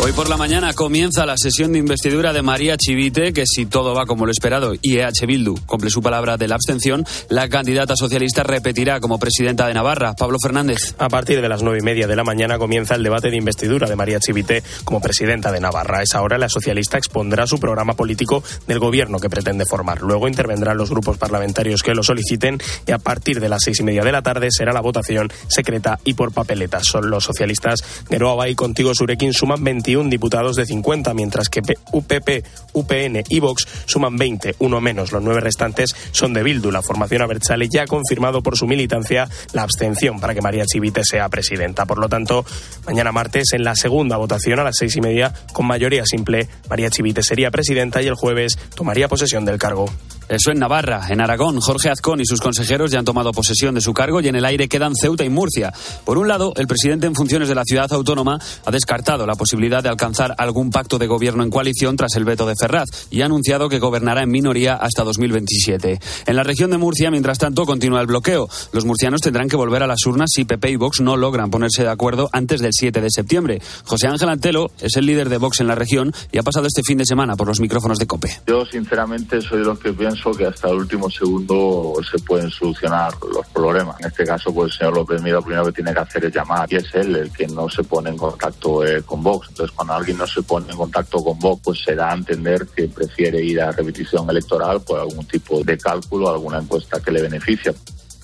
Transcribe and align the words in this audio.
Hoy 0.00 0.12
por 0.12 0.28
la 0.28 0.36
mañana 0.36 0.74
comienza 0.74 1.26
la 1.26 1.36
sesión 1.36 1.72
de 1.72 1.80
investidura 1.80 2.32
de 2.32 2.40
María 2.40 2.76
Chivite, 2.76 3.32
que 3.32 3.42
si 3.46 3.66
todo 3.66 3.94
va 3.94 4.06
como 4.06 4.26
lo 4.26 4.30
esperado 4.30 4.74
y 4.80 4.98
EH 4.98 5.26
Bildu 5.26 5.56
cumple 5.66 5.90
su 5.90 6.00
palabra 6.00 6.36
de 6.36 6.46
la 6.46 6.54
abstención, 6.54 7.04
la 7.28 7.48
candidata 7.48 7.96
socialista 7.96 8.44
repetirá 8.44 9.00
como 9.00 9.18
presidenta 9.18 9.66
de 9.66 9.74
Navarra. 9.74 10.14
Pablo 10.14 10.38
Fernández. 10.40 10.94
A 10.98 11.08
partir 11.08 11.42
de 11.42 11.48
las 11.48 11.64
nueve 11.64 11.80
y 11.80 11.82
media 11.82 12.06
de 12.06 12.14
la 12.14 12.22
mañana 12.22 12.58
comienza 12.58 12.94
el 12.94 13.02
debate 13.02 13.28
de 13.30 13.38
investidura 13.38 13.88
de 13.88 13.96
María 13.96 14.20
Chivite 14.20 14.62
como 14.84 15.00
presidenta 15.00 15.50
de 15.50 15.58
Navarra. 15.58 15.98
A 15.98 16.02
esa 16.04 16.22
hora 16.22 16.38
la 16.38 16.48
socialista 16.48 16.96
expondrá 16.96 17.48
su 17.48 17.58
programa 17.58 17.94
político 17.94 18.44
del 18.68 18.78
gobierno 18.78 19.18
que 19.18 19.28
pretende 19.28 19.66
formar. 19.66 20.02
Luego 20.02 20.28
intervendrán 20.28 20.76
los 20.76 20.90
grupos 20.90 21.18
parlamentarios 21.18 21.82
que 21.82 21.94
lo 21.94 22.04
soliciten 22.04 22.60
y 22.86 22.92
a 22.92 22.98
partir 22.98 23.40
de 23.40 23.48
las 23.48 23.62
seis 23.64 23.80
y 23.80 23.82
media 23.82 24.04
de 24.04 24.12
la 24.12 24.22
tarde 24.22 24.46
será 24.52 24.72
la 24.72 24.80
votación 24.80 25.28
secreta 25.48 25.98
y 26.04 26.14
por 26.14 26.30
papeletas. 26.30 26.84
Son 26.86 27.10
los 27.10 27.24
socialistas 27.24 27.82
Geroa 28.08 28.48
y 28.48 28.54
Contigo 28.54 28.94
Surekin 28.94 29.32
suman 29.32 29.64
20 29.64 29.87
diputados 30.10 30.56
de 30.56 30.66
50, 30.66 31.14
mientras 31.14 31.48
que 31.48 31.60
UPP, 31.92 32.44
UPN 32.72 33.24
y 33.28 33.40
Vox 33.40 33.66
suman 33.86 34.16
20, 34.16 34.56
uno 34.58 34.80
menos. 34.80 35.12
Los 35.12 35.22
nueve 35.22 35.40
restantes 35.40 35.94
son 36.12 36.32
de 36.32 36.42
Bildu. 36.42 36.70
La 36.70 36.82
formación 36.82 37.22
Abertzale 37.22 37.68
ya 37.68 37.82
ha 37.82 37.86
confirmado 37.86 38.42
por 38.42 38.56
su 38.56 38.66
militancia 38.66 39.28
la 39.52 39.62
abstención 39.62 40.20
para 40.20 40.34
que 40.34 40.42
María 40.42 40.66
Chivite 40.66 41.02
sea 41.04 41.28
presidenta. 41.28 41.86
Por 41.86 41.98
lo 41.98 42.08
tanto, 42.08 42.44
mañana 42.86 43.12
martes, 43.12 43.52
en 43.52 43.64
la 43.64 43.74
segunda 43.74 44.16
votación 44.16 44.60
a 44.60 44.64
las 44.64 44.76
seis 44.76 44.96
y 44.96 45.00
media, 45.00 45.32
con 45.52 45.66
mayoría 45.66 46.04
simple, 46.04 46.48
María 46.68 46.90
Chivite 46.90 47.22
sería 47.22 47.50
presidenta 47.50 48.02
y 48.02 48.06
el 48.06 48.14
jueves 48.14 48.58
tomaría 48.74 49.08
posesión 49.08 49.44
del 49.44 49.58
cargo. 49.58 49.86
Eso 50.28 50.50
en 50.50 50.58
Navarra. 50.58 51.06
En 51.08 51.20
Aragón, 51.22 51.58
Jorge 51.60 51.88
Azcón 51.88 52.20
y 52.20 52.26
sus 52.26 52.40
consejeros 52.40 52.90
ya 52.90 52.98
han 52.98 53.04
tomado 53.04 53.32
posesión 53.32 53.74
de 53.74 53.80
su 53.80 53.94
cargo 53.94 54.20
y 54.20 54.28
en 54.28 54.36
el 54.36 54.44
aire 54.44 54.68
quedan 54.68 54.94
Ceuta 54.94 55.24
y 55.24 55.30
Murcia. 55.30 55.72
Por 56.04 56.18
un 56.18 56.28
lado, 56.28 56.52
el 56.56 56.66
presidente 56.66 57.06
en 57.06 57.14
funciones 57.14 57.48
de 57.48 57.54
la 57.54 57.64
ciudad 57.64 57.90
autónoma 57.92 58.38
ha 58.64 58.70
descartado 58.70 59.26
la 59.26 59.36
posibilidad 59.36 59.82
de 59.82 59.88
alcanzar 59.88 60.34
algún 60.36 60.70
pacto 60.70 60.98
de 60.98 61.06
gobierno 61.06 61.42
en 61.42 61.50
coalición 61.50 61.96
tras 61.96 62.14
el 62.16 62.24
veto 62.24 62.46
de 62.46 62.54
Ferraz 62.60 62.88
y 63.10 63.22
ha 63.22 63.26
anunciado 63.26 63.70
que 63.70 63.78
gobernará 63.78 64.22
en 64.22 64.30
minoría 64.30 64.74
hasta 64.74 65.02
2027. 65.02 65.98
En 66.26 66.36
la 66.36 66.42
región 66.42 66.70
de 66.70 66.78
Murcia, 66.78 67.10
mientras 67.10 67.38
tanto, 67.38 67.64
continúa 67.64 68.02
el 68.02 68.06
bloqueo. 68.06 68.48
Los 68.72 68.84
murcianos 68.84 69.22
tendrán 69.22 69.48
que 69.48 69.56
volver 69.56 69.82
a 69.82 69.86
las 69.86 70.04
urnas 70.04 70.30
si 70.34 70.44
PP 70.44 70.70
y 70.70 70.76
Vox 70.76 71.00
no 71.00 71.16
logran 71.16 71.50
ponerse 71.50 71.84
de 71.84 71.90
acuerdo 71.90 72.28
antes 72.32 72.60
del 72.60 72.72
7 72.72 73.00
de 73.00 73.10
septiembre. 73.10 73.62
José 73.84 74.08
Ángel 74.08 74.28
Antelo 74.28 74.70
es 74.80 74.96
el 74.96 75.06
líder 75.06 75.30
de 75.30 75.38
Vox 75.38 75.60
en 75.60 75.68
la 75.68 75.74
región 75.74 76.12
y 76.32 76.38
ha 76.38 76.42
pasado 76.42 76.66
este 76.66 76.82
fin 76.82 76.98
de 76.98 77.06
semana 77.06 77.34
por 77.34 77.46
los 77.46 77.60
micrófonos 77.60 77.98
de 77.98 78.06
COPE. 78.06 78.40
Yo, 78.46 78.66
sinceramente, 78.66 79.40
soy 79.40 79.60
de 79.60 79.64
los 79.64 79.78
que 79.78 79.92
pienso 79.92 80.17
que 80.36 80.46
hasta 80.46 80.68
el 80.68 80.76
último 80.76 81.08
segundo 81.10 81.94
se 82.10 82.18
pueden 82.18 82.50
solucionar 82.50 83.12
los 83.32 83.46
problemas. 83.48 83.98
En 84.00 84.06
este 84.06 84.24
caso, 84.24 84.52
pues 84.52 84.72
el 84.72 84.78
señor 84.78 84.94
López 84.94 85.22
Mira 85.22 85.36
lo 85.36 85.42
primero 85.42 85.66
que 85.66 85.72
tiene 85.72 85.92
que 85.92 86.00
hacer 86.00 86.24
es 86.24 86.34
llamar 86.34 86.66
y 86.70 86.76
es 86.76 86.94
él 86.94 87.16
el 87.16 87.32
que 87.32 87.46
no 87.46 87.68
se 87.68 87.82
pone 87.84 88.10
en 88.10 88.16
contacto 88.16 88.84
eh, 88.84 89.02
con 89.02 89.22
Vox. 89.22 89.48
Entonces, 89.48 89.74
cuando 89.74 89.94
alguien 89.94 90.18
no 90.18 90.26
se 90.26 90.42
pone 90.42 90.70
en 90.70 90.76
contacto 90.76 91.22
con 91.22 91.38
Vox, 91.38 91.62
pues 91.62 91.82
se 91.84 91.94
da 91.94 92.10
a 92.10 92.14
entender 92.14 92.66
que 92.74 92.88
prefiere 92.88 93.42
ir 93.42 93.60
a 93.60 93.72
repetición 93.72 94.28
electoral 94.28 94.80
por 94.82 95.00
algún 95.00 95.26
tipo 95.26 95.62
de 95.62 95.78
cálculo, 95.78 96.30
alguna 96.30 96.58
encuesta 96.58 97.00
que 97.00 97.12
le 97.12 97.22
beneficia. 97.22 97.72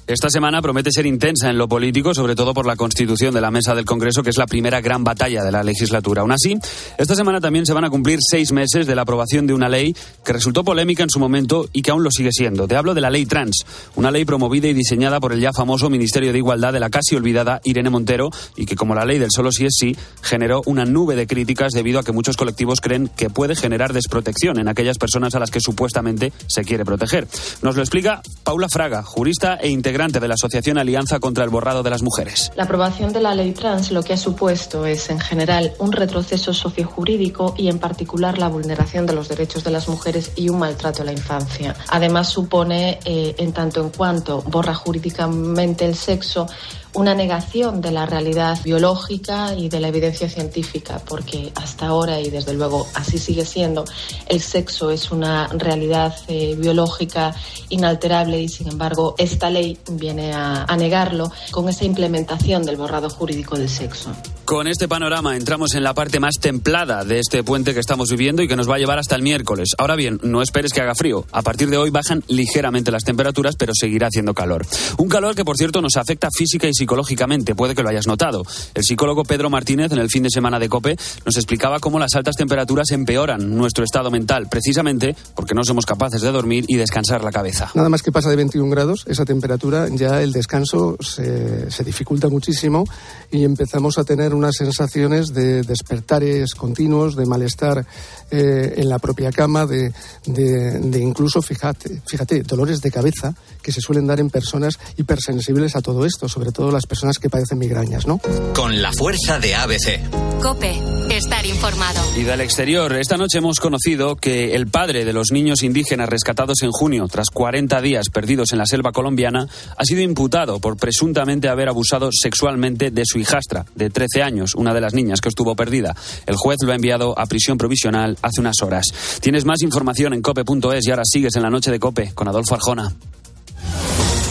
Esta 0.07 0.29
semana 0.29 0.61
promete 0.61 0.91
ser 0.93 1.07
intensa 1.07 1.49
en 1.49 1.57
lo 1.57 1.67
político, 1.67 2.13
sobre 2.13 2.35
todo 2.35 2.53
por 2.53 2.67
la 2.67 2.77
constitución 2.77 3.33
de 3.33 3.41
la 3.41 3.51
mesa 3.51 3.75
del 3.75 3.87
Congreso, 3.87 4.23
que 4.23 4.29
es 4.29 4.37
la 4.37 4.47
primera 4.47 4.83
gran 4.83 5.03
batalla 5.03 5.43
de 5.43 5.51
la 5.51 5.63
legislatura. 5.63 6.21
Aún 6.21 6.31
así, 6.31 6.59
esta 6.99 7.15
semana 7.15 7.41
también 7.41 7.65
se 7.65 7.73
van 7.73 7.85
a 7.85 7.91
cumplir 7.91 8.19
seis 8.21 8.53
meses 8.53 8.87
de 8.87 8.95
la 8.95 9.01
aprobación 9.01 9.47
de 9.47 9.55
una 9.55 9.71
ley 9.71 9.97
que 10.23 10.35
resultó 10.35 10.63
polémica 10.63 11.05
en 11.05 11.09
su 11.09 11.19
momento 11.19 11.71
y 11.73 11.81
que 11.81 11.91
aún 11.91 12.05
lo 12.05 12.11
sigue 12.11 12.33
siendo. 12.33 12.69
Te 12.69 12.77
hablo 12.77 12.93
de 12.93 13.01
la 13.01 13.09
ley 13.09 13.25
trans, 13.25 13.65
una 13.95 14.11
ley 14.11 14.27
promovida 14.27 14.69
y 14.69 14.75
diseñada 14.75 15.21
por 15.21 15.33
el 15.33 15.41
ya 15.41 15.55
famoso 15.55 15.89
Ministerio 15.89 16.33
de 16.33 16.39
Igualdad 16.39 16.75
de 16.75 16.81
la 16.81 16.91
casi 16.91 17.17
olvidada 17.17 17.63
Irene 17.65 17.89
Montero 17.89 18.29
y 18.57 18.67
que, 18.67 18.77
como 18.77 18.95
la 18.95 19.07
ley 19.07 19.19
del 19.19 19.31
solo 19.35 19.53
sí 19.53 19.65
es 19.65 19.73
sí, 19.75 19.97
generó 20.21 20.61
una 20.67 20.85
nube 20.85 21.17
de 21.17 21.27
críticas 21.27 21.73
debido 21.73 21.99
a 21.99 22.05
que 22.05 22.13
muchos 22.13 22.37
colectivos 22.37 22.83
creen 22.83 23.09
que 23.09 23.31
puede 23.31 23.57
generar 23.57 23.95
desprotección 23.95 24.59
en 24.59 24.69
aquellas 24.69 24.99
personas 24.99 25.35
a 25.35 25.39
las 25.39 25.51
que 25.51 25.61
supuestamente 25.61 26.31
se 26.47 26.63
quiere 26.63 26.85
proteger. 26.85 27.27
Nos 27.63 27.75
lo 27.75 27.81
explica 27.81 28.21
Paula 28.43 28.69
Fraga, 28.69 29.03
jurista 29.03 29.55
e 29.55 29.71
integrante 29.71 29.94
de 29.95 30.27
la 30.27 30.35
Asociación 30.35 30.77
Alianza 30.77 31.21
contra 31.21 31.45
el 31.45 31.51
Borrado 31.51 31.85
de 31.85 31.91
las 31.91 32.03
Mujeres. 32.03 32.51
La 32.57 32.65
aprobación 32.65 33.13
de 33.13 33.21
la 33.21 33.33
ley 33.33 33.53
trans 33.53 33.93
lo 33.93 34.03
que 34.03 34.15
ha 34.15 34.17
supuesto 34.17 34.87
es, 34.87 35.09
en 35.09 35.21
general, 35.21 35.73
un 35.79 35.93
retroceso 35.93 36.53
sociojurídico 36.53 37.55
y, 37.57 37.69
en 37.69 37.79
particular, 37.79 38.37
la 38.37 38.49
vulneración 38.49 39.07
de 39.07 39.13
los 39.13 39.29
derechos 39.29 39.63
de 39.63 39.71
las 39.71 39.89
mujeres 39.89 40.33
y 40.35 40.49
un 40.49 40.59
maltrato 40.59 41.03
a 41.03 41.05
la 41.05 41.13
infancia. 41.13 41.77
Además, 41.91 42.29
supone, 42.29 42.99
eh, 43.05 43.37
en 43.39 43.53
tanto 43.53 43.83
en 43.83 43.91
cuanto 43.91 44.43
borra 44.43 44.75
jurídicamente 44.75 45.87
el 45.87 45.95
sexo, 45.95 46.49
una 46.95 47.15
negación 47.15 47.81
de 47.81 47.91
la 47.91 48.07
realidad 48.07 48.59
biológica 48.65 49.55
y 49.55 49.69
de 49.69 49.81
la 49.81 49.89
evidencia 49.89 50.29
científica, 50.29 51.03
porque 51.05 51.53
hasta 51.57 51.89
ahora, 51.89 52.21
y 52.21 52.31
desde 52.31 52.55
luego 52.55 52.87
así 52.95 53.19
sigue 53.19 53.45
siendo, 53.45 53.85
el 54.29 54.41
sexo 54.41 54.91
es 54.91 55.11
una 55.11 55.49
realidad 55.49 56.15
eh, 56.29 56.55
biológica 56.57 57.35
inalterable 57.69 58.41
y, 58.41 58.49
sin 58.49 58.69
embargo, 58.69 59.17
esta 59.19 59.51
ley 59.51 59.77
viene 59.91 60.33
a, 60.33 60.65
a 60.65 60.77
negarlo 60.77 61.31
con 61.51 61.69
esa 61.69 61.85
implementación 61.85 62.65
del 62.65 62.77
borrado 62.77 63.11
jurídico 63.11 63.57
del 63.57 63.69
sexo. 63.69 64.11
Con 64.45 64.67
este 64.67 64.89
panorama 64.89 65.37
entramos 65.37 65.75
en 65.75 65.83
la 65.83 65.95
parte 65.95 66.21
más 66.21 66.35
templada 66.39 67.03
de 67.05 67.19
este 67.19 67.43
puente 67.43 67.73
que 67.73 67.81
estamos 67.81 68.11
viviendo 68.11 68.43
y 68.43 68.49
que 68.49 68.57
nos 68.57 68.69
va 68.69 68.75
a 68.75 68.79
llevar 68.79 68.99
hasta 68.99 69.17
el 69.17 69.23
miércoles. 69.23 69.71
Ahora 69.79 69.97
bien, 69.97 70.21
no 70.23 70.43
esperes 70.43 70.73
que 70.73 70.83
haga 70.83 70.95
frío. 70.95 71.25
A 71.33 71.41
partir 71.41 71.71
de 71.71 71.79
hoy 71.79 71.89
bajan 71.89 72.23
ligeramente 72.29 72.91
las 72.91 73.05
temperaturas, 73.05 73.57
pero 73.57 73.73
seguirá 73.75 74.09
haciendo 74.09 74.35
calor. 74.35 74.67
Un 74.99 75.09
calor 75.09 75.35
que, 75.35 75.47
por 75.47 75.57
cierto, 75.57 75.81
nos 75.81 75.97
afecta 75.97 76.29
física 76.31 76.69
y 76.69 76.75
psicológicamente. 76.75 77.55
Puede 77.55 77.75
que 77.75 77.83
lo 77.83 77.89
hayas 77.89 78.07
notado. 78.07 78.43
El 78.75 78.85
psicólogo 78.85 79.25
Pedro 79.25 79.49
Martínez, 79.49 79.93
en 79.93 79.99
el 79.99 80.11
fin 80.11 80.23
de 80.23 80.31
semana 80.31 80.59
de 80.59 80.69
COPE, 80.69 80.99
nos 81.25 81.37
explicaba 81.37 81.81
cómo 81.81 81.99
las 81.99 82.15
altas 82.15 82.37
temperaturas 82.37 82.91
empeoran 82.91 83.57
nuestro 83.57 83.83
estado 83.83 84.11
mental, 84.11 84.49
precisamente 84.51 85.17
porque 85.35 85.55
no 85.55 85.65
somos 85.65 85.87
capaces 85.87 86.21
de 86.21 86.31
dormir 86.31 86.67
y 86.69 86.77
descansar 86.77 87.25
la 87.25 87.33
cabeza. 87.33 87.71
Nada 87.75 87.89
más 87.89 88.03
que 88.03 88.13
pasa 88.13 88.29
de 88.29 88.37
21 88.37 88.71
grados, 88.71 89.05
esa 89.09 89.25
temperatura, 89.25 89.74
ya 89.91 90.23
el 90.23 90.33
descanso 90.33 90.97
se, 91.01 91.71
se 91.71 91.85
dificulta 91.85 92.29
muchísimo 92.29 92.85
y 93.31 93.45
empezamos 93.45 93.99
a 93.99 94.05
tener 94.05 94.35
unas 94.35 94.57
sensaciones 94.57 95.35
de 95.35 95.63
despertares 95.63 96.55
continuos, 96.55 97.17
de 97.17 97.27
malestar 97.27 97.85
eh, 98.31 98.75
en 98.77 98.89
la 98.89 98.99
propia 98.99 99.33
cama, 99.33 99.67
de, 99.67 99.93
de, 100.27 100.79
de, 100.81 100.99
incluso, 101.01 101.43
fíjate, 101.43 102.03
fíjate, 102.07 102.43
dolores 102.43 102.81
de 102.81 102.91
cabeza 102.91 103.35
que 103.63 103.73
se 103.73 103.81
suelen 103.81 104.07
dar 104.07 104.21
en 104.21 104.31
personas 104.31 104.79
hipersensibles 104.97 105.77
a 105.77 105.83
todo 105.83 106.07
esto, 106.07 106.29
sobre 106.29 106.53
todo 106.53 106.71
las 106.71 106.87
personas 106.87 107.19
que 107.19 107.29
padecen 107.29 107.59
migrañas, 107.59 108.07
¿no? 108.07 108.21
Con 108.55 108.81
la 108.83 108.93
fuerza 108.93 109.39
de 109.39 109.55
ABC. 109.55 110.41
Cope, 110.41 110.81
estar 111.11 111.45
informado. 111.47 112.01
Y 112.17 112.23
del 112.23 112.41
exterior, 112.41 112.93
esta 112.95 113.17
noche 113.17 113.39
hemos 113.39 113.61
conocido 113.61 114.17
que 114.17 114.55
el 114.55 114.67
padre 114.67 115.05
de 115.05 115.13
los 115.13 115.33
niños 115.33 115.63
indígenas 115.63 116.09
rescatados 116.09 116.63
en 116.63 116.71
junio, 116.71 117.09
tras 117.09 117.31
40 117.31 117.81
días 117.81 118.11
perdidos 118.13 118.53
en 118.53 118.59
la 118.59 118.67
selva 118.67 118.93
colombiana, 118.93 119.49
ha 119.77 119.85
sido 119.85 120.01
imputado 120.01 120.61
por 120.61 120.77
presuntamente 120.77 121.49
haber 121.49 121.69
abusado 121.69 122.11
sexualmente 122.13 122.91
de 122.91 123.03
su 123.05 123.19
hijastra, 123.19 123.67
de 123.75 123.91
13 123.91 124.23
años, 124.23 124.55
una 124.55 124.75
de 124.75 124.81
las 124.81 124.95
niñas 124.95 125.21
que 125.21 125.29
estuvo 125.29 125.55
perdida. 125.55 125.95
El 126.27 126.37
juez 126.37 126.59
lo 126.63 126.73
ha 126.73 126.77
enviado 126.77 127.19
a 127.19 127.27
prisión 127.27 127.59
provisional 127.59 128.17
hace 128.23 128.41
unas 128.41 128.63
horas. 128.63 128.87
Tienes 129.21 129.45
más 129.45 129.63
información 129.63 130.15
en 130.15 130.23
cope.es 130.23 130.87
y 130.87 130.91
ahora 130.91 131.03
sigues 131.05 131.37
en 131.37 131.43
la 131.43 131.51
noche 131.51 131.71
de 131.71 131.79
Cope 131.79 132.13
con 132.15 132.29
Adolfo 132.29 132.55
Arjona. 132.55 132.93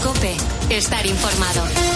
Cope, 0.03 0.35
estar 0.69 1.05
informado. 1.05 1.92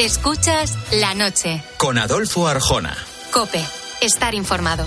Escuchas 0.00 0.76
la 0.92 1.14
noche. 1.14 1.62
Con 1.76 1.98
Adolfo 1.98 2.48
Arjona. 2.48 2.96
Cope, 3.30 3.62
estar 4.00 4.34
informado. 4.34 4.86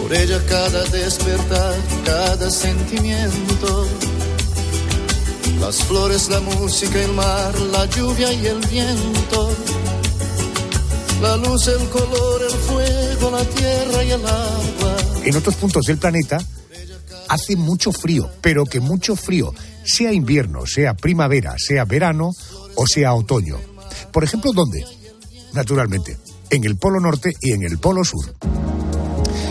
Por 0.08 0.16
ella 0.16 0.42
cada 0.48 0.86
despertar, 0.86 1.76
cada 2.06 2.50
sentimiento. 2.50 3.86
Las 5.60 5.84
flores, 5.84 6.30
la 6.30 6.40
música, 6.40 6.98
el 6.98 7.12
mar, 7.12 7.60
la 7.74 7.86
lluvia 7.88 8.32
y 8.32 8.48
el 8.48 8.60
viento. 8.68 9.52
La 11.22 11.36
luz, 11.36 11.68
el 11.68 11.90
color, 11.90 12.42
el 12.42 12.58
fuego, 12.58 13.32
la 13.32 13.44
tierra 13.44 14.04
y 14.06 14.12
el 14.12 14.26
agua. 14.26 14.96
En 15.26 15.36
otros 15.36 15.56
puntos 15.56 15.86
del 15.88 15.98
planeta 15.98 16.38
hace 17.28 17.58
mucho 17.58 17.92
frío, 17.92 18.30
pero 18.40 18.64
que 18.64 18.80
mucho 18.80 19.18
frío, 19.18 19.54
sea 19.84 20.14
invierno, 20.14 20.66
sea 20.66 20.94
primavera, 20.94 21.56
sea 21.58 21.84
verano 21.84 22.32
o 22.76 22.88
sea 22.88 23.14
otoño. 23.14 23.58
Por 24.14 24.24
ejemplo, 24.24 24.54
¿dónde? 24.54 24.86
Naturalmente, 25.52 26.18
en 26.50 26.64
el 26.64 26.78
Polo 26.78 27.02
Norte 27.02 27.34
y 27.42 27.52
en 27.52 27.64
el 27.64 27.78
Polo 27.78 28.06
Sur. 28.06 28.34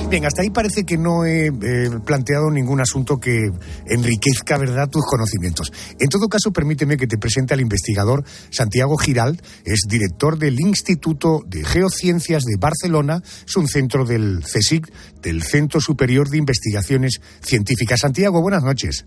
Bien, 0.09 0.25
hasta 0.25 0.43
ahí 0.43 0.51
parece 0.51 0.85
que 0.85 0.97
no 0.97 1.25
he 1.25 1.49
eh, 1.49 1.91
planteado 2.05 2.49
ningún 2.53 2.81
asunto 2.81 3.19
que 3.19 3.51
enriquezca, 3.87 4.57
¿verdad?, 4.57 4.89
tus 4.89 5.05
conocimientos. 5.05 5.73
En 5.99 6.09
todo 6.09 6.29
caso, 6.29 6.53
permíteme 6.53 6.97
que 6.97 7.09
te 7.09 7.19
presente 7.19 7.55
al 7.55 7.61
investigador 7.61 8.23
Santiago 8.51 8.97
Giralt, 8.99 9.43
es 9.65 9.81
director 9.89 10.39
del 10.39 10.61
Instituto 10.61 11.43
de 11.49 11.65
Geociencias 11.65 12.45
de 12.45 12.57
Barcelona, 12.57 13.21
es 13.47 13.57
un 13.57 13.67
centro 13.67 14.05
del 14.05 14.45
CSIC, 14.45 14.93
del 15.23 15.43
Centro 15.43 15.81
Superior 15.81 16.29
de 16.31 16.39
Investigaciones 16.39 17.21
Científicas. 17.41 18.01
Santiago, 18.01 18.41
buenas 18.41 18.63
noches. 18.63 19.07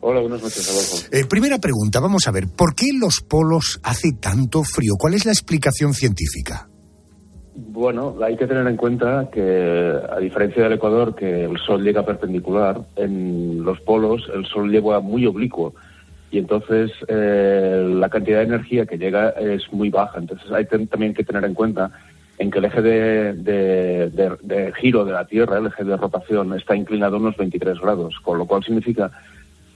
Hola, 0.00 0.20
buenas 0.20 0.40
noches, 0.40 0.66
Adolfo. 0.66 0.96
Eh, 1.12 1.26
primera 1.26 1.58
pregunta, 1.58 2.00
vamos 2.00 2.26
a 2.26 2.30
ver, 2.30 2.48
¿por 2.48 2.74
qué 2.74 2.86
los 2.94 3.20
polos 3.20 3.80
hace 3.82 4.12
tanto 4.18 4.64
frío? 4.64 4.94
¿Cuál 4.98 5.12
es 5.12 5.26
la 5.26 5.32
explicación 5.32 5.92
científica? 5.92 6.70
Bueno, 7.60 8.14
hay 8.22 8.36
que 8.36 8.46
tener 8.46 8.64
en 8.68 8.76
cuenta 8.76 9.28
que, 9.32 9.92
a 10.10 10.18
diferencia 10.20 10.62
del 10.62 10.74
Ecuador, 10.74 11.16
que 11.16 11.44
el 11.44 11.58
Sol 11.58 11.82
llega 11.82 12.06
perpendicular, 12.06 12.82
en 12.94 13.64
los 13.64 13.80
polos 13.80 14.30
el 14.32 14.46
Sol 14.46 14.70
llega 14.70 15.00
muy 15.00 15.26
oblicuo 15.26 15.74
y 16.30 16.38
entonces 16.38 16.92
eh, 17.08 17.84
la 17.96 18.08
cantidad 18.10 18.38
de 18.38 18.44
energía 18.44 18.86
que 18.86 18.96
llega 18.96 19.30
es 19.30 19.72
muy 19.72 19.90
baja. 19.90 20.20
Entonces 20.20 20.48
hay 20.52 20.66
también 20.66 21.14
que 21.14 21.24
tener 21.24 21.44
en 21.44 21.54
cuenta 21.54 21.90
en 22.38 22.52
que 22.52 22.58
el 22.60 22.66
eje 22.66 22.80
de, 22.80 23.32
de- 23.34 24.10
de- 24.10 24.36
de 24.42 24.72
giro 24.74 25.04
de 25.04 25.12
la 25.12 25.24
Tierra, 25.26 25.58
el 25.58 25.66
eje 25.66 25.82
de 25.82 25.96
rotación, 25.96 26.54
está 26.54 26.76
inclinado 26.76 27.16
unos 27.16 27.36
23 27.36 27.80
grados, 27.80 28.14
con 28.22 28.38
lo 28.38 28.46
cual 28.46 28.62
significa 28.62 29.10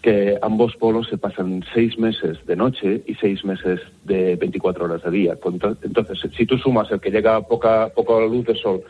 que 0.02 0.37
ambos 0.43 0.75
polos 0.76 1.08
se 1.08 1.16
pasan 1.16 1.64
seis 1.72 1.96
meses 1.96 2.38
de 2.46 2.56
noche 2.56 3.02
y 3.06 3.14
seis 3.14 3.44
meses 3.44 3.81
de 4.04 4.34
24 4.37 4.84
horas 4.84 5.02
de 5.04 5.10
día. 5.10 5.38
Entonces, 5.82 6.19
si 6.37 6.44
tú 6.44 6.58
sumas 6.58 6.90
el 6.90 7.00
que 7.00 7.10
llega 7.10 7.40
poca, 7.43 7.88
poca 7.94 8.19
luz 8.26 8.44
de 8.46 8.56
sol 8.56 8.82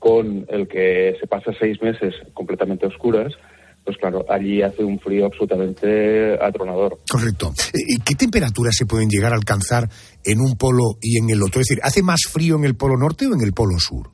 con 0.00 0.44
el 0.48 0.66
que 0.66 1.16
se 1.20 1.26
pasa 1.26 1.52
seis 1.58 1.80
meses 1.80 2.14
completamente 2.34 2.86
oscuras, 2.86 3.32
pues 3.84 3.96
claro, 3.96 4.26
allí 4.28 4.60
hace 4.60 4.84
un 4.84 4.98
frío 4.98 5.26
absolutamente 5.26 6.36
atronador. 6.42 6.98
Correcto. 7.10 7.52
Eh, 7.72 7.96
¿y 7.96 8.00
¿Qué 8.00 8.14
temperaturas 8.16 8.74
se 8.76 8.84
pueden 8.84 9.08
llegar 9.08 9.32
a 9.32 9.36
alcanzar 9.36 9.88
en 10.24 10.40
un 10.40 10.56
polo 10.56 10.98
y 11.00 11.18
en 11.18 11.30
el 11.30 11.42
otro? 11.42 11.60
Es 11.60 11.68
decir, 11.68 11.80
¿hace 11.82 12.02
más 12.02 12.22
frío 12.30 12.56
en 12.56 12.64
el 12.64 12.76
polo 12.76 12.96
norte 12.96 13.26
o 13.26 13.34
en 13.34 13.40
el 13.40 13.52
polo 13.52 13.78
sur? 13.78 14.10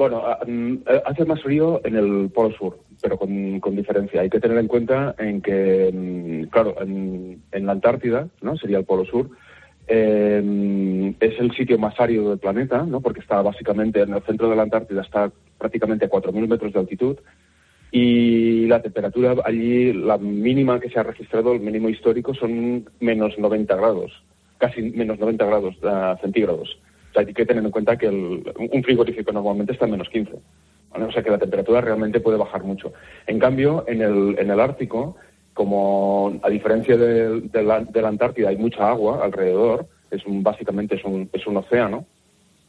Bueno, 0.00 0.22
ah, 0.24 0.38
mm, 0.46 0.76
eh, 0.88 1.02
hace 1.04 1.26
más 1.26 1.42
frío 1.42 1.82
en 1.84 1.94
el 1.94 2.30
Polo 2.30 2.56
Sur, 2.56 2.78
pero 3.02 3.16
con, 3.18 3.60
con 3.60 3.76
diferencia. 3.76 4.20
Hay 4.20 4.30
que 4.30 4.40
tener 4.40 4.58
en 4.58 4.68
cuenta 4.68 5.14
en 5.18 5.40
que, 5.40 5.90
mm, 5.92 6.50
claro, 6.50 6.74
en, 6.82 7.42
en 7.52 7.66
la 7.66 7.72
Antártida, 7.72 8.28
¿no? 8.42 8.56
Sería 8.56 8.78
el 8.78 8.84
Polo 8.84 9.04
Sur, 9.04 9.30
eh, 9.88 11.14
es 11.20 11.40
el 11.40 11.50
sitio 11.56 11.78
más 11.78 11.98
árido 11.98 12.30
del 12.30 12.38
planeta, 12.38 12.84
¿no? 12.84 13.00
Porque 13.00 13.20
está 13.20 13.42
básicamente 13.42 14.00
en 14.02 14.14
el 14.14 14.22
centro 14.22 14.48
de 14.48 14.56
la 14.56 14.62
Antártida, 14.62 15.02
está 15.02 15.32
prácticamente 15.58 16.04
a 16.04 16.10
4.000 16.10 16.46
metros 16.48 16.72
de 16.72 16.78
altitud 16.78 17.16
y 17.92 18.66
la 18.66 18.80
temperatura 18.82 19.34
allí, 19.44 19.92
la 19.92 20.16
mínima 20.16 20.78
que 20.78 20.90
se 20.90 21.00
ha 21.00 21.02
registrado, 21.02 21.52
el 21.52 21.60
mínimo 21.60 21.88
histórico, 21.88 22.34
son 22.34 22.88
menos 23.00 23.36
90 23.38 23.74
grados, 23.76 24.12
casi 24.58 24.80
menos 24.82 25.18
90 25.18 25.44
grados 25.44 25.74
ah, 25.82 26.16
centígrados. 26.20 26.78
O 27.10 27.12
sea, 27.12 27.22
hay 27.26 27.34
que 27.34 27.44
tener 27.46 27.64
en 27.64 27.70
cuenta 27.72 27.96
que 27.98 28.06
el- 28.06 28.44
un 28.72 28.82
frigorífico 28.84 29.32
normalmente 29.32 29.72
está 29.72 29.86
a 29.86 29.88
menos 29.88 30.08
15. 30.08 30.32
O 30.92 31.12
sea 31.12 31.22
que 31.22 31.30
la 31.30 31.38
temperatura 31.38 31.80
realmente 31.80 32.20
puede 32.20 32.36
bajar 32.36 32.64
mucho. 32.64 32.92
En 33.26 33.38
cambio, 33.38 33.84
en 33.86 34.02
el, 34.02 34.36
en 34.38 34.50
el 34.50 34.60
Ártico, 34.60 35.16
como 35.54 36.40
a 36.42 36.48
diferencia 36.48 36.96
de, 36.96 37.62
la, 37.62 37.80
de 37.80 38.02
la 38.02 38.08
Antártida 38.08 38.48
hay 38.48 38.56
mucha 38.56 38.88
agua 38.88 39.20
alrededor, 39.22 39.86
es 40.10 40.24
un, 40.26 40.42
básicamente 40.42 40.96
es 40.96 41.04
un, 41.04 41.28
es 41.32 41.46
un 41.46 41.56
océano, 41.58 42.06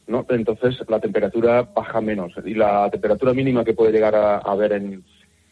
¿no? 0.06 0.24
Entonces 0.28 0.76
la 0.88 1.00
temperatura 1.00 1.62
baja 1.62 2.00
menos 2.00 2.32
y 2.44 2.54
la 2.54 2.88
temperatura 2.90 3.32
mínima 3.32 3.64
que 3.64 3.74
puede 3.74 3.92
llegar 3.92 4.14
a, 4.14 4.54
ver 4.54 4.72
en, 4.72 5.02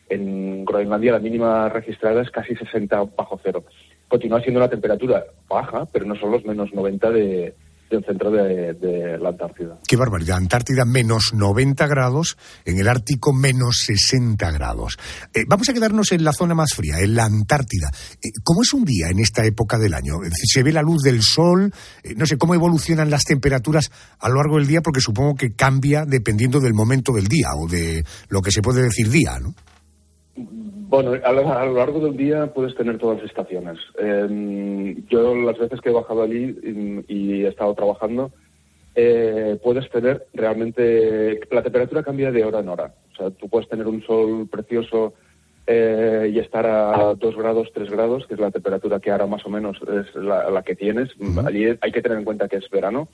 en 0.08 0.64
Groenlandia, 0.64 1.12
la 1.12 1.18
mínima 1.18 1.68
registrada 1.68 2.22
es 2.22 2.30
casi 2.30 2.54
60 2.54 3.04
bajo 3.16 3.40
cero. 3.42 3.64
Continúa 4.08 4.40
siendo 4.40 4.60
la 4.60 4.68
temperatura 4.68 5.24
baja, 5.48 5.86
pero 5.92 6.04
no 6.04 6.16
son 6.16 6.32
los 6.32 6.44
menos 6.44 6.72
90 6.72 7.10
de, 7.10 7.54
del 7.90 8.04
centro 8.04 8.30
de, 8.30 9.18
la 9.20 9.30
Antártida. 9.30 9.78
Qué 9.86 9.96
barbaridad. 9.96 10.36
Antártida 10.36 10.84
menos 10.84 11.32
90 11.34 11.86
grados, 11.88 12.36
en 12.64 12.78
el 12.78 12.88
Ártico 12.88 13.32
menos 13.32 13.82
60 13.84 14.50
grados. 14.52 14.96
Eh, 15.34 15.44
vamos 15.48 15.68
a 15.68 15.72
quedarnos 15.72 16.12
en 16.12 16.24
la 16.24 16.32
zona 16.32 16.54
más 16.54 16.74
fría, 16.74 17.00
en 17.00 17.14
la 17.14 17.24
Antártida. 17.24 17.90
Eh, 18.22 18.28
¿Cómo 18.44 18.62
es 18.62 18.72
un 18.72 18.84
día 18.84 19.08
en 19.08 19.18
esta 19.18 19.44
época 19.44 19.78
del 19.78 19.94
año? 19.94 20.14
¿Se 20.32 20.62
ve 20.62 20.72
la 20.72 20.82
luz 20.82 21.02
del 21.02 21.20
sol? 21.22 21.72
Eh, 22.04 22.14
no 22.16 22.26
sé, 22.26 22.38
¿cómo 22.38 22.54
evolucionan 22.54 23.10
las 23.10 23.24
temperaturas 23.24 23.90
a 24.20 24.28
lo 24.28 24.36
largo 24.36 24.56
del 24.56 24.68
día? 24.68 24.80
Porque 24.82 25.00
supongo 25.00 25.34
que 25.34 25.54
cambia 25.54 26.04
dependiendo 26.04 26.60
del 26.60 26.74
momento 26.74 27.12
del 27.12 27.26
día 27.26 27.48
o 27.56 27.66
de 27.68 28.04
lo 28.28 28.40
que 28.40 28.52
se 28.52 28.62
puede 28.62 28.82
decir 28.82 29.10
día, 29.10 29.38
¿no? 29.40 29.54
Bueno, 30.36 31.12
a 31.24 31.32
lo, 31.32 31.52
a 31.52 31.66
lo 31.66 31.74
largo 31.74 32.00
del 32.00 32.16
día 32.16 32.52
puedes 32.52 32.74
tener 32.74 32.98
todas 32.98 33.18
las 33.18 33.26
estaciones. 33.30 33.78
Eh, 33.98 34.96
yo 35.08 35.34
las 35.34 35.58
veces 35.58 35.80
que 35.80 35.90
he 35.90 35.92
bajado 35.92 36.22
allí 36.22 36.56
y, 36.62 37.04
y 37.08 37.44
he 37.44 37.48
estado 37.48 37.74
trabajando, 37.74 38.30
eh, 38.94 39.58
puedes 39.62 39.88
tener 39.90 40.26
realmente... 40.34 41.40
La 41.50 41.62
temperatura 41.62 42.02
cambia 42.02 42.32
de 42.32 42.44
hora 42.44 42.60
en 42.60 42.68
hora. 42.68 42.94
O 43.12 43.16
sea, 43.16 43.30
tú 43.30 43.48
puedes 43.48 43.68
tener 43.68 43.86
un 43.86 44.02
sol 44.02 44.48
precioso 44.50 45.14
eh, 45.66 46.30
y 46.32 46.38
estar 46.38 46.66
a 46.66 47.14
2 47.14 47.36
grados, 47.36 47.68
3 47.72 47.90
grados, 47.90 48.26
que 48.26 48.34
es 48.34 48.40
la 48.40 48.50
temperatura 48.50 48.98
que 48.98 49.10
ahora 49.10 49.26
más 49.26 49.44
o 49.46 49.50
menos 49.50 49.78
es 49.82 50.14
la, 50.16 50.50
la 50.50 50.62
que 50.62 50.74
tienes. 50.74 51.10
Allí 51.44 51.66
hay 51.80 51.92
que 51.92 52.02
tener 52.02 52.18
en 52.18 52.24
cuenta 52.24 52.48
que 52.48 52.56
es 52.56 52.68
verano. 52.70 53.08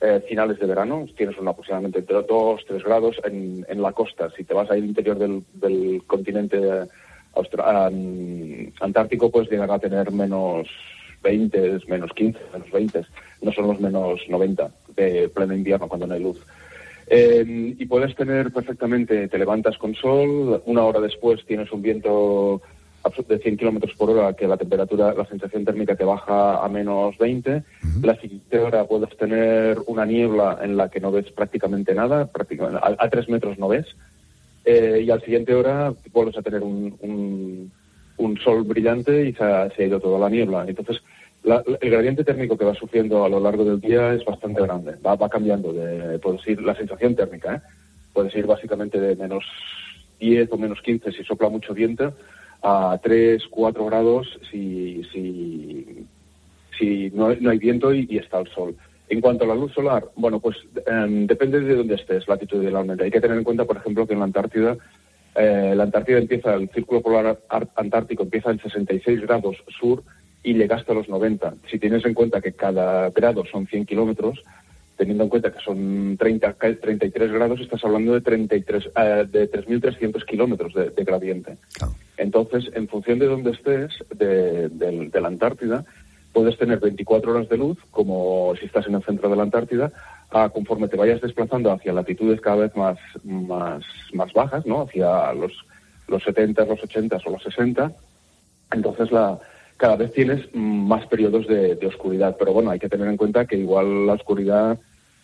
Eh, 0.00 0.22
finales 0.28 0.58
de 0.58 0.66
verano, 0.66 1.06
tienes 1.16 1.38
una 1.38 1.52
aproximadamente 1.52 2.00
entre 2.00 2.22
2, 2.22 2.64
3 2.66 2.84
grados 2.84 3.16
en, 3.24 3.64
en 3.68 3.82
la 3.82 3.92
costa. 3.92 4.30
Si 4.36 4.44
te 4.44 4.54
vas 4.54 4.70
al 4.70 4.84
interior 4.84 5.18
del, 5.18 6.02
continente 6.06 6.58
austra- 7.34 7.86
am- 7.86 8.72
antártico, 8.80 9.30
puedes 9.30 9.50
llegar 9.50 9.70
a 9.70 9.78
tener 9.78 10.10
menos 10.12 10.68
20, 11.22 11.80
menos 11.88 12.12
15, 12.12 12.38
menos 12.52 12.70
20. 12.70 13.02
No 13.42 13.52
son 13.52 13.66
los 13.68 13.80
menos 13.80 14.20
90 14.28 14.70
de 14.94 15.28
pleno 15.28 15.54
invierno 15.54 15.88
cuando 15.88 16.06
no 16.06 16.14
hay 16.14 16.22
luz. 16.22 16.40
Eh, 17.08 17.74
y 17.78 17.86
puedes 17.86 18.14
tener 18.16 18.52
perfectamente, 18.52 19.28
te 19.28 19.38
levantas 19.38 19.78
con 19.78 19.94
sol, 19.94 20.60
una 20.66 20.84
hora 20.84 21.00
después 21.00 21.44
tienes 21.46 21.70
un 21.70 21.80
viento 21.80 22.60
de 23.28 23.38
100 23.38 23.56
kilómetros 23.56 23.94
por 23.94 24.10
hora 24.10 24.34
que 24.34 24.48
la 24.48 24.56
temperatura, 24.56 25.14
la 25.14 25.24
sensación 25.26 25.64
térmica 25.64 25.94
te 25.94 26.04
baja 26.04 26.64
a 26.64 26.68
menos 26.68 27.16
20. 27.18 27.62
La 28.02 28.16
siguiente 28.20 28.58
hora 28.58 28.84
puedes 28.84 29.16
tener 29.16 29.78
una 29.86 30.04
niebla 30.04 30.58
en 30.62 30.76
la 30.76 30.88
que 30.90 31.00
no 31.00 31.12
ves 31.12 31.30
prácticamente 31.30 31.94
nada, 31.94 32.26
prácticamente, 32.26 32.78
a, 32.82 32.96
a 32.98 33.08
tres 33.08 33.28
metros 33.28 33.58
no 33.58 33.68
ves. 33.68 33.86
Eh, 34.64 35.02
y 35.06 35.10
al 35.10 35.22
siguiente 35.22 35.54
hora 35.54 35.94
vuelves 36.12 36.36
a 36.36 36.42
tener 36.42 36.62
un, 36.62 36.96
un- 37.00 37.70
un 38.18 38.38
sol 38.38 38.64
brillante 38.64 39.28
y 39.28 39.32
se 39.34 39.44
ha, 39.44 39.70
se 39.70 39.84
ha 39.84 39.86
ido 39.86 40.00
toda 40.00 40.18
la 40.18 40.28
niebla. 40.28 40.64
Entonces, 40.66 41.00
la- 41.44 41.62
el 41.80 41.90
gradiente 41.90 42.24
térmico 42.24 42.58
que 42.58 42.64
va 42.64 42.74
sufriendo 42.74 43.24
a 43.24 43.28
lo 43.28 43.38
largo 43.38 43.64
del 43.64 43.80
día 43.80 44.14
es 44.14 44.24
bastante 44.24 44.60
grande. 44.62 44.94
Va, 45.06 45.14
va 45.14 45.28
cambiando, 45.28 45.72
de, 45.72 46.18
puedes 46.18 46.46
ir, 46.48 46.60
la 46.60 46.74
sensación 46.74 47.14
térmica, 47.14 47.54
¿eh? 47.54 47.60
puedes 48.12 48.34
ir 48.34 48.46
básicamente 48.46 48.98
de 49.00 49.14
menos 49.14 49.44
10 50.18 50.48
o 50.50 50.56
menos 50.58 50.80
15 50.82 51.12
si 51.12 51.22
sopla 51.22 51.48
mucho 51.50 51.72
viento 51.74 52.12
a 52.62 52.98
3, 53.02 53.42
4 53.50 53.84
grados 53.86 54.38
si, 54.50 55.02
si, 55.12 56.06
si 56.78 57.10
no, 57.14 57.34
no 57.34 57.50
hay 57.50 57.58
viento 57.58 57.92
y, 57.94 58.06
está 58.18 58.40
el 58.40 58.48
sol. 58.48 58.74
En 59.08 59.20
cuanto 59.20 59.44
a 59.44 59.48
la 59.48 59.54
luz 59.54 59.72
solar, 59.72 60.04
bueno, 60.16 60.40
pues 60.40 60.56
em, 60.86 61.26
depende 61.26 61.60
de 61.60 61.76
dónde 61.76 61.94
estés 61.94 62.26
latitudinalmente. 62.26 63.04
Hay 63.04 63.10
que 63.10 63.20
tener 63.20 63.36
en 63.38 63.44
cuenta, 63.44 63.64
por 63.64 63.76
ejemplo, 63.76 64.06
que 64.06 64.14
en 64.14 64.18
la 64.18 64.24
Antártida, 64.24 64.76
eh, 65.36 65.74
la 65.76 65.84
Antártida 65.84 66.18
empieza, 66.18 66.54
el 66.54 66.68
círculo 66.70 67.02
polar 67.02 67.38
ar- 67.48 67.68
antártico 67.76 68.24
empieza 68.24 68.50
en 68.50 68.58
66 68.60 69.20
grados 69.20 69.56
sur 69.78 70.02
y 70.42 70.54
llegaste 70.54 70.90
a 70.90 70.94
los 70.96 71.08
90. 71.08 71.54
Si 71.70 71.78
tienes 71.78 72.04
en 72.04 72.14
cuenta 72.14 72.40
que 72.40 72.52
cada 72.52 73.10
grado 73.10 73.44
son 73.50 73.66
100 73.68 73.86
kilómetros, 73.86 74.42
teniendo 74.96 75.24
en 75.24 75.30
cuenta 75.30 75.52
que 75.52 75.60
son 75.60 76.16
30, 76.18 76.54
33 76.54 77.32
grados, 77.32 77.60
estás 77.60 77.84
hablando 77.84 78.14
de, 78.14 78.20
33, 78.22 78.90
eh, 78.96 79.26
de 79.30 79.50
3.300 79.50 80.24
kilómetros 80.24 80.72
de, 80.74 80.90
de 80.90 81.04
gradiente. 81.04 81.56
Entonces, 82.16 82.70
en 82.74 82.88
función 82.88 83.18
de 83.18 83.26
dónde 83.26 83.50
estés, 83.50 83.92
de, 84.14 84.68
de- 84.70 85.08
de 85.10 85.20
la 85.20 85.28
Antártida, 85.28 85.84
puedes 86.32 86.56
tener 86.58 86.80
24 86.80 87.32
horas 87.32 87.48
de 87.48 87.56
luz, 87.58 87.78
como 87.90 88.54
si 88.58 88.66
estás 88.66 88.86
en 88.86 88.94
el 88.94 89.02
centro 89.02 89.28
de 89.28 89.36
la 89.36 89.42
Antártida, 89.42 89.92
a, 90.30 90.48
conforme 90.48 90.88
te 90.88 90.96
vayas 90.96 91.20
desplazando 91.20 91.70
hacia 91.72 91.92
latitudes 91.92 92.40
cada 92.40 92.56
vez 92.56 92.74
más, 92.76 92.98
más, 93.22 93.84
más 94.12 94.32
bajas, 94.32 94.66
¿no? 94.66 94.82
hacia 94.82 95.32
los, 95.34 95.52
los 96.08 96.22
70, 96.24 96.64
los 96.64 96.82
80 96.82 97.18
o 97.24 97.30
los 97.30 97.42
60, 97.42 97.92
entonces 98.72 99.12
la, 99.12 99.38
cada 99.76 99.96
vez 99.96 100.12
tienes 100.12 100.46
más 100.54 101.06
periodos 101.06 101.46
de, 101.46 101.74
de 101.74 101.86
oscuridad. 101.86 102.36
Pero 102.38 102.52
bueno, 102.52 102.70
hay 102.70 102.78
que 102.78 102.88
tener 102.88 103.08
en 103.08 103.16
cuenta 103.16 103.44
que 103.46 103.56
igual 103.56 104.06
la 104.06 104.14
oscuridad 104.14 104.78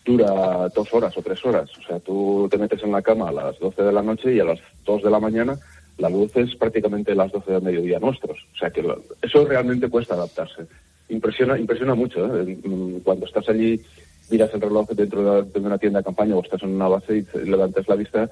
dura 0.05 0.67
dos 0.75 0.93
horas 0.93 1.17
o 1.17 1.21
tres 1.21 1.43
horas. 1.45 1.69
O 1.77 1.81
sea, 1.87 1.99
tú 1.99 2.47
te 2.51 2.57
metes 2.57 2.83
en 2.83 2.91
la 2.91 3.01
cama 3.01 3.29
a 3.29 3.31
las 3.31 3.59
12 3.59 3.81
de 3.83 3.91
la 3.91 4.01
noche 4.01 4.33
y 4.33 4.39
a 4.39 4.43
las 4.45 4.59
2 4.85 5.03
de 5.03 5.09
la 5.09 5.19
mañana 5.19 5.57
la 5.97 6.09
luz 6.09 6.35
es 6.35 6.55
prácticamente 6.55 7.15
las 7.15 7.31
12 7.31 7.51
del 7.53 7.61
mediodía 7.61 7.99
nuestros. 7.99 8.37
O 8.53 8.57
sea, 8.57 8.69
que 8.69 8.81
lo- 8.81 9.01
eso 9.21 9.45
realmente 9.45 9.89
cuesta 9.89 10.15
adaptarse. 10.15 10.63
Impresiona, 11.09 11.57
impresiona 11.57 11.95
mucho. 11.95 12.25
¿eh? 12.37 12.57
Mm, 12.63 12.97
Cuando 13.03 13.25
estás 13.25 13.47
allí, 13.49 13.79
miras 14.29 14.53
el 14.53 14.61
reloj 14.61 14.89
dentro 14.89 15.43
de, 15.43 15.51
de 15.51 15.59
una 15.65 15.77
tienda 15.77 15.99
de 15.99 16.05
campaña 16.05 16.35
o 16.35 16.41
estás 16.43 16.63
en 16.63 16.75
una 16.75 16.87
base 16.87 17.17
y 17.17 17.47
levantas 17.47 17.87
la 17.87 17.95
vista 17.95 18.29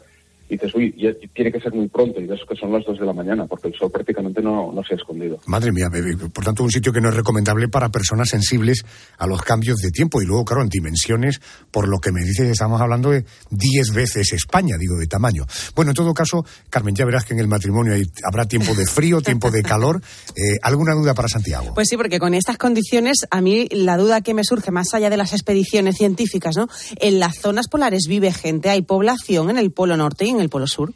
y 0.52 0.56
dices, 0.58 0.76
uy, 0.76 0.94
ya- 0.98 1.14
tiene 1.34 1.50
que 1.52 1.62
ser 1.62 1.74
muy 1.74 1.88
pronto 1.88 2.20
y 2.20 2.26
ves 2.28 2.42
que 2.48 2.56
son 2.58 2.74
las 2.74 2.84
2 2.86 3.00
de 3.00 3.06
la 3.06 3.14
mañana 3.14 3.46
porque 3.48 3.70
el 3.70 3.74
sol 3.74 3.90
prácticamente 3.90 4.42
no, 4.42 4.72
no 4.74 4.84
se 4.84 4.94
ha 4.96 4.98
escondido. 4.98 5.40
Madre 5.46 5.72
mía, 5.72 5.88
bebé, 5.90 6.18
por 6.18 6.44
tanto, 6.44 6.64
un 6.64 6.70
sitio 6.72 6.92
que 6.92 7.00
no 7.00 7.08
es 7.10 7.16
recomendable 7.16 7.70
para 7.70 7.90
personas 7.90 8.30
sensibles 8.30 8.84
a 9.18 9.28
los 9.28 9.42
cambios 9.44 9.78
de 9.78 9.92
tiempo. 9.92 10.22
Y 10.22 10.26
luego, 10.26 10.44
claro, 10.44 10.62
en 10.64 10.68
dimensiones, 10.70 11.40
por 11.72 11.88
lo 11.88 12.00
que 12.00 12.12
me 12.12 12.22
dices, 12.22 12.50
estamos 12.50 12.82
hablando 12.82 13.12
de 13.12 13.24
10 13.50 13.94
veces 13.94 14.34
España, 14.34 14.76
digo, 14.78 14.98
de 14.98 15.08
tamaño. 15.08 15.46
Bueno, 15.74 15.92
en 15.92 15.96
todo 15.96 16.14
caso, 16.14 16.46
Carmen, 16.70 16.96
ya 16.96 17.06
verás 17.06 17.24
que 17.24 17.34
en 17.34 17.40
el 17.40 17.48
matrimonio 17.48 17.94
hay- 17.94 18.04
habrá 18.26 18.46
tiempo 18.46 18.74
de 18.76 18.86
frío, 18.86 19.22
tiempo 19.22 19.52
de 19.52 19.64
calor. 19.64 20.02
Eh, 20.36 20.58
¿Alguna 20.62 20.94
duda 20.96 21.14
para 21.14 21.30
Santiago? 21.30 21.74
Pues 21.74 21.88
sí, 21.88 21.96
porque 21.96 22.20
con 22.20 22.34
estas 22.34 22.58
condiciones, 22.58 23.20
a 23.32 23.40
mí 23.40 23.70
la 23.72 23.96
duda 23.96 24.20
que 24.20 24.34
me 24.34 24.44
surge, 24.44 24.72
más 24.72 24.94
allá 24.94 25.10
de 25.10 25.16
las 25.18 25.32
expediciones 25.32 25.96
científicas, 25.96 26.58
¿no? 26.58 26.68
En 27.00 27.20
las 27.20 27.38
zonas 27.38 27.70
polares 27.70 28.04
vive 28.10 28.34
gente, 28.34 28.70
hay 28.70 28.82
población 28.82 29.50
en 29.50 29.58
el 29.58 29.72
Polo 29.72 29.96
Norte 29.96 30.26
y 30.26 30.30
en 30.30 30.41
el 30.42 30.50
Polo 30.50 30.68
Sur. 30.68 30.92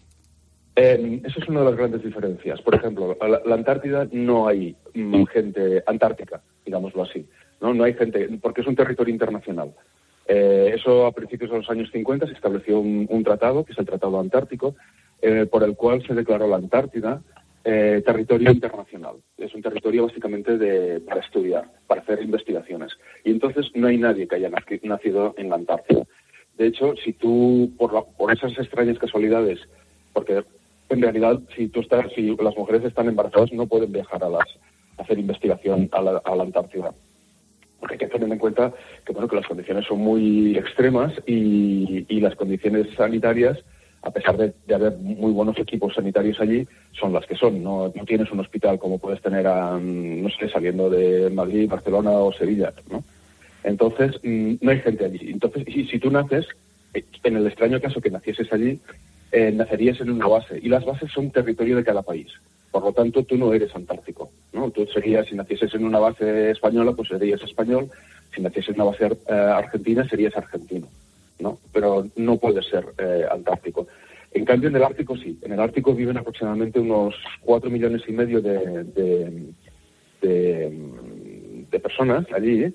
Eh, 0.75 1.21
eso 1.23 1.39
es 1.39 1.47
una 1.47 1.59
de 1.61 1.65
las 1.67 1.75
grandes 1.77 2.03
diferencias. 2.03 2.61
Por 2.61 2.75
ejemplo, 2.75 3.17
la, 3.21 3.41
la 3.45 3.55
Antártida 3.55 4.07
no 4.11 4.47
hay 4.47 4.75
mm, 4.93 5.23
gente 5.25 5.83
antártica, 5.87 6.41
digámoslo 6.65 7.03
así. 7.03 7.25
No, 7.61 7.73
no 7.73 7.85
hay 7.85 7.93
gente, 7.93 8.27
porque 8.41 8.61
es 8.61 8.67
un 8.67 8.75
territorio 8.75 9.13
internacional. 9.13 9.73
Eh, 10.27 10.73
eso 10.75 11.05
a 11.05 11.11
principios 11.13 11.51
de 11.51 11.57
los 11.57 11.69
años 11.69 11.89
50 11.91 12.27
se 12.27 12.33
estableció 12.33 12.79
un, 12.79 13.05
un 13.09 13.23
tratado, 13.23 13.63
que 13.63 13.71
es 13.71 13.77
el 13.79 13.85
Tratado 13.85 14.19
Antártico, 14.19 14.75
eh, 15.21 15.45
por 15.49 15.63
el 15.63 15.75
cual 15.75 16.05
se 16.05 16.13
declaró 16.13 16.47
la 16.47 16.57
Antártida 16.57 17.21
eh, 17.63 18.03
territorio 18.05 18.51
internacional. 18.51 19.15
Es 19.37 19.55
un 19.55 19.61
territorio 19.61 20.05
básicamente 20.07 20.57
de, 20.57 20.99
para 20.99 21.21
estudiar, 21.21 21.65
para 21.87 22.01
hacer 22.01 22.21
investigaciones. 22.21 22.91
Y 23.23 23.31
entonces 23.31 23.67
no 23.75 23.87
hay 23.87 23.97
nadie 23.97 24.27
que 24.27 24.35
haya 24.35 24.49
naci- 24.49 24.81
nacido 24.83 25.33
en 25.37 25.49
la 25.49 25.55
Antártida. 25.55 26.03
De 26.57 26.67
hecho, 26.67 26.93
si 27.03 27.13
tú, 27.13 27.71
por, 27.77 27.93
la- 27.93 28.03
por 28.03 28.31
esas 28.31 28.57
extrañas 28.57 28.97
casualidades, 28.97 29.59
porque 30.13 30.43
en 30.89 31.01
realidad 31.01 31.39
si 31.55 31.71
estás, 31.75 32.11
si 32.13 32.35
las 32.37 32.55
mujeres 32.57 32.83
están 32.85 33.07
embarazadas 33.07 33.51
no 33.51 33.67
pueden 33.67 33.91
viajar 33.91 34.23
a 34.23 34.29
las 34.29 34.45
hacer 34.97 35.19
investigación 35.19 35.89
a 35.91 36.01
la, 36.01 36.21
a 36.23 36.35
la 36.35 36.43
Antártida. 36.43 36.91
Porque 37.79 37.95
hay 37.95 37.99
que 37.99 38.07
tener 38.07 38.31
en 38.31 38.39
cuenta 38.39 38.73
que 39.05 39.13
bueno 39.13 39.27
que 39.27 39.35
las 39.35 39.47
condiciones 39.47 39.85
son 39.85 39.99
muy 39.99 40.57
extremas 40.57 41.13
y, 41.25 42.05
las 42.19 42.35
condiciones 42.35 42.87
sanitarias, 42.95 43.59
a 44.01 44.11
pesar 44.11 44.37
de, 44.37 44.53
haber 44.73 44.97
muy 44.97 45.31
buenos 45.31 45.59
equipos 45.59 45.93
sanitarios 45.93 46.39
allí, 46.39 46.65
son 46.99 47.13
las 47.13 47.25
que 47.25 47.35
son. 47.35 47.61
No, 47.61 47.91
tienes 48.07 48.31
un 48.31 48.39
hospital 48.39 48.79
como 48.79 48.97
puedes 48.97 49.21
tener, 49.21 49.45
a, 49.45 49.77
no 49.79 50.29
sé, 50.29 50.49
saliendo 50.49 50.89
de 50.89 51.29
Madrid, 51.29 51.69
Barcelona 51.69 52.11
o 52.11 52.33
Sevilla, 52.33 52.73
¿no? 52.89 53.03
Entonces, 53.65 54.11
mm, 54.23 54.55
no 54.61 54.71
hay 54.71 54.79
gente 54.79 55.05
allí. 55.05 55.31
Entonces, 55.31 55.63
y 55.67 55.85
si 55.87 55.99
tú 55.99 56.11
naces, 56.11 56.45
eh, 56.93 57.03
en 57.23 57.35
el 57.37 57.47
extraño 57.47 57.81
caso 57.81 57.99
que 57.99 58.11
nacieses 58.11 58.51
allí, 58.53 58.79
eh, 59.31 59.51
nacerías 59.51 59.99
en 60.01 60.11
una 60.11 60.27
base. 60.27 60.59
Y 60.61 60.69
las 60.69 60.85
bases 60.85 61.11
son 61.11 61.31
territorio 61.31 61.75
de 61.75 61.83
cada 61.83 62.03
país. 62.03 62.27
Por 62.71 62.83
lo 62.83 62.93
tanto, 62.93 63.23
tú 63.23 63.37
no 63.37 63.53
eres 63.53 63.75
antártico. 63.75 64.29
¿no? 64.53 64.69
Tú 64.69 64.85
serías, 64.93 65.25
si 65.27 65.35
nacieses 65.35 65.73
en 65.73 65.83
una 65.85 65.99
base 65.99 66.51
española, 66.51 66.91
pues 66.93 67.09
serías 67.09 67.41
español. 67.41 67.89
Si 68.33 68.41
nacieses 68.41 68.75
en 68.75 68.81
una 68.81 68.91
base 68.91 69.05
eh, 69.05 69.33
argentina, 69.33 70.07
serías 70.07 70.35
argentino. 70.37 70.87
¿no? 71.39 71.57
Pero 71.73 72.05
no 72.15 72.37
puedes 72.37 72.65
ser 72.67 72.85
eh, 72.97 73.25
antártico. 73.31 73.87
En 74.31 74.45
cambio, 74.45 74.69
en 74.69 74.75
el 74.75 74.83
Ártico 74.83 75.15
sí. 75.17 75.39
En 75.43 75.53
el 75.53 75.59
Ártico 75.59 75.93
viven 75.95 76.17
aproximadamente 76.17 76.79
unos 76.79 77.15
cuatro 77.41 77.69
millones 77.69 78.01
y 78.07 78.11
medio 78.11 78.41
de, 78.41 78.83
de- 78.83 80.71
de 81.71 81.79
personas 81.79 82.25
allí 82.33 82.65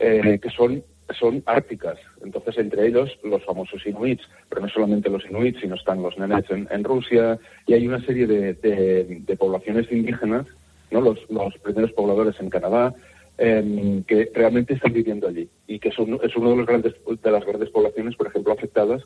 eh, 0.00 0.38
que 0.42 0.48
son, 0.50 0.82
son 1.18 1.42
árticas. 1.46 1.98
Entonces, 2.24 2.56
entre 2.58 2.86
ellos, 2.88 3.10
los 3.22 3.44
famosos 3.44 3.86
inuits, 3.86 4.22
pero 4.48 4.62
no 4.62 4.68
solamente 4.68 5.10
los 5.10 5.24
inuits, 5.26 5.60
sino 5.60 5.74
están 5.74 6.02
los 6.02 6.16
nenets 6.18 6.50
en, 6.50 6.84
Rusia 6.84 7.38
y 7.66 7.74
hay 7.74 7.86
una 7.86 8.04
serie 8.04 8.26
de, 8.26 8.54
de- 8.54 9.36
poblaciones 9.36 9.90
indígenas, 9.92 10.46
¿no? 10.90 11.00
los, 11.00 11.18
los 11.28 11.54
primeros 11.58 11.92
pobladores 11.92 12.34
en 12.40 12.50
Canadá, 12.50 12.94
em, 13.38 14.02
que 14.04 14.30
realmente 14.34 14.74
están 14.74 14.92
viviendo 14.92 15.28
allí 15.28 15.48
y 15.66 15.78
que 15.78 15.90
son, 15.92 16.18
es 16.22 16.34
uno 16.36 16.50
de, 16.50 16.56
los 16.56 16.66
grandes, 16.66 16.94
de 17.22 17.30
las 17.30 17.44
grandes 17.44 17.70
poblaciones, 17.70 18.16
por 18.16 18.26
ejemplo, 18.26 18.52
afectadas 18.52 19.02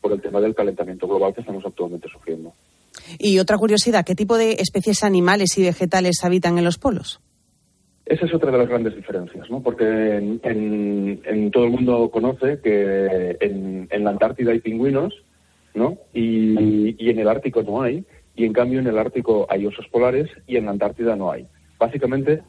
por 0.00 0.12
el 0.12 0.20
tema 0.20 0.40
del 0.40 0.54
calentamiento 0.54 1.08
global 1.08 1.34
que 1.34 1.40
estamos 1.40 1.64
actualmente 1.64 2.08
sufriendo. 2.08 2.52
Y 3.18 3.38
otra 3.38 3.56
curiosidad, 3.56 4.04
¿qué 4.04 4.14
tipo 4.14 4.36
de 4.36 4.52
especies 4.52 5.02
animales 5.02 5.56
y 5.58 5.62
vegetales 5.62 6.22
habitan 6.22 6.58
en 6.58 6.64
los 6.64 6.78
polos? 6.78 7.20
Esa 8.06 8.24
es 8.26 8.32
otra 8.34 8.52
de 8.52 8.58
las 8.58 8.68
grandes 8.68 8.94
diferencias, 8.94 9.50
¿no? 9.50 9.62
Porque 9.62 9.84
en, 9.84 10.40
en- 10.44 11.20
en 11.24 11.50
todo 11.50 11.64
el 11.64 11.70
mundo 11.72 12.10
conoce 12.10 12.60
que 12.62 13.36
en, 13.40 13.88
en 13.90 14.04
la 14.04 14.10
Antártida 14.10 14.52
hay 14.52 14.60
pingüinos, 14.60 15.12
¿no? 15.74 15.98
Y, 16.14 16.94
en 17.10 17.18
el 17.18 17.28
Ártico 17.28 17.62
no 17.62 17.82
hay. 17.82 18.04
Y 18.36 18.44
en 18.44 18.52
cambio 18.52 18.78
en 18.80 18.86
el 18.86 18.98
Ártico 18.98 19.46
hay 19.48 19.66
osos 19.66 19.88
polares 19.88 20.28
y 20.46 20.56
en 20.56 20.66
la 20.66 20.70
Antártida 20.72 21.16
no 21.16 21.32
hay. 21.32 21.46
Básicamente 21.78 22.42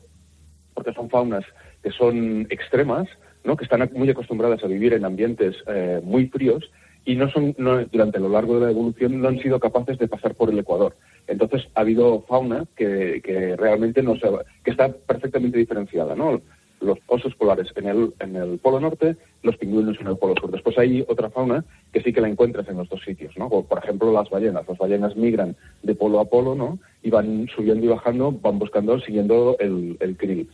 porque 0.74 0.94
son 0.94 1.10
faunas 1.10 1.44
que 1.82 1.90
son 1.92 2.46
extremas, 2.52 3.08
¿no? 3.44 3.58
Que 3.58 3.64
están 3.64 3.90
muy 3.96 4.10
acostumbradas 4.10 4.64
a 4.64 4.68
vivir 4.68 4.94
en 4.94 5.06
ambientes 5.06 5.56
eh, 5.68 6.02
muy 6.04 6.28
fríos 6.28 6.70
y 7.08 7.16
no 7.16 7.30
son 7.32 7.56
no- 7.58 7.84
durante 7.86 8.20
lo 8.20 8.28
largo 8.28 8.60
de 8.60 8.66
la 8.66 8.72
evolución 8.72 9.22
no 9.22 9.30
han 9.30 9.40
sido 9.40 9.62
capaces 9.62 9.98
de 9.98 10.10
pasar 10.10 10.36
por 10.36 10.50
el 10.50 10.60
Ecuador. 10.60 10.94
Entonces 11.26 11.64
ha 11.74 11.82
habido 11.82 12.22
fauna 12.28 12.66
que, 12.76 13.22
que 13.24 13.56
realmente 13.56 14.04
no 14.04 14.18
se, 14.18 14.28
que 14.64 14.72
está 14.72 14.90
perfectamente 14.92 15.58
diferenciada, 15.58 16.16
¿no? 16.16 16.42
Los 16.82 17.00
osos 17.08 17.34
polares 17.36 17.70
en 17.78 17.88
el, 17.88 18.14
en 18.20 18.36
el 18.36 18.60
polo 18.60 18.82
norte, 18.82 19.16
los 19.42 19.56
pingüinos 19.56 20.00
en 20.02 20.08
el 20.08 20.18
polo 20.18 20.36
sur. 20.40 20.52
Después 20.52 20.78
hay 20.78 21.06
otra 21.08 21.30
fauna 21.30 21.64
que 21.94 22.04
sí 22.04 22.12
que 22.12 22.20
la 22.22 22.28
encuentras 22.28 22.68
en 22.68 22.78
los 22.78 22.90
dos 22.90 23.02
sitios, 23.04 23.36
¿no? 23.38 23.50
Por 23.50 23.78
ejemplo, 23.80 24.12
las 24.12 24.30
ballenas. 24.30 24.68
Las 24.68 24.78
ballenas 24.78 25.16
migran 25.16 25.56
de 25.84 25.96
polo 25.96 26.20
a 26.20 26.26
polo, 26.26 26.56
¿no? 26.56 26.78
Y 27.04 27.10
van 27.10 27.48
subiendo 27.56 27.86
y 27.86 27.90
bajando, 27.90 28.34
van 28.34 28.60
buscando, 28.60 29.00
siguiendo 29.00 29.56
el, 29.60 29.96
el 30.02 30.18
krill. 30.18 30.50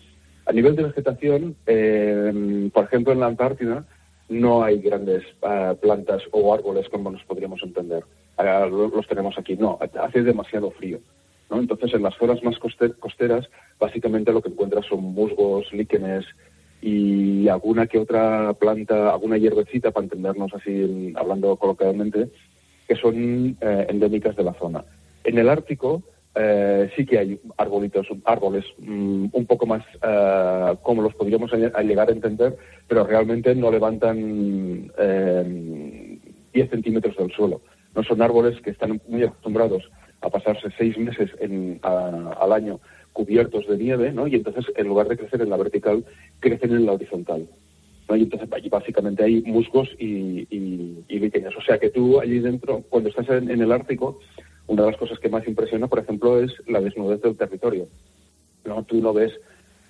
A 0.45 0.53
nivel 0.53 0.75
de 0.75 0.83
vegetación, 0.83 1.55
eh, 1.65 2.69
por 2.73 2.85
ejemplo, 2.85 3.11
en 3.11 3.19
la 3.21 3.27
Antártida 3.27 3.85
no 4.29 4.63
hay 4.63 4.79
grandes 4.79 5.23
eh, 5.41 5.75
plantas 5.81 6.21
o 6.31 6.53
árboles 6.53 6.87
como 6.89 7.11
nos 7.11 7.23
podríamos 7.23 7.61
entender. 7.63 8.03
Ah, 8.37 8.65
lo- 8.69 8.87
los 8.87 9.07
tenemos 9.07 9.37
aquí, 9.37 9.55
no, 9.55 9.77
hace 10.01 10.23
demasiado 10.23 10.71
frío. 10.71 10.99
¿no? 11.49 11.59
Entonces, 11.59 11.93
en 11.93 12.01
las 12.03 12.15
zonas 12.15 12.41
más 12.43 12.57
coste- 12.57 12.93
costeras, 12.99 13.47
básicamente 13.79 14.31
lo 14.31 14.41
que 14.41 14.49
encuentras 14.49 14.85
son 14.87 15.03
musgos, 15.03 15.71
líquenes 15.73 16.25
y 16.81 17.47
alguna 17.47 17.87
que 17.87 17.99
otra 17.99 18.53
planta, 18.53 19.11
alguna 19.11 19.37
hierbecita, 19.37 19.91
para 19.91 20.05
entendernos 20.05 20.51
así, 20.53 21.13
hablando 21.15 21.55
coloquialmente, 21.57 22.29
que 22.87 22.95
son 22.95 23.55
eh, 23.61 23.85
endémicas 23.89 24.35
de 24.35 24.43
la 24.43 24.53
zona. 24.53 24.83
En 25.23 25.37
el 25.37 25.47
Ártico 25.47 26.01
eh, 26.35 26.89
sí 26.95 27.05
que 27.05 27.19
hay 27.19 27.39
arbolitos, 27.57 28.07
árboles 28.25 28.65
mm, 28.79 29.27
un 29.31 29.45
poco 29.45 29.65
más 29.65 29.83
eh, 30.01 30.75
como 30.81 31.01
los 31.01 31.13
podríamos 31.15 31.51
llegar 31.53 32.09
a 32.09 32.13
entender, 32.13 32.57
pero 32.87 33.05
realmente 33.05 33.53
no 33.55 33.71
levantan 33.71 34.91
eh, 34.97 36.17
10 36.53 36.69
centímetros 36.69 37.15
del 37.17 37.31
suelo. 37.31 37.61
No 37.95 38.03
son 38.03 38.21
árboles 38.21 38.59
que 38.61 38.71
están 38.71 38.99
muy 39.07 39.23
acostumbrados 39.23 39.83
a 40.21 40.29
pasarse 40.29 40.69
seis 40.77 40.97
meses 40.97 41.29
en- 41.39 41.79
a- 41.83 42.35
al 42.39 42.53
año 42.53 42.79
cubiertos 43.11 43.67
de 43.67 43.77
nieve, 43.77 44.11
¿no? 44.11 44.25
Y 44.25 44.35
entonces, 44.35 44.65
en 44.75 44.87
lugar 44.87 45.07
de 45.07 45.17
crecer 45.17 45.41
en 45.41 45.49
la 45.51 45.57
vertical, 45.57 46.03
crecen 46.39 46.71
en 46.71 46.85
la 46.87 46.93
horizontal. 46.93 47.47
¿No? 48.09 48.15
Y 48.15 48.23
entonces 48.23 48.49
allí 48.51 48.69
básicamente 48.69 49.23
hay 49.23 49.41
musgos 49.43 49.89
y, 49.99 50.47
y. 50.49 51.03
O 51.57 51.61
sea 51.61 51.77
que 51.77 51.89
tú 51.89 52.19
allí 52.19 52.39
dentro, 52.39 52.81
cuando 52.89 53.09
estás 53.09 53.29
en, 53.29 53.49
en 53.49 53.61
el 53.61 53.71
Ártico, 53.71 54.19
una 54.67 54.83
de 54.83 54.91
las 54.91 54.99
cosas 54.99 55.19
que 55.19 55.29
más 55.29 55.47
impresiona, 55.47 55.87
por 55.87 55.99
ejemplo, 55.99 56.39
es 56.39 56.51
la 56.67 56.81
desnudez 56.81 57.21
del 57.21 57.37
territorio. 57.37 57.87
¿no? 58.65 58.83
Tú 58.83 59.01
no 59.01 59.13
ves 59.13 59.33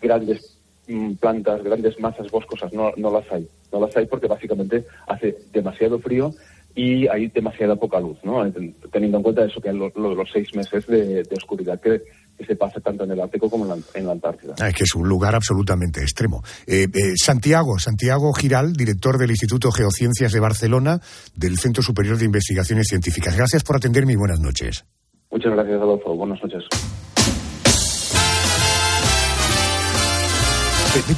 grandes 0.01 0.57
mm, 0.87 1.13
plantas, 1.13 1.63
grandes 1.63 1.99
masas 1.99 2.29
boscosas, 2.31 2.73
no, 2.73 2.91
no 2.97 3.11
las 3.11 3.31
hay. 3.31 3.47
No 3.71 3.79
las 3.79 3.95
hay 3.95 4.05
porque 4.05 4.27
básicamente 4.27 4.85
hace 5.07 5.37
demasiado 5.51 5.99
frío 5.99 6.33
y 6.75 7.07
hay 7.07 7.27
demasiada 7.27 7.75
poca 7.75 7.99
luz, 7.99 8.17
¿no? 8.23 8.43
Teniendo 8.91 9.17
en 9.17 9.23
cuenta 9.23 9.45
eso 9.45 9.61
que 9.61 9.71
lo, 9.71 9.91
los 9.95 10.31
seis 10.31 10.53
meses 10.55 10.87
de, 10.87 11.23
oscuridad 11.35 11.79
que, 11.79 12.01
se 12.45 12.55
pasa 12.55 12.79
tanto 12.79 13.03
en 13.03 13.11
el 13.11 13.21
Ártico 13.21 13.49
como 13.49 13.65
en 13.65 14.05
la, 14.05 14.11
Antártida. 14.11 14.55
Ah, 14.59 14.69
es 14.69 14.75
que 14.75 14.83
es 14.83 14.95
un 14.95 15.07
lugar 15.07 15.35
absolutamente 15.35 16.01
extremo. 16.01 16.43
Eh, 16.67 16.87
eh, 16.93 17.13
Santiago, 17.15 17.79
Santiago 17.79 18.33
Giral, 18.33 18.73
director 18.73 19.17
del 19.17 19.31
Instituto 19.31 19.71
Geociencias 19.71 20.31
de 20.31 20.39
Barcelona, 20.39 20.99
del 21.35 21.57
Centro 21.57 21.83
Superior 21.83 22.17
de 22.17 22.25
Investigaciones 22.25 22.87
Científicas. 22.87 23.35
Gracias 23.35 23.63
por 23.63 23.77
atenderme 23.77 24.13
y 24.13 24.17
buenas 24.17 24.39
noches. 24.39 24.85
Muchas 25.31 25.53
gracias, 25.53 25.81
Adolfo. 25.81 26.15
Buenas 26.15 26.41
noches. 26.43 26.63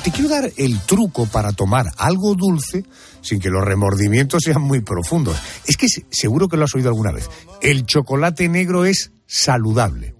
Te, 0.06 0.12
quiero 0.12 0.30
dar 0.30 0.50
el 0.56 0.80
truco 0.86 1.26
para 1.26 1.52
tomar 1.52 1.88
algo 1.98 2.34
dulce 2.34 2.86
sin 3.20 3.42
que 3.42 3.50
los 3.50 3.62
remordimientos 3.62 4.44
sean 4.46 4.62
muy 4.62 4.80
profundos. 4.80 5.36
Es 5.68 5.76
que 5.76 5.88
seguro 6.10 6.48
que 6.48 6.56
lo 6.56 6.64
has 6.64 6.74
oído 6.76 6.88
alguna 6.88 7.12
vez. 7.12 7.30
El 7.62 7.86
chocolate 7.86 8.48
negro 8.48 8.86
es 8.86 9.12
saludable. 9.26 10.15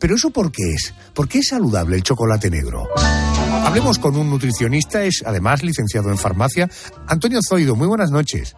Pero 0.00 0.14
¿eso 0.14 0.30
por 0.30 0.52
qué 0.52 0.62
es? 0.74 0.94
¿Por 1.14 1.28
qué 1.28 1.38
es 1.38 1.48
saludable 1.48 1.96
el 1.96 2.02
chocolate 2.02 2.50
negro? 2.50 2.88
Hablemos 3.64 3.98
con 3.98 4.16
un 4.16 4.30
nutricionista, 4.30 5.04
es 5.04 5.22
además 5.26 5.62
licenciado 5.62 6.10
en 6.10 6.18
farmacia. 6.18 6.68
Antonio 7.06 7.40
Zoido, 7.46 7.76
muy 7.76 7.86
buenas 7.86 8.10
noches. 8.10 8.54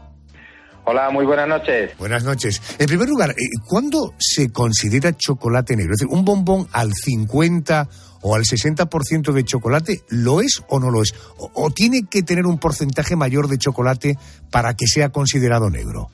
Hola, 0.85 1.11
muy 1.11 1.25
buenas 1.25 1.47
noches. 1.47 1.97
Buenas 1.99 2.25
noches. 2.25 2.61
En 2.79 2.87
primer 2.87 3.09
lugar, 3.09 3.31
eh, 3.31 3.35
¿cuándo 3.67 4.15
se 4.19 4.51
considera 4.51 5.17
chocolate 5.17 5.77
negro? 5.77 5.93
Es 5.93 6.01
decir, 6.01 6.17
un 6.17 6.25
bombón 6.25 6.67
al 6.73 6.93
50 6.93 7.89
o 8.23 8.35
al 8.35 8.43
60% 8.43 9.33
de 9.33 9.45
chocolate, 9.45 10.03
¿lo 10.09 10.41
es 10.41 10.63
o 10.69 10.81
no 10.81 10.91
lo 10.91 11.03
es? 11.03 11.15
O, 11.37 11.71
tiene 11.71 12.03
que 12.11 12.23
tener 12.23 12.47
un 12.47 12.59
porcentaje 12.59 13.17
mayor 13.17 13.49
de 13.49 13.59
chocolate 13.59 14.17
para 14.51 14.75
que 14.75 14.87
sea 14.87 15.11
considerado 15.11 15.71
negro? 15.71 16.11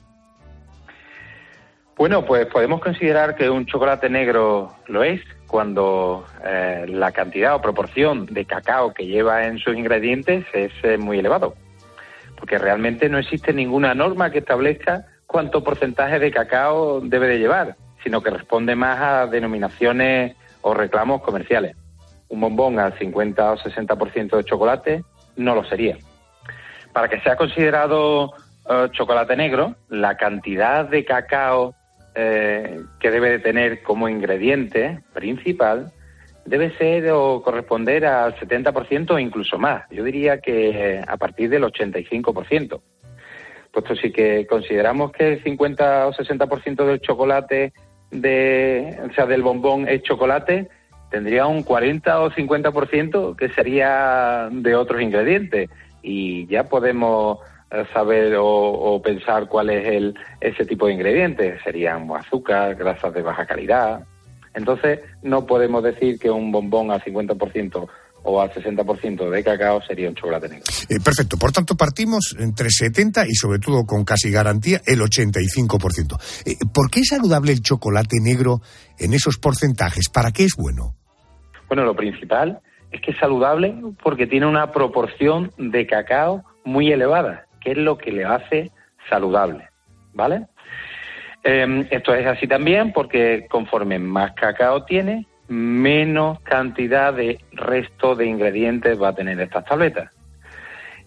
Bueno, 1.97 2.25
pues 2.25 2.45
podemos 2.47 2.79
considerar 2.79 3.35
que 3.35 3.49
un 3.49 3.65
chocolate 3.65 4.09
negro 4.09 4.75
lo 4.87 5.03
es 5.03 5.21
cuando 5.47 6.25
eh, 6.45 6.85
la 6.87 7.11
cantidad 7.11 7.55
o 7.55 7.61
proporción 7.61 8.27
de 8.27 8.45
cacao 8.45 8.93
que 8.93 9.07
lleva 9.07 9.45
en 9.45 9.57
sus 9.57 9.75
ingredientes 9.75 10.45
es 10.53 10.71
eh, 10.83 10.97
muy 10.97 11.19
elevado. 11.19 11.55
Porque 12.37 12.59
realmente 12.59 13.09
no 13.09 13.17
existe 13.17 13.51
ninguna 13.51 13.95
norma 13.95 14.29
que 14.29 14.39
establezca 14.39 15.07
cuánto 15.25 15.63
porcentaje 15.63 16.19
de 16.19 16.31
cacao 16.31 17.01
debe 17.01 17.27
de 17.27 17.39
llevar, 17.39 17.75
sino 18.03 18.21
que 18.21 18.29
responde 18.29 18.75
más 18.75 18.99
a 19.01 19.25
denominaciones 19.25 20.35
o 20.61 20.73
reclamos 20.73 21.21
comerciales 21.21 21.75
un 22.29 22.41
bombón 22.41 22.79
al 22.79 22.97
50 22.97 23.51
o 23.51 23.57
60% 23.57 24.37
de 24.37 24.43
chocolate 24.43 25.03
no 25.35 25.55
lo 25.55 25.63
sería. 25.65 25.97
Para 26.93 27.07
que 27.07 27.19
sea 27.21 27.35
considerado 27.35 28.33
eh, 28.69 28.87
chocolate 28.91 29.35
negro, 29.35 29.75
la 29.89 30.17
cantidad 30.17 30.85
de 30.85 31.05
cacao 31.05 31.75
eh, 32.19 32.81
que 32.99 33.11
debe 33.11 33.29
de 33.29 33.39
tener 33.39 33.83
como 33.83 34.09
ingrediente 34.09 35.01
principal 35.13 35.93
debe 36.45 36.75
ser 36.77 37.11
o 37.11 37.43
corresponder 37.43 38.05
al 38.05 38.35
70% 38.35 39.11
o 39.11 39.19
incluso 39.19 39.59
más. 39.59 39.83
Yo 39.91 40.03
diría 40.03 40.39
que 40.39 40.99
a 41.05 41.17
partir 41.17 41.49
del 41.49 41.63
85%. 41.63 42.81
Puesto 43.71 43.95
sí 43.97 44.11
que 44.11 44.47
consideramos 44.47 45.11
que 45.11 45.33
el 45.33 45.43
50 45.43 46.07
o 46.07 46.13
60% 46.13 46.85
del 46.85 47.01
chocolate, 47.01 47.73
de, 48.09 48.97
o 49.07 49.13
sea, 49.13 49.27
del 49.27 49.43
bombón 49.43 49.87
es 49.87 50.01
chocolate, 50.01 50.69
tendría 51.11 51.45
un 51.45 51.61
40 51.61 52.21
o 52.21 52.31
50% 52.31 53.35
que 53.35 53.49
sería 53.49 54.49
de 54.51 54.75
otros 54.75 55.01
ingredientes 55.01 55.69
y 56.01 56.47
ya 56.47 56.63
podemos 56.63 57.39
eh, 57.41 57.56
saber 57.93 58.35
o, 58.39 59.01
pensar 59.03 59.47
cuál 59.47 59.69
es 59.69 59.85
el, 59.87 60.15
ese 60.39 60.65
tipo 60.65 60.87
de 60.87 60.93
ingredientes. 60.93 61.61
Serían 61.63 62.09
azúcar, 62.11 62.75
grasas 62.75 63.13
de 63.13 63.21
baja 63.21 63.45
calidad. 63.45 64.05
Entonces, 64.53 64.99
no 65.21 65.45
podemos 65.45 65.83
decir 65.83 66.17
que 66.19 66.29
un 66.29 66.51
bombón 66.51 66.91
al 66.91 67.01
50% 67.01 67.87
o 68.23 68.41
al 68.41 68.51
60% 68.51 69.29
de 69.29 69.43
cacao 69.43 69.81
sería 69.81 70.09
un 70.09 70.15
chocolate 70.15 70.49
negro. 70.49 70.65
Eh, 70.89 70.99
perfecto. 71.03 71.37
Por 71.37 71.51
tanto, 71.51 71.75
partimos 71.75 72.35
entre 72.39 72.69
70 72.69 73.25
y 73.27 73.35
sobre 73.35 73.59
todo 73.59 73.85
con 73.85 74.03
casi 74.03 74.31
garantía 74.31 74.81
el 74.85 74.99
85%. 74.99 76.19
Eh, 76.45 76.55
¿Por 76.73 76.89
qué 76.89 77.01
es 77.01 77.07
saludable 77.09 77.53
el 77.53 77.61
chocolate 77.61 78.17
negro 78.21 78.61
en 78.99 79.13
esos 79.13 79.37
porcentajes? 79.37 80.09
¿Para 80.09 80.31
qué 80.31 80.43
es 80.43 80.55
bueno? 80.57 80.95
Bueno, 81.67 81.85
lo 81.85 81.95
principal 81.95 82.59
es 82.91 83.01
que 83.01 83.11
es 83.11 83.17
saludable 83.17 83.75
porque 84.03 84.27
tiene 84.27 84.45
una 84.45 84.71
proporción 84.71 85.51
de 85.57 85.85
cacao 85.85 86.43
muy 86.65 86.91
elevada, 86.91 87.46
que 87.59 87.71
es 87.71 87.77
lo 87.77 87.97
que 87.97 88.11
le 88.11 88.25
hace 88.25 88.71
saludable, 89.09 89.69
¿vale? 90.13 90.47
Em, 91.43 91.87
esto 91.91 92.13
es 92.13 92.25
así 92.25 92.47
también 92.47 92.91
porque 92.91 93.45
conforme 93.49 93.99
más 93.99 94.33
cacao 94.33 94.83
tiene, 94.83 95.25
menos 95.47 96.39
cantidad 96.41 97.13
de 97.13 97.39
resto 97.53 98.15
de 98.15 98.25
ingredientes 98.25 99.01
va 99.01 99.09
a 99.09 99.15
tener 99.15 99.39
estas 99.39 99.65
tabletas. 99.65 100.11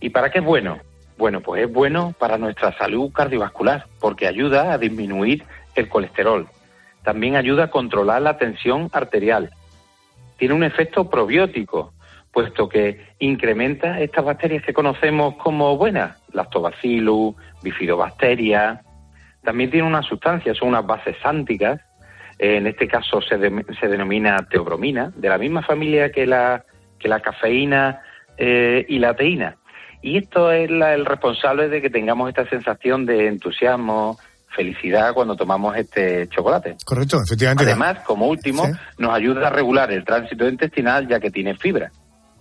¿Y 0.01 0.11
para 0.11 0.31
qué 0.31 0.39
es 0.39 0.45
bueno? 0.45 0.79
Bueno, 1.19 1.43
pues 1.43 1.65
es 1.65 1.73
bueno 1.73 2.15
para 2.19 2.39
nuestra 2.39 2.77
salud 2.79 3.13
cardiovascular 3.13 3.87
porque 4.01 4.27
ayuda 4.27 4.73
a 4.73 4.79
disminuir 4.79 5.45
el 5.75 5.89
colesterol. 5.89 6.49
También 7.03 7.37
ayuda 7.37 7.65
a 7.65 7.71
controlar 7.71 8.23
la 8.23 8.39
tensión 8.39 8.89
arterial, 8.93 9.51
tiene 10.41 10.55
un 10.55 10.65
efecto 10.65 11.11
probiótico, 11.11 11.93
puesto 12.33 12.69
que 12.69 13.15
incrementa 13.19 14.01
estas 14.01 14.25
bacterias 14.25 14.65
que 14.65 14.73
conocemos 14.73 15.37
como 15.37 15.77
buenas, 15.77 16.17
lactobacillus, 16.33 17.35
bifidobacterias. 17.63 18.81
También 19.43 19.71
tiene 19.71 19.87
una 19.87 20.03
sustancia, 20.03 20.55
son 20.55 20.69
unas 20.69 20.87
bases 20.87 21.17
sánticas, 21.23 21.81
en 22.39 22.67
este 22.67 22.89
caso 22.89 23.21
se, 23.21 23.39
se 23.79 23.89
denomina 23.89 24.47
teobromina, 24.51 25.13
de 25.15 25.29
la 25.29 25.39
misma 25.39 25.63
familia 25.63 26.11
que 26.11 26.27
la, 26.27 26.65
que 26.99 27.09
la 27.09 27.21
cafeína 27.21 28.01
eh, 28.37 28.87
y 28.89 28.99
la 28.99 29.15
teína. 29.15 29.57
Y 30.03 30.17
esto 30.17 30.51
es 30.51 30.71
el 30.71 31.05
responsable 31.05 31.69
de 31.69 31.83
que 31.83 31.91
tengamos 31.91 32.29
esta 32.31 32.49
sensación 32.49 33.05
de 33.05 33.29
entusiasmo, 33.29 34.19
felicidad 34.49 35.13
cuando 35.13 35.37
tomamos 35.37 35.77
este 35.77 36.29
chocolate. 36.29 36.77
Correcto, 36.85 37.19
efectivamente. 37.23 37.65
Además, 37.65 38.01
como 38.01 38.27
último, 38.27 38.65
nos 38.99 39.15
ayuda 39.15 39.49
a 39.49 39.51
regular 39.51 39.93
el 39.93 40.05
tránsito 40.05 40.49
intestinal 40.49 41.07
ya 41.07 41.21
que 41.21 41.31
tiene 41.31 41.55
fibra. 41.55 41.91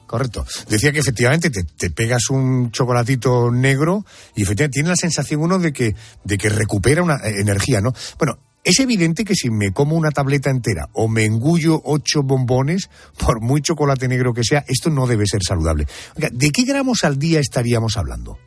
Correcto. 0.09 0.43
Decía 0.67 0.91
que 0.91 1.01
efectivamente 1.01 1.51
te, 1.51 1.91
pegas 1.91 2.31
un 2.31 2.71
chocolatito 2.71 3.51
negro 3.51 4.05
y 4.35 4.41
efectivamente 4.41 4.77
tiene 4.77 4.89
la 4.89 4.95
sensación 4.95 5.39
uno 5.39 5.59
de 5.59 5.71
que, 5.71 5.93
de 6.23 6.37
que 6.39 6.49
recupera 6.49 7.03
una 7.03 7.17
eh, 7.17 7.35
energía, 7.39 7.79
¿no? 7.79 7.91
Bueno, 8.17 8.39
es 8.63 8.79
evidente 8.79 9.23
que 9.23 9.35
si 9.35 9.51
me 9.51 9.71
como 9.71 9.95
una 9.95 10.09
tableta 10.09 10.49
entera 10.49 10.87
o 10.93 11.07
me 11.07 11.25
engullo 11.25 11.79
ocho 11.83 12.23
bombones, 12.23 12.89
por 13.23 13.39
muy 13.39 13.61
chocolate 13.61 14.07
negro 14.07 14.33
que 14.33 14.43
sea, 14.43 14.63
esto 14.67 14.89
no 14.89 15.05
debe 15.05 15.27
ser 15.27 15.43
saludable. 15.43 15.85
¿De 16.15 16.49
qué 16.49 16.63
gramos 16.63 17.03
al 17.03 17.19
día 17.19 17.39
estaríamos 17.39 17.95
hablando? 17.95 18.39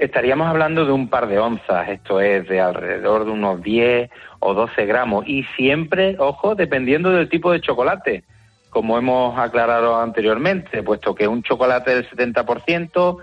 estaríamos 0.00 0.46
hablando 0.46 0.86
de 0.86 0.92
un 0.92 1.08
par 1.08 1.26
de 1.26 1.40
onzas, 1.40 1.88
esto 1.88 2.20
es 2.20 2.48
de 2.48 2.60
alrededor 2.60 3.24
de 3.24 3.32
unos 3.32 3.60
10 3.62 4.08
o 4.38 4.54
12 4.54 4.86
gramos. 4.86 5.24
Y 5.26 5.42
siempre, 5.56 6.16
ojo, 6.20 6.54
dependiendo 6.54 7.10
del 7.10 7.28
tipo 7.28 7.50
de 7.50 7.60
chocolate, 7.60 8.22
como 8.70 8.98
hemos 8.98 9.38
aclarado 9.38 10.00
anteriormente, 10.00 10.82
puesto 10.82 11.14
que 11.14 11.26
un 11.26 11.42
chocolate 11.42 11.94
del 11.94 12.08
70% 12.08 13.16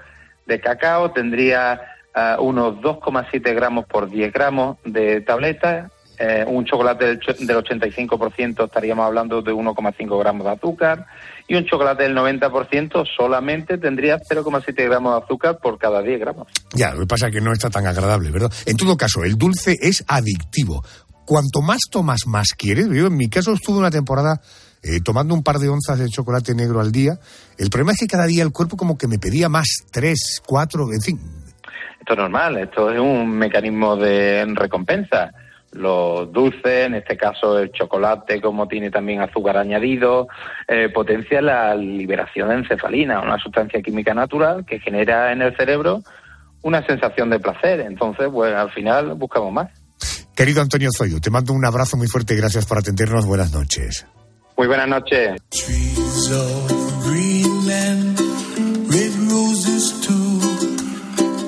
de 0.46 0.60
cacao 0.60 1.12
tendría 1.12 1.82
uh, 2.16 2.42
unos 2.42 2.76
2,7 2.78 3.54
gramos 3.56 3.86
por 3.86 4.10
10 4.10 4.34
gramos 4.34 4.78
de 4.84 5.22
tableta. 5.22 5.90
Eh, 6.18 6.46
un 6.48 6.64
chocolate 6.64 7.06
del, 7.06 7.20
del 7.20 7.58
85% 7.58 8.66
estaríamos 8.66 9.06
hablando 9.06 9.42
de 9.42 9.52
1,5 9.52 10.20
gramos 10.20 10.46
de 10.46 10.54
azúcar 10.54 11.06
y 11.46 11.56
un 11.56 11.66
chocolate 11.66 12.04
del 12.04 12.16
90% 12.16 13.06
solamente 13.18 13.78
tendría 13.78 14.18
0,7 14.18 14.86
gramos 14.86 15.14
de 15.14 15.26
azúcar 15.26 15.60
por 15.62 15.78
cada 15.78 16.02
10 16.02 16.20
gramos. 16.20 16.48
Ya, 16.74 16.94
lo 16.94 17.02
que 17.02 17.08
pasa 17.08 17.28
es 17.28 17.34
que 17.34 17.42
no 17.42 17.52
está 17.52 17.70
tan 17.70 17.86
agradable, 17.86 18.32
¿verdad? 18.32 18.52
En 18.66 18.78
todo 18.78 18.96
caso, 18.96 19.26
el 19.26 19.38
dulce 19.38 19.76
es 19.82 20.06
adictivo. 20.08 20.84
Cuanto 21.26 21.62
más 21.62 21.82
tomas, 21.92 22.28
más 22.28 22.54
quieres. 22.58 22.88
Yo 22.88 23.08
en 23.08 23.18
mi 23.18 23.28
caso 23.28 23.54
estuve 23.54 23.80
una 23.80 23.92
temporada 23.92 24.40
eh, 24.86 25.02
tomando 25.02 25.34
un 25.34 25.44
par 25.44 25.58
de 25.58 25.68
onzas 25.68 26.00
de 26.00 26.08
chocolate 26.08 26.54
negro 26.54 26.80
al 26.80 26.92
día. 26.92 27.18
El 27.58 27.70
problema 27.70 27.94
es 27.94 28.00
que 28.00 28.08
cada 28.08 28.28
día 28.28 28.44
el 28.44 28.52
cuerpo 28.52 28.78
como 28.78 28.98
que 28.98 29.08
me 29.08 29.18
pedía 29.18 29.50
más, 29.50 29.68
tres, 29.92 30.42
cuatro, 30.46 30.94
en 30.94 31.02
fin. 31.02 31.20
Esto 32.00 32.14
es 32.14 32.20
normal, 32.20 32.58
esto 32.58 32.92
es 32.92 33.00
un 33.00 33.32
mecanismo 33.32 33.96
de 33.96 34.46
recompensa 34.54 35.32
los 35.76 36.32
dulces, 36.32 36.88
en 36.88 36.96
este 36.96 37.18
caso 37.18 37.60
el 37.60 37.72
chocolate, 37.72 38.42
como 38.42 38.68
tiene 38.68 38.90
también 38.90 39.22
azúcar 39.22 39.58
añadido, 39.58 40.28
eh, 40.68 40.90
potencia 40.90 41.42
la 41.42 41.76
liberación 41.76 42.50
de 42.50 42.56
encefalina, 42.56 43.22
una 43.22 43.38
sustancia 43.38 43.82
química 43.82 44.14
natural 44.14 44.66
que 44.66 44.80
genera 44.80 45.32
en 45.32 45.42
el 45.42 45.56
cerebro 45.58 46.00
una 46.62 46.86
sensación 46.86 47.30
de 47.30 47.40
placer. 47.40 47.82
Entonces, 47.82 48.28
pues 48.32 48.54
al 48.56 48.72
final 48.72 49.14
buscamos 49.16 49.52
más. 49.52 49.70
Querido 50.36 50.62
Antonio 50.62 50.90
Zoyo, 50.96 51.20
te 51.20 51.30
mando 51.30 51.54
un 51.54 51.66
abrazo 51.66 51.98
muy 51.98 52.08
fuerte 52.08 52.34
y 52.34 52.38
gracias 52.38 52.66
por 52.66 52.78
atendernos. 52.78 53.26
Buenas 53.26 53.54
noches. 53.54 54.06
Muy 54.58 54.68
buenas 54.68 54.88
noches. 54.88 55.42
Greenland, 57.04 58.20
red 58.90 59.14
roses 59.30 60.00
too. 60.02 60.40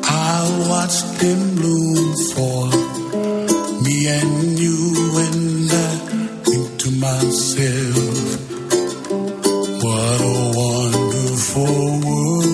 I'll 0.04 0.70
watch 0.70 1.02
them 1.20 1.56
bloom 1.56 2.14
for 2.34 2.68
me 3.82 4.08
and 4.08 4.60
you, 4.60 4.78
and 5.26 5.72
I 5.72 5.76
think 6.44 6.78
to 6.80 6.92
myself, 6.92 8.40
what 9.84 10.22
a 10.22 10.52
wonderful 10.58 12.00
world. 12.06 12.48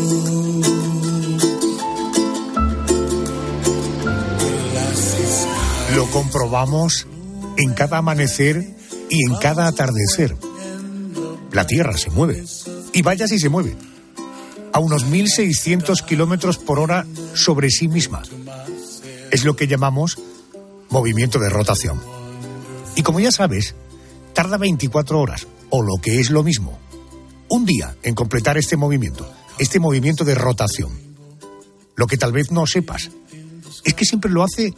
Lo 5.96 6.06
comprobamos 6.12 7.08
en 7.58 7.74
cada 7.74 7.98
amanecer 7.98 8.83
y 9.14 9.26
en 9.30 9.36
cada 9.36 9.68
atardecer. 9.68 10.36
La 11.52 11.68
Tierra 11.68 11.96
se 11.98 12.10
mueve. 12.10 12.44
Y 12.94 13.04
vaya 13.04 13.28
si 13.28 13.38
se 13.38 13.48
mueve. 13.48 13.76
A 14.72 14.80
unos 14.80 15.06
1.600 15.06 16.04
kilómetros 16.04 16.58
por 16.58 16.80
hora 16.80 17.06
sobre 17.36 17.70
sí 17.70 17.88
misma. 17.88 18.24
Es 19.30 19.46
lo 19.46 19.56
que 19.56 19.68
llamamos 19.68 20.18
movimiento 20.90 21.38
de 21.38 21.50
rotación. 21.50 22.02
Y 22.96 23.04
como 23.04 23.20
ya 23.20 23.32
sabes, 23.32 23.76
tarda 24.34 24.58
24 24.58 25.20
horas, 25.20 25.46
o 25.70 25.84
lo 25.84 26.02
que 26.02 26.20
es 26.20 26.32
lo 26.32 26.42
mismo, 26.42 26.80
un 27.50 27.66
día 27.66 27.96
en 28.02 28.16
completar 28.16 28.58
este 28.58 28.78
movimiento, 28.78 29.32
este 29.60 29.80
movimiento 29.80 30.24
de 30.24 30.34
rotación. 30.34 30.92
Lo 31.96 32.08
que 32.08 32.18
tal 32.18 32.32
vez 32.32 32.50
no 32.50 32.66
sepas 32.66 33.12
es 33.84 33.94
que 33.94 34.06
siempre 34.06 34.32
lo 34.32 34.42
hace 34.44 34.74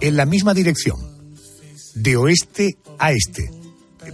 en 0.00 0.16
la 0.16 0.24
misma 0.24 0.54
dirección, 0.54 0.98
de 1.94 2.16
oeste 2.16 2.78
a 2.98 3.12
este. 3.12 3.63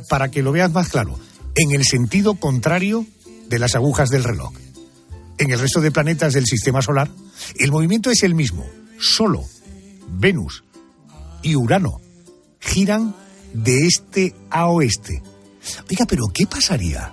Para 0.09 0.31
que 0.31 0.43
lo 0.43 0.53
veas 0.53 0.73
más 0.73 0.89
claro, 0.89 1.19
en 1.55 1.73
el 1.73 1.85
sentido 1.85 2.35
contrario 2.35 3.07
de 3.49 3.59
las 3.59 3.75
agujas 3.75 4.09
del 4.11 4.25
reloj. 4.25 4.53
En 5.39 5.51
el 5.51 5.59
resto 5.59 5.81
de 5.81 5.91
planetas 5.91 6.35
del 6.35 6.47
sistema 6.47 6.83
solar, 6.83 7.11
el 7.59 7.73
movimiento 7.73 8.11
es 8.11 8.23
el 8.23 8.35
mismo, 8.35 8.67
solo 8.99 9.45
Venus 10.09 10.65
y 11.43 11.57
Urano 11.57 12.01
giran 12.61 13.15
de 13.55 13.87
este 13.87 14.35
a 14.51 14.67
oeste. 14.67 15.23
Oiga, 15.91 16.07
pero 16.07 16.25
¿qué 16.33 16.47
pasaría 16.47 17.13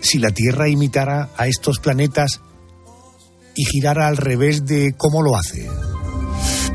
si 0.00 0.18
la 0.18 0.30
Tierra 0.30 0.68
imitara 0.68 1.30
a 1.36 1.46
estos 1.46 1.78
planetas 1.78 2.40
y 3.54 3.64
girara 3.64 4.06
al 4.06 4.16
revés 4.16 4.64
de 4.64 4.94
cómo 4.96 5.22
lo 5.22 5.36
hace? 5.36 5.68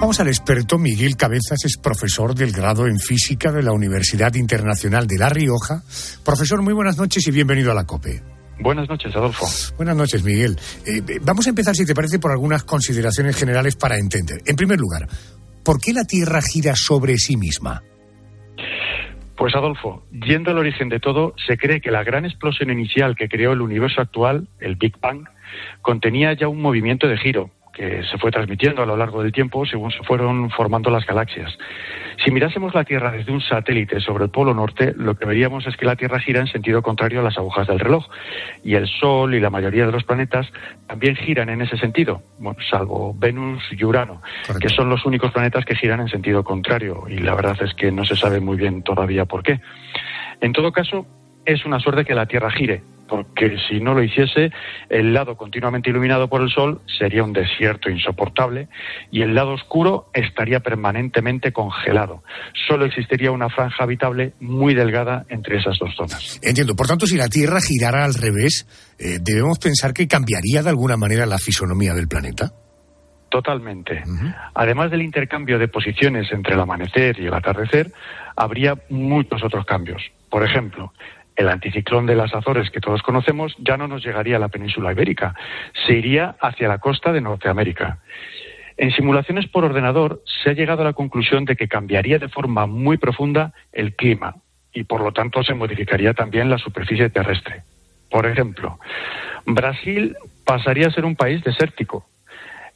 Vamos 0.01 0.19
al 0.19 0.29
experto 0.29 0.79
Miguel 0.79 1.15
Cabezas, 1.15 1.63
es 1.63 1.77
profesor 1.77 2.33
del 2.33 2.51
grado 2.51 2.87
en 2.87 2.97
física 2.97 3.51
de 3.51 3.61
la 3.61 3.71
Universidad 3.71 4.33
Internacional 4.33 5.05
de 5.05 5.19
La 5.19 5.29
Rioja. 5.29 5.83
Profesor, 6.25 6.63
muy 6.63 6.73
buenas 6.73 6.97
noches 6.97 7.27
y 7.27 7.31
bienvenido 7.31 7.71
a 7.71 7.75
la 7.75 7.85
COPE. 7.85 8.19
Buenas 8.61 8.89
noches, 8.89 9.15
Adolfo. 9.15 9.45
Buenas 9.77 9.95
noches, 9.95 10.23
Miguel. 10.23 10.57
Eh, 10.87 11.19
vamos 11.21 11.45
a 11.45 11.51
empezar, 11.51 11.75
si 11.75 11.85
te 11.85 11.93
parece, 11.93 12.17
por 12.17 12.31
algunas 12.31 12.63
consideraciones 12.63 13.37
generales 13.37 13.75
para 13.75 13.99
entender. 13.99 14.41
En 14.47 14.55
primer 14.55 14.79
lugar, 14.79 15.07
¿por 15.63 15.79
qué 15.79 15.93
la 15.93 16.03
Tierra 16.03 16.41
gira 16.41 16.73
sobre 16.75 17.17
sí 17.17 17.37
misma? 17.37 17.83
Pues 19.37 19.53
Adolfo, 19.53 20.03
yendo 20.11 20.49
al 20.49 20.57
origen 20.57 20.89
de 20.89 20.99
todo, 20.99 21.35
se 21.45 21.57
cree 21.57 21.79
que 21.79 21.91
la 21.91 22.03
gran 22.03 22.25
explosión 22.25 22.71
inicial 22.71 23.15
que 23.15 23.29
creó 23.29 23.53
el 23.53 23.61
universo 23.61 24.01
actual, 24.01 24.47
el 24.61 24.77
Big 24.77 24.99
Bang, 24.99 25.29
contenía 25.83 26.33
ya 26.33 26.47
un 26.47 26.59
movimiento 26.59 27.07
de 27.07 27.19
giro 27.19 27.51
que 27.73 28.03
se 28.03 28.17
fue 28.17 28.31
transmitiendo 28.31 28.83
a 28.83 28.85
lo 28.85 28.97
largo 28.97 29.23
del 29.23 29.31
tiempo 29.31 29.65
según 29.65 29.91
se 29.91 30.03
fueron 30.03 30.49
formando 30.49 30.89
las 30.89 31.05
galaxias. 31.05 31.57
Si 32.23 32.31
mirásemos 32.31 32.75
la 32.75 32.83
Tierra 32.83 33.11
desde 33.11 33.31
un 33.31 33.41
satélite 33.41 33.99
sobre 33.99 34.25
el 34.25 34.29
Polo 34.29 34.53
Norte, 34.53 34.93
lo 34.95 35.15
que 35.15 35.25
veríamos 35.25 35.65
es 35.65 35.75
que 35.77 35.85
la 35.85 35.95
Tierra 35.95 36.19
gira 36.19 36.41
en 36.41 36.47
sentido 36.47 36.81
contrario 36.81 37.21
a 37.21 37.23
las 37.23 37.37
agujas 37.37 37.67
del 37.67 37.79
reloj. 37.79 38.05
Y 38.63 38.75
el 38.75 38.87
Sol 38.87 39.33
y 39.33 39.39
la 39.39 39.49
mayoría 39.49 39.85
de 39.85 39.91
los 39.91 40.03
planetas 40.03 40.47
también 40.87 41.15
giran 41.15 41.49
en 41.49 41.61
ese 41.61 41.77
sentido, 41.77 42.21
bueno, 42.37 42.59
salvo 42.69 43.15
Venus 43.17 43.63
y 43.71 43.83
Urano, 43.83 44.21
que 44.59 44.69
son 44.69 44.89
los 44.89 45.05
únicos 45.05 45.31
planetas 45.31 45.65
que 45.65 45.75
giran 45.75 46.01
en 46.01 46.09
sentido 46.09 46.43
contrario. 46.43 47.05
Y 47.07 47.19
la 47.19 47.35
verdad 47.35 47.57
es 47.61 47.73
que 47.73 47.91
no 47.91 48.05
se 48.05 48.15
sabe 48.15 48.39
muy 48.39 48.57
bien 48.57 48.83
todavía 48.83 49.25
por 49.25 49.43
qué. 49.43 49.59
En 50.41 50.53
todo 50.53 50.71
caso, 50.71 51.05
es 51.45 51.65
una 51.65 51.79
suerte 51.79 52.05
que 52.05 52.13
la 52.13 52.25
Tierra 52.25 52.51
gire, 52.51 52.83
porque 53.11 53.57
si 53.67 53.81
no 53.81 53.93
lo 53.93 54.01
hiciese, 54.01 54.53
el 54.89 55.13
lado 55.13 55.35
continuamente 55.35 55.89
iluminado 55.89 56.29
por 56.29 56.41
el 56.41 56.49
Sol 56.49 56.79
sería 56.97 57.25
un 57.25 57.33
desierto 57.33 57.89
insoportable 57.89 58.69
y 59.11 59.21
el 59.21 59.35
lado 59.35 59.51
oscuro 59.51 60.09
estaría 60.13 60.61
permanentemente 60.61 61.51
congelado. 61.51 62.23
Solo 62.69 62.85
existiría 62.85 63.31
una 63.31 63.49
franja 63.49 63.83
habitable 63.83 64.31
muy 64.39 64.73
delgada 64.73 65.25
entre 65.27 65.57
esas 65.57 65.77
dos 65.77 65.93
zonas. 65.93 66.39
Entiendo. 66.41 66.73
Por 66.73 66.87
tanto, 66.87 67.05
si 67.05 67.17
la 67.17 67.27
Tierra 67.27 67.59
girara 67.59 68.05
al 68.05 68.13
revés, 68.13 68.65
eh, 68.97 69.17
debemos 69.21 69.59
pensar 69.59 69.91
que 69.91 70.07
cambiaría 70.07 70.63
de 70.63 70.69
alguna 70.69 70.95
manera 70.95 71.25
la 71.25 71.37
fisonomía 71.37 71.93
del 71.93 72.07
planeta. 72.07 72.49
Totalmente. 73.29 74.03
Además 74.53 74.89
del 74.89 75.01
intercambio 75.01 75.59
de 75.59 75.67
posiciones 75.67 76.31
entre 76.31 76.53
el 76.53 76.61
amanecer 76.61 77.19
y 77.19 77.25
el 77.25 77.33
atardecer, 77.33 77.91
habría 78.37 78.75
muchos 78.89 79.43
otros 79.43 79.65
cambios. 79.65 80.01
Por 80.29 80.45
ejemplo, 80.45 80.93
el 81.41 81.49
anticiclón 81.49 82.05
de 82.05 82.15
las 82.15 82.33
Azores 82.33 82.69
que 82.69 82.79
todos 82.79 83.01
conocemos 83.01 83.55
ya 83.59 83.77
no 83.77 83.87
nos 83.87 84.03
llegaría 84.03 84.37
a 84.37 84.39
la 84.39 84.49
península 84.49 84.91
ibérica, 84.91 85.35
se 85.85 85.93
iría 85.93 86.35
hacia 86.39 86.67
la 86.67 86.77
costa 86.77 87.11
de 87.11 87.21
Norteamérica. 87.21 87.99
En 88.77 88.91
simulaciones 88.91 89.47
por 89.47 89.65
ordenador 89.65 90.21
se 90.25 90.51
ha 90.51 90.53
llegado 90.53 90.81
a 90.81 90.85
la 90.85 90.93
conclusión 90.93 91.45
de 91.45 91.55
que 91.55 91.67
cambiaría 91.67 92.19
de 92.19 92.29
forma 92.29 92.65
muy 92.65 92.97
profunda 92.97 93.53
el 93.71 93.95
clima 93.95 94.35
y 94.73 94.85
por 94.85 95.01
lo 95.01 95.11
tanto 95.11 95.43
se 95.43 95.53
modificaría 95.53 96.13
también 96.13 96.49
la 96.49 96.57
superficie 96.57 97.09
terrestre. 97.09 97.63
Por 98.09 98.25
ejemplo, 98.25 98.79
Brasil 99.45 100.15
pasaría 100.45 100.87
a 100.87 100.91
ser 100.91 101.05
un 101.05 101.15
país 101.15 101.43
desértico. 101.43 102.05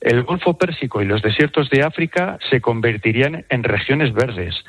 El 0.02 0.24
Golfo 0.24 0.58
Pérsico 0.58 1.02
y 1.02 1.06
los 1.06 1.22
desiertos 1.22 1.70
de 1.70 1.84
África 1.84 2.38
se 2.50 2.62
convertirían 2.62 3.46
en 3.50 3.64
regiones 3.64 4.14
verdes. 4.14 4.64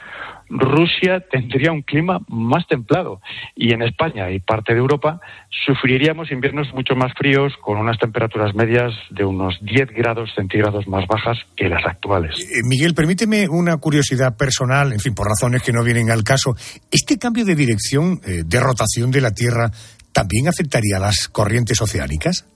Rusia 0.49 1.21
tendría 1.31 1.73
un 1.73 1.83
clima 1.83 2.21
más 2.29 2.67
templado 2.67 3.21
y 3.55 3.73
en 3.73 3.83
España 3.83 4.31
y 4.31 4.41
parte 4.41 4.73
de 4.73 4.79
Europa 4.79 5.21
sufriríamos 5.67 6.31
inviernos 6.31 6.73
mucho 6.73 6.95
más 6.95 7.13
fríos 7.17 7.53
con 7.63 7.79
unas 7.79 7.99
temperaturas 7.99 8.55
medias 8.55 8.93
de 9.11 9.25
unos 9.25 9.59
10 9.61 9.91
grados 9.91 10.31
centígrados 10.35 10.87
más 10.87 11.07
bajas 11.09 11.39
que 11.57 11.69
las 11.69 11.85
actuales. 11.85 12.39
Eh, 12.41 12.63
Miguel, 12.65 12.95
permíteme 12.95 13.49
una 13.49 13.77
curiosidad 13.79 14.37
personal, 14.37 14.93
en 14.93 15.01
fin, 15.01 15.15
por 15.15 15.27
razones 15.27 15.63
que 15.63 15.73
no 15.73 15.83
vienen 15.83 16.11
al 16.11 16.23
caso. 16.23 16.55
¿Este 16.91 17.19
cambio 17.19 17.45
de 17.45 17.55
dirección, 17.55 18.21
eh, 18.25 18.43
de 18.45 18.61
rotación 18.61 19.11
de 19.11 19.21
la 19.21 19.33
Tierra, 19.33 19.71
también 20.13 20.49
afectaría 20.49 20.97
a 20.97 21.01
las 21.01 21.29
corrientes 21.29 21.81
oceánicas? 21.81 22.47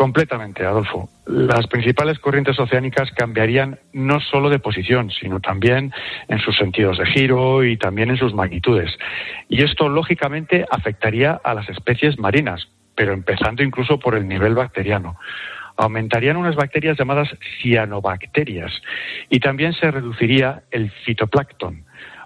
Completamente, 0.00 0.64
Adolfo. 0.64 1.10
Las 1.26 1.66
principales 1.66 2.18
corrientes 2.20 2.58
oceánicas 2.58 3.10
cambiarían 3.10 3.78
no 3.92 4.18
solo 4.18 4.48
de 4.48 4.58
posición, 4.58 5.10
sino 5.10 5.40
también 5.40 5.92
en 6.26 6.38
sus 6.38 6.56
sentidos 6.56 6.96
de 6.96 7.04
giro 7.04 7.62
y 7.64 7.76
también 7.76 8.08
en 8.08 8.16
sus 8.16 8.32
magnitudes. 8.32 8.90
Y 9.50 9.62
esto, 9.62 9.90
lógicamente, 9.90 10.64
afectaría 10.70 11.38
a 11.44 11.52
las 11.52 11.68
especies 11.68 12.18
marinas, 12.18 12.66
pero 12.94 13.12
empezando 13.12 13.62
incluso 13.62 13.98
por 13.98 14.14
el 14.14 14.26
nivel 14.26 14.54
bacteriano. 14.54 15.18
Aumentarían 15.76 16.38
unas 16.38 16.56
bacterias 16.56 16.96
llamadas 16.98 17.28
cianobacterias 17.60 18.72
y 19.28 19.38
también 19.38 19.74
se 19.74 19.90
reduciría 19.90 20.62
el 20.70 20.90
fitoplancton 21.04 21.84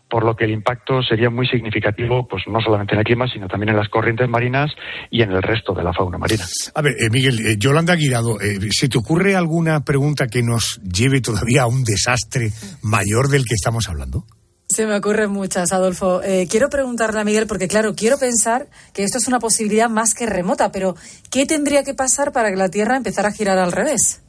por 0.09 0.25
lo 0.25 0.37
que 0.37 0.45
el 0.45 0.53
impacto 0.53 1.03
sería 1.03 1.31
muy 1.31 1.47
significativo, 1.47 2.27
pues 2.29 2.45
no 2.47 2.61
solamente 2.61 2.95
en 2.95 3.01
el 3.01 3.05
clima, 3.05 3.27
sino 3.29 3.49
también 3.49 3.71
en 3.71 3.77
las 3.77 3.89
corrientes 3.89 4.29
marinas 4.29 4.71
y 5.11 5.23
en 5.23 5.33
el 5.33 5.43
resto 5.43 5.75
de 5.75 5.83
la 5.83 5.93
fauna 5.93 6.19
marina. 6.19 6.45
A 6.75 6.83
ver, 6.83 6.93
eh, 7.01 7.11
Miguel, 7.11 7.41
eh, 7.41 7.57
Yolanda 7.59 7.95
Guirado, 7.95 8.41
eh, 8.41 8.59
¿se 8.71 8.89
te 8.89 8.99
ocurre 8.99 9.35
alguna 9.35 9.85
pregunta 9.85 10.27
que 10.27 10.43
nos 10.43 10.81
lleve 10.83 11.21
todavía 11.21 11.63
a 11.63 11.67
un 11.67 11.85
desastre 11.85 12.51
mayor 12.83 13.29
del 13.29 13.45
que 13.45 13.55
estamos 13.55 13.89
hablando? 13.89 14.25
Se 14.69 14.87
me 14.87 14.97
ocurren 14.97 15.31
muchas, 15.31 15.73
Adolfo. 15.73 16.21
quiero 16.49 16.69
preguntarle 16.71 17.21
a 17.21 17.25
Miguel, 17.25 17.47
porque 17.47 17.69
claro, 17.69 17.95
quiero 17.95 18.19
pensar 18.19 18.67
que 18.95 19.05
esto 19.05 19.19
es 19.19 19.29
una 19.29 19.39
posibilidad 19.39 19.91
más 19.91 20.15
que 20.15 20.27
remota, 20.27 20.73
pero 20.73 20.97
¿qué 21.31 21.45
tendría 21.45 21.85
que 21.85 21.95
pasar 21.95 22.33
para 22.33 22.51
que 22.51 22.57
la 22.57 22.71
Tierra 22.71 22.97
empezara 22.97 23.29
a 23.29 23.33
girar 23.33 23.59
al 23.59 23.73
revés? 23.73 24.23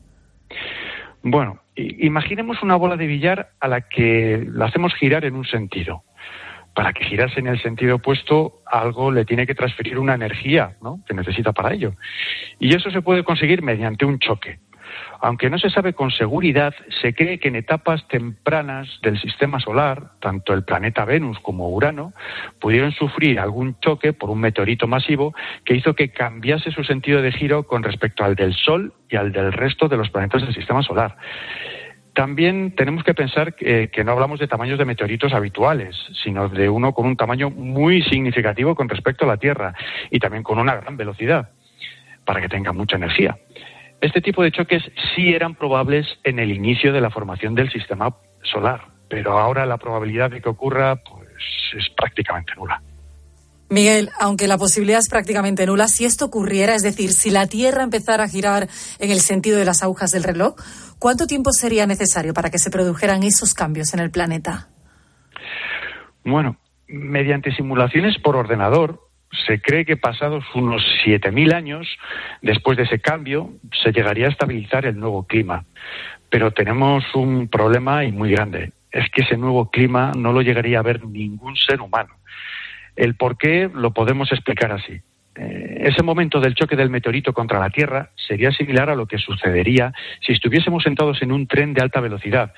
Bueno, 1.28 1.60
imaginemos 1.76 2.62
una 2.62 2.76
bola 2.76 2.98
de 2.98 3.08
billar 3.08 3.50
a 3.60 3.68
la 3.68 3.82
que 3.82 4.48
la 4.48 4.66
hacemos 4.66 4.94
girar 4.94 5.26
en 5.26 5.36
un 5.36 5.44
sentido. 5.44 6.04
Para 6.76 6.94
que 6.94 7.04
girase 7.04 7.40
en 7.40 7.48
el 7.48 7.60
sentido 7.64 7.96
opuesto, 7.96 8.62
algo 8.68 9.12
le 9.12 9.26
tiene 9.26 9.48
que 9.48 9.56
transferir 9.56 9.98
una 9.98 10.14
energía 10.14 10.78
¿no? 10.84 11.00
que 11.08 11.16
necesita 11.16 11.52
para 11.52 11.74
ello. 11.74 11.96
Y 12.60 12.76
eso 12.76 12.92
se 12.92 13.02
puede 13.02 13.24
conseguir 13.24 13.64
mediante 13.64 14.06
un 14.06 14.20
choque. 14.20 14.60
Aunque 15.22 15.50
no 15.50 15.58
se 15.58 15.70
sabe 15.70 15.94
con 15.94 16.12
seguridad, 16.12 16.74
se 17.02 17.14
cree 17.14 17.40
que 17.40 17.48
en 17.48 17.56
etapas 17.56 18.08
tempranas 18.08 18.88
del 19.02 19.20
sistema 19.20 19.60
solar, 19.60 20.12
tanto 20.20 20.54
el 20.54 20.64
planeta 20.64 21.06
Venus 21.06 21.40
como 21.40 21.70
Urano 21.70 22.14
pudieron 22.60 22.92
sufrir 22.92 23.40
algún 23.40 23.80
choque 23.80 24.14
por 24.14 24.30
un 24.30 24.40
meteorito 24.40 24.88
masivo 24.88 25.34
que 25.64 25.76
hizo 25.76 25.96
que 25.96 26.10
cambiase 26.10 26.72
su 26.72 26.84
sentido 26.84 27.22
de 27.22 27.32
giro 27.32 27.64
con 27.64 27.84
respecto 27.84 28.24
al 28.24 28.36
del 28.36 28.54
Sol 28.54 28.94
y 29.10 29.16
al 29.16 29.32
del 29.32 29.54
resto 29.54 29.88
de 29.88 29.98
los 29.98 30.10
planetas 30.10 30.42
del 30.42 30.54
sistema 30.54 30.84
solar. 30.84 31.18
también 32.14 32.74
tenemos 32.76 33.04
que 33.04 33.14
pensar 33.14 33.56
que, 33.56 33.90
que, 33.90 34.04
no 34.06 34.14
hablamos 34.14 34.40
de 34.40 34.48
tamaños 34.48 34.80
de 34.80 34.86
meteoritos 34.86 35.34
habituales, 35.34 35.98
sino 36.24 36.48
de 36.48 36.70
uno 36.70 36.94
con 36.94 37.06
un 37.06 37.18
tamaño 37.18 37.50
muy 37.50 38.02
significativo 38.04 38.74
con 38.74 38.88
respecto 38.88 39.26
a 39.26 39.28
la 39.28 39.38
Tierra 39.38 39.74
y 40.10 40.20
también 40.20 40.42
con 40.42 40.58
una 40.58 40.76
gran 40.76 40.96
velocidad 40.96 41.50
para 42.26 42.42
que 42.42 42.50
tenga 42.50 42.74
mucha 42.74 42.98
energía. 42.98 43.38
Este 44.06 44.22
tipo 44.22 44.44
de 44.44 44.52
choques 44.52 44.84
sí 45.16 45.34
eran 45.34 45.56
probables 45.56 46.06
en 46.24 46.38
el 46.38 46.52
inicio 46.52 46.94
de 46.94 47.02
la 47.02 47.10
formación 47.10 47.56
del 47.56 47.72
sistema 47.72 48.16
solar, 48.44 48.82
pero 49.10 49.40
ahora 49.40 49.66
la 49.66 49.80
probabilidad 49.80 50.30
de 50.30 50.42
que 50.44 50.50
ocurra 50.50 50.98
pues, 50.98 51.28
es 51.76 51.90
prácticamente 51.98 52.54
nula. 52.56 52.84
Miguel, 53.68 54.12
aunque 54.20 54.48
la 54.48 54.60
posibilidad 54.60 55.00
es 55.00 55.10
prácticamente 55.10 55.66
nula, 55.66 55.88
si 55.88 56.06
esto 56.06 56.26
ocurriera, 56.26 56.76
es 56.76 56.84
decir, 56.84 57.14
si 57.14 57.32
la 57.32 57.48
Tierra 57.48 57.82
empezara 57.82 58.26
a 58.26 58.28
girar 58.28 58.68
en 59.00 59.10
el 59.10 59.22
sentido 59.22 59.58
de 59.58 59.66
las 59.66 59.82
agujas 59.82 60.12
del 60.12 60.24
reloj, 60.24 60.54
¿cuánto 61.00 61.26
tiempo 61.26 61.52
sería 61.52 61.88
necesario 61.88 62.36
para 62.36 62.52
que 62.52 62.60
se 62.60 62.70
produjeran 62.70 63.24
esos 63.24 63.56
cambios 63.56 63.92
en 63.96 64.02
el 64.02 64.12
planeta? 64.12 64.70
Bueno, 66.24 66.58
mediante 66.88 67.52
simulaciones 67.56 68.20
por 68.20 68.36
ordenador, 68.36 69.05
se 69.46 69.60
cree 69.62 69.86
que 69.86 69.98
pasados 69.98 70.44
unos 70.54 70.84
7.000 71.06 71.54
años, 71.54 71.98
después 72.42 72.78
de 72.78 72.84
ese 72.84 73.00
cambio, 73.00 73.52
se 73.84 73.92
llegaría 73.92 74.28
a 74.28 74.30
estabilizar 74.30 74.86
el 74.86 75.00
nuevo 75.00 75.24
clima. 75.24 75.66
Pero 76.30 76.52
tenemos 76.52 77.04
un 77.16 77.48
problema 77.48 78.04
y 78.04 78.12
muy 78.12 78.32
grande. 78.32 78.72
Es 78.92 79.10
que 79.10 79.24
ese 79.24 79.38
nuevo 79.38 79.70
clima 79.70 80.12
no 80.16 80.32
lo 80.32 80.42
llegaría 80.42 80.80
a 80.80 80.84
ver 80.84 81.06
ningún 81.06 81.56
ser 81.56 81.82
humano. 81.82 82.16
El 82.96 83.16
por 83.16 83.38
qué 83.38 83.70
lo 83.74 83.92
podemos 83.92 84.32
explicar 84.32 84.72
así. 84.72 85.02
Eh, 85.38 85.82
ese 85.88 86.02
momento 86.02 86.40
del 86.40 86.56
choque 86.56 86.78
del 86.78 86.90
meteorito 86.90 87.34
contra 87.34 87.60
la 87.60 87.70
Tierra 87.70 88.10
sería 88.16 88.52
similar 88.52 88.90
a 88.90 88.96
lo 88.96 89.06
que 89.06 89.18
sucedería 89.18 89.92
si 90.22 90.32
estuviésemos 90.32 90.84
sentados 90.84 91.22
en 91.22 91.34
un 91.34 91.46
tren 91.46 91.74
de 91.74 91.82
alta 91.82 92.00
velocidad. 92.00 92.54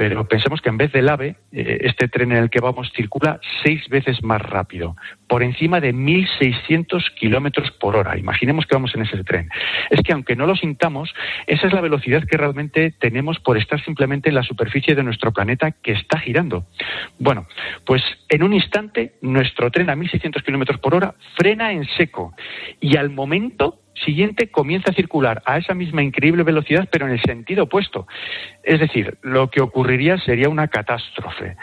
Pero 0.00 0.26
pensemos 0.26 0.62
que 0.62 0.70
en 0.70 0.78
vez 0.78 0.92
del 0.92 1.10
AVE, 1.10 1.36
eh, 1.52 1.78
este 1.82 2.08
tren 2.08 2.32
en 2.32 2.38
el 2.38 2.48
que 2.48 2.62
vamos 2.62 2.90
circula 2.96 3.38
seis 3.62 3.86
veces 3.90 4.22
más 4.22 4.40
rápido, 4.40 4.96
por 5.28 5.42
encima 5.42 5.78
de 5.78 5.92
1.600 5.92 7.12
kilómetros 7.16 7.70
por 7.72 7.96
hora. 7.96 8.16
Imaginemos 8.16 8.64
que 8.64 8.76
vamos 8.76 8.94
en 8.94 9.02
ese 9.02 9.22
tren. 9.24 9.50
Es 9.90 10.00
que 10.00 10.14
aunque 10.14 10.36
no 10.36 10.46
lo 10.46 10.56
sintamos, 10.56 11.12
esa 11.46 11.66
es 11.66 11.74
la 11.74 11.82
velocidad 11.82 12.24
que 12.24 12.38
realmente 12.38 12.94
tenemos 12.98 13.40
por 13.40 13.58
estar 13.58 13.84
simplemente 13.84 14.30
en 14.30 14.36
la 14.36 14.42
superficie 14.42 14.94
de 14.94 15.02
nuestro 15.02 15.32
planeta 15.32 15.72
que 15.72 15.92
está 15.92 16.18
girando. 16.18 16.64
Bueno, 17.18 17.46
pues 17.84 18.02
en 18.30 18.42
un 18.42 18.54
instante 18.54 19.16
nuestro 19.20 19.70
tren 19.70 19.90
a 19.90 19.96
1.600 19.96 20.42
kilómetros 20.42 20.80
por 20.80 20.94
hora 20.94 21.14
frena 21.36 21.72
en 21.72 21.84
seco 21.98 22.32
y 22.80 22.96
al 22.96 23.10
momento 23.10 23.82
siguiente 24.04 24.50
comienza 24.50 24.90
a 24.90 24.94
circular 24.94 25.42
a 25.46 25.58
esa 25.58 25.74
misma 25.74 26.02
increíble 26.02 26.42
velocidad, 26.42 26.88
pero 26.90 27.06
en 27.06 27.12
el 27.12 27.22
sentido 27.22 27.64
opuesto. 27.64 28.06
Es 28.62 28.80
decir, 28.80 29.18
lo 29.22 29.50
que 29.50 29.60
ocurriría 29.60 30.18
sería 30.18 30.48
una 30.48 30.68
catástrofe. 30.68 31.56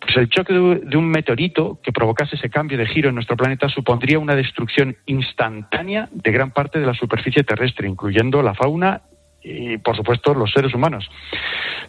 Pues 0.00 0.16
el 0.16 0.28
choque 0.28 0.52
de 0.52 0.96
un 0.96 1.08
meteorito 1.08 1.78
que 1.82 1.92
provocase 1.92 2.34
ese 2.34 2.50
cambio 2.50 2.76
de 2.76 2.86
giro 2.86 3.08
en 3.08 3.14
nuestro 3.14 3.36
planeta 3.36 3.68
supondría 3.68 4.18
una 4.18 4.34
destrucción 4.34 4.96
instantánea 5.06 6.08
de 6.10 6.32
gran 6.32 6.50
parte 6.50 6.80
de 6.80 6.86
la 6.86 6.94
superficie 6.94 7.44
terrestre, 7.44 7.88
incluyendo 7.88 8.42
la 8.42 8.54
fauna 8.54 9.02
y, 9.44 9.78
por 9.78 9.96
supuesto, 9.96 10.34
los 10.34 10.50
seres 10.52 10.74
humanos. 10.74 11.08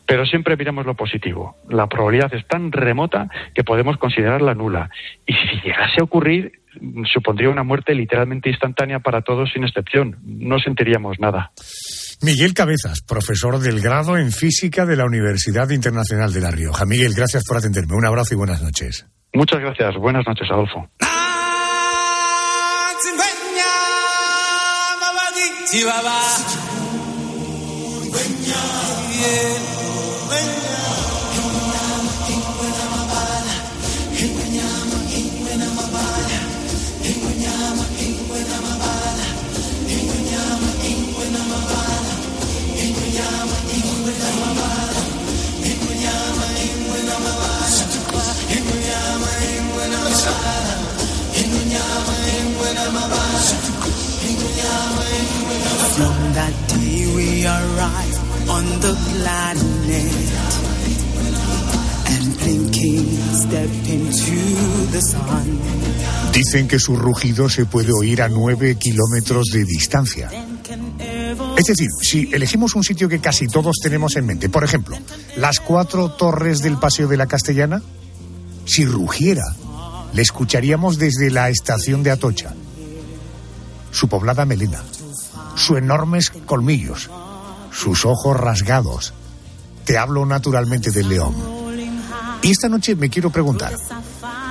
Pero 0.05 0.25
siempre 0.25 0.57
miramos 0.57 0.85
lo 0.85 0.95
positivo. 0.95 1.55
La 1.69 1.87
probabilidad 1.87 2.33
es 2.35 2.45
tan 2.47 2.71
remota 2.71 3.29
que 3.55 3.63
podemos 3.63 3.97
considerarla 3.97 4.53
nula. 4.53 4.89
Y 5.25 5.33
si 5.33 5.61
llegase 5.61 6.01
a 6.01 6.03
ocurrir, 6.03 6.51
supondría 7.11 7.49
una 7.49 7.63
muerte 7.63 7.93
literalmente 7.93 8.49
instantánea 8.49 8.99
para 8.99 9.21
todos 9.21 9.51
sin 9.53 9.63
excepción. 9.63 10.17
No 10.23 10.59
sentiríamos 10.59 11.19
nada. 11.19 11.51
Miguel 12.21 12.53
Cabezas, 12.53 13.01
profesor 13.01 13.59
del 13.59 13.81
grado 13.81 14.17
en 14.17 14.31
física 14.31 14.85
de 14.85 14.95
la 14.95 15.05
Universidad 15.05 15.69
Internacional 15.69 16.31
de 16.31 16.41
La 16.41 16.51
Rioja. 16.51 16.85
Miguel, 16.85 17.13
gracias 17.15 17.43
por 17.47 17.57
atenderme. 17.57 17.95
Un 17.95 18.05
abrazo 18.05 18.33
y 18.33 18.37
buenas 18.37 18.61
noches. 18.61 19.05
Muchas 19.33 19.59
gracias. 19.59 19.95
Buenas 19.97 20.25
noches, 20.27 20.47
Adolfo. 20.49 20.89
Dicen 66.33 66.67
que 66.67 66.79
su 66.79 66.95
rugido 66.95 67.49
se 67.49 67.65
puede 67.65 67.91
oír 67.93 68.21
a 68.21 68.29
nueve 68.29 68.75
kilómetros 68.75 69.47
de 69.51 69.65
distancia. 69.65 70.29
Es 71.57 71.65
decir, 71.65 71.87
si 72.01 72.29
elegimos 72.33 72.75
un 72.75 72.83
sitio 72.83 73.07
que 73.07 73.19
casi 73.19 73.47
todos 73.47 73.77
tenemos 73.81 74.15
en 74.15 74.25
mente, 74.25 74.49
por 74.49 74.63
ejemplo, 74.63 74.97
las 75.35 75.59
cuatro 75.59 76.11
torres 76.11 76.59
del 76.59 76.77
Paseo 76.77 77.07
de 77.07 77.17
la 77.17 77.27
Castellana, 77.27 77.81
si 78.65 78.85
rugiera, 78.85 79.43
le 80.13 80.21
escucharíamos 80.21 80.97
desde 80.97 81.29
la 81.29 81.49
estación 81.49 82.03
de 82.03 82.11
Atocha. 82.11 82.53
Su 83.91 84.07
poblada 84.07 84.45
melena, 84.45 84.81
sus 85.55 85.77
enormes 85.77 86.31
colmillos, 86.45 87.09
sus 87.73 88.05
ojos 88.05 88.37
rasgados. 88.37 89.13
Te 89.85 89.97
hablo 89.97 90.25
naturalmente 90.25 90.91
del 90.91 91.09
león. 91.09 91.35
Y 92.41 92.51
esta 92.51 92.69
noche 92.69 92.95
me 92.95 93.09
quiero 93.09 93.29
preguntar, 93.29 93.73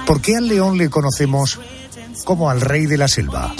¿por 0.06 0.20
qué 0.20 0.36
al 0.36 0.48
león 0.48 0.76
le 0.76 0.90
conocemos 0.90 1.60
como 2.24 2.50
al 2.50 2.60
rey 2.60 2.86
de 2.86 2.98
la 2.98 3.08
selva? 3.08 3.54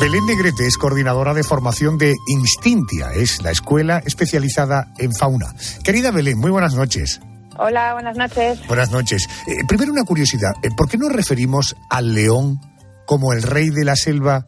Belén 0.00 0.26
Negrete 0.26 0.66
es 0.66 0.76
coordinadora 0.76 1.32
de 1.34 1.42
formación 1.42 1.96
de 1.96 2.14
Instintia, 2.28 3.12
es 3.14 3.42
la 3.42 3.50
escuela 3.50 4.02
especializada 4.04 4.92
en 4.98 5.12
fauna. 5.12 5.54
Querida 5.82 6.10
Belén, 6.10 6.38
muy 6.38 6.50
buenas 6.50 6.74
noches. 6.74 7.20
Hola, 7.58 7.94
buenas 7.94 8.16
noches. 8.16 8.58
Buenas 8.68 8.90
noches. 8.90 9.26
Eh, 9.46 9.64
primero 9.66 9.92
una 9.92 10.04
curiosidad, 10.04 10.52
eh, 10.62 10.68
¿por 10.76 10.88
qué 10.88 10.98
nos 10.98 11.12
referimos 11.12 11.74
al 11.88 12.12
león 12.12 12.60
como 13.06 13.32
el 13.32 13.42
rey 13.42 13.70
de 13.70 13.84
la 13.84 13.96
selva, 13.96 14.46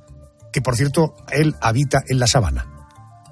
que 0.52 0.60
por 0.60 0.76
cierto, 0.76 1.16
él 1.30 1.56
habita 1.60 2.02
en 2.06 2.18
la 2.18 2.26
sabana? 2.26 2.77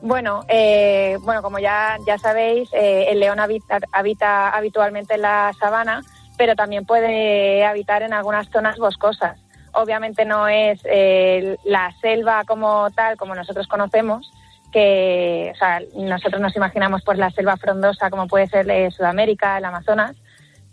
Bueno, 0.07 0.45
eh, 0.47 1.19
bueno, 1.23 1.42
como 1.42 1.59
ya, 1.59 1.99
ya 2.07 2.16
sabéis, 2.16 2.69
eh, 2.73 3.07
el 3.09 3.19
león 3.19 3.40
habita, 3.40 3.81
habita 3.90 4.51
habitualmente 4.51 5.14
en 5.14 5.23
la 5.23 5.53
sabana, 5.59 6.01
pero 6.38 6.55
también 6.55 6.87
puede 6.87 7.64
habitar 7.64 8.03
en 8.03 8.12
algunas 8.12 8.49
zonas 8.51 8.79
boscosas. 8.79 9.37
Obviamente 9.73 10.25
no 10.25 10.47
es 10.47 10.79
eh, 10.85 11.57
la 11.64 11.92
selva 12.01 12.45
como 12.45 12.88
tal, 12.92 13.16
como 13.16 13.35
nosotros 13.35 13.66
conocemos, 13.66 14.31
que 14.71 15.51
o 15.53 15.59
sea, 15.59 15.81
nosotros 15.97 16.40
nos 16.40 16.55
imaginamos 16.55 17.03
pues 17.05 17.19
la 17.19 17.33
selva 17.33 17.57
frondosa 17.57 18.09
como 18.09 18.29
puede 18.29 18.47
ser 18.47 18.64
de 18.64 18.92
Sudamérica, 18.92 19.59
el 19.59 19.64
Amazonas, 19.64 20.14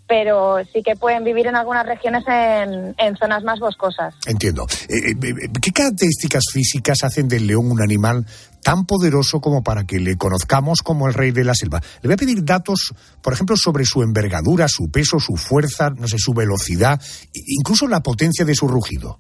pero 0.08 0.58
sí 0.72 0.84
que 0.84 0.96
pueden 0.96 1.24
vivir 1.24 1.48
en 1.48 1.56
algunas 1.56 1.88
regiones 1.88 2.24
en, 2.28 3.18
zonas 3.18 3.44
más 3.44 3.60
boscosas. 3.60 4.14
Entiendo. 4.28 4.68
Eh, 4.88 5.10
eh, 5.10 5.50
¿Qué 5.60 5.72
características 5.72 6.44
físicas 6.54 7.04
hacen 7.04 7.28
del 7.28 7.48
león 7.48 7.72
un 7.72 7.82
animal 7.82 8.24
tan 8.64 8.86
poderoso 8.86 9.42
como 9.42 9.62
para 9.62 9.84
que 9.84 10.00
le 10.00 10.18
conozcamos 10.18 10.82
como 10.82 11.08
el 11.08 11.14
rey 11.14 11.32
de 11.32 11.44
la 11.44 11.54
selva? 11.54 11.82
Le 12.02 12.08
voy 12.08 12.14
a 12.14 12.18
pedir 12.18 12.44
datos, 12.44 12.94
por 13.22 13.34
ejemplo, 13.34 13.56
sobre 13.58 13.86
su 13.86 14.02
envergadura, 14.02 14.68
su 14.68 14.90
peso, 14.90 15.20
su 15.20 15.36
fuerza, 15.36 15.90
no 15.92 16.08
sé, 16.08 16.18
su 16.18 16.34
velocidad, 16.34 17.00
incluso 17.34 17.88
la 17.88 18.02
potencia 18.02 18.46
de 18.46 18.56
su 18.56 18.68
rugido. 18.68 19.20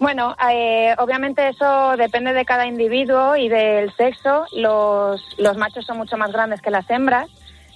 Bueno, 0.00 0.34
eh, 0.50 0.96
obviamente 0.98 1.48
eso 1.48 1.96
depende 1.96 2.32
de 2.32 2.44
cada 2.44 2.66
individuo 2.66 3.36
y 3.36 3.48
del 3.48 3.92
sexo. 3.94 4.46
Los, 4.56 5.20
los 5.38 5.56
machos 5.56 5.86
son 5.86 5.98
mucho 5.98 6.16
más 6.16 6.32
grandes 6.32 6.60
que 6.60 6.70
las 6.72 6.90
hembras. 6.90 7.28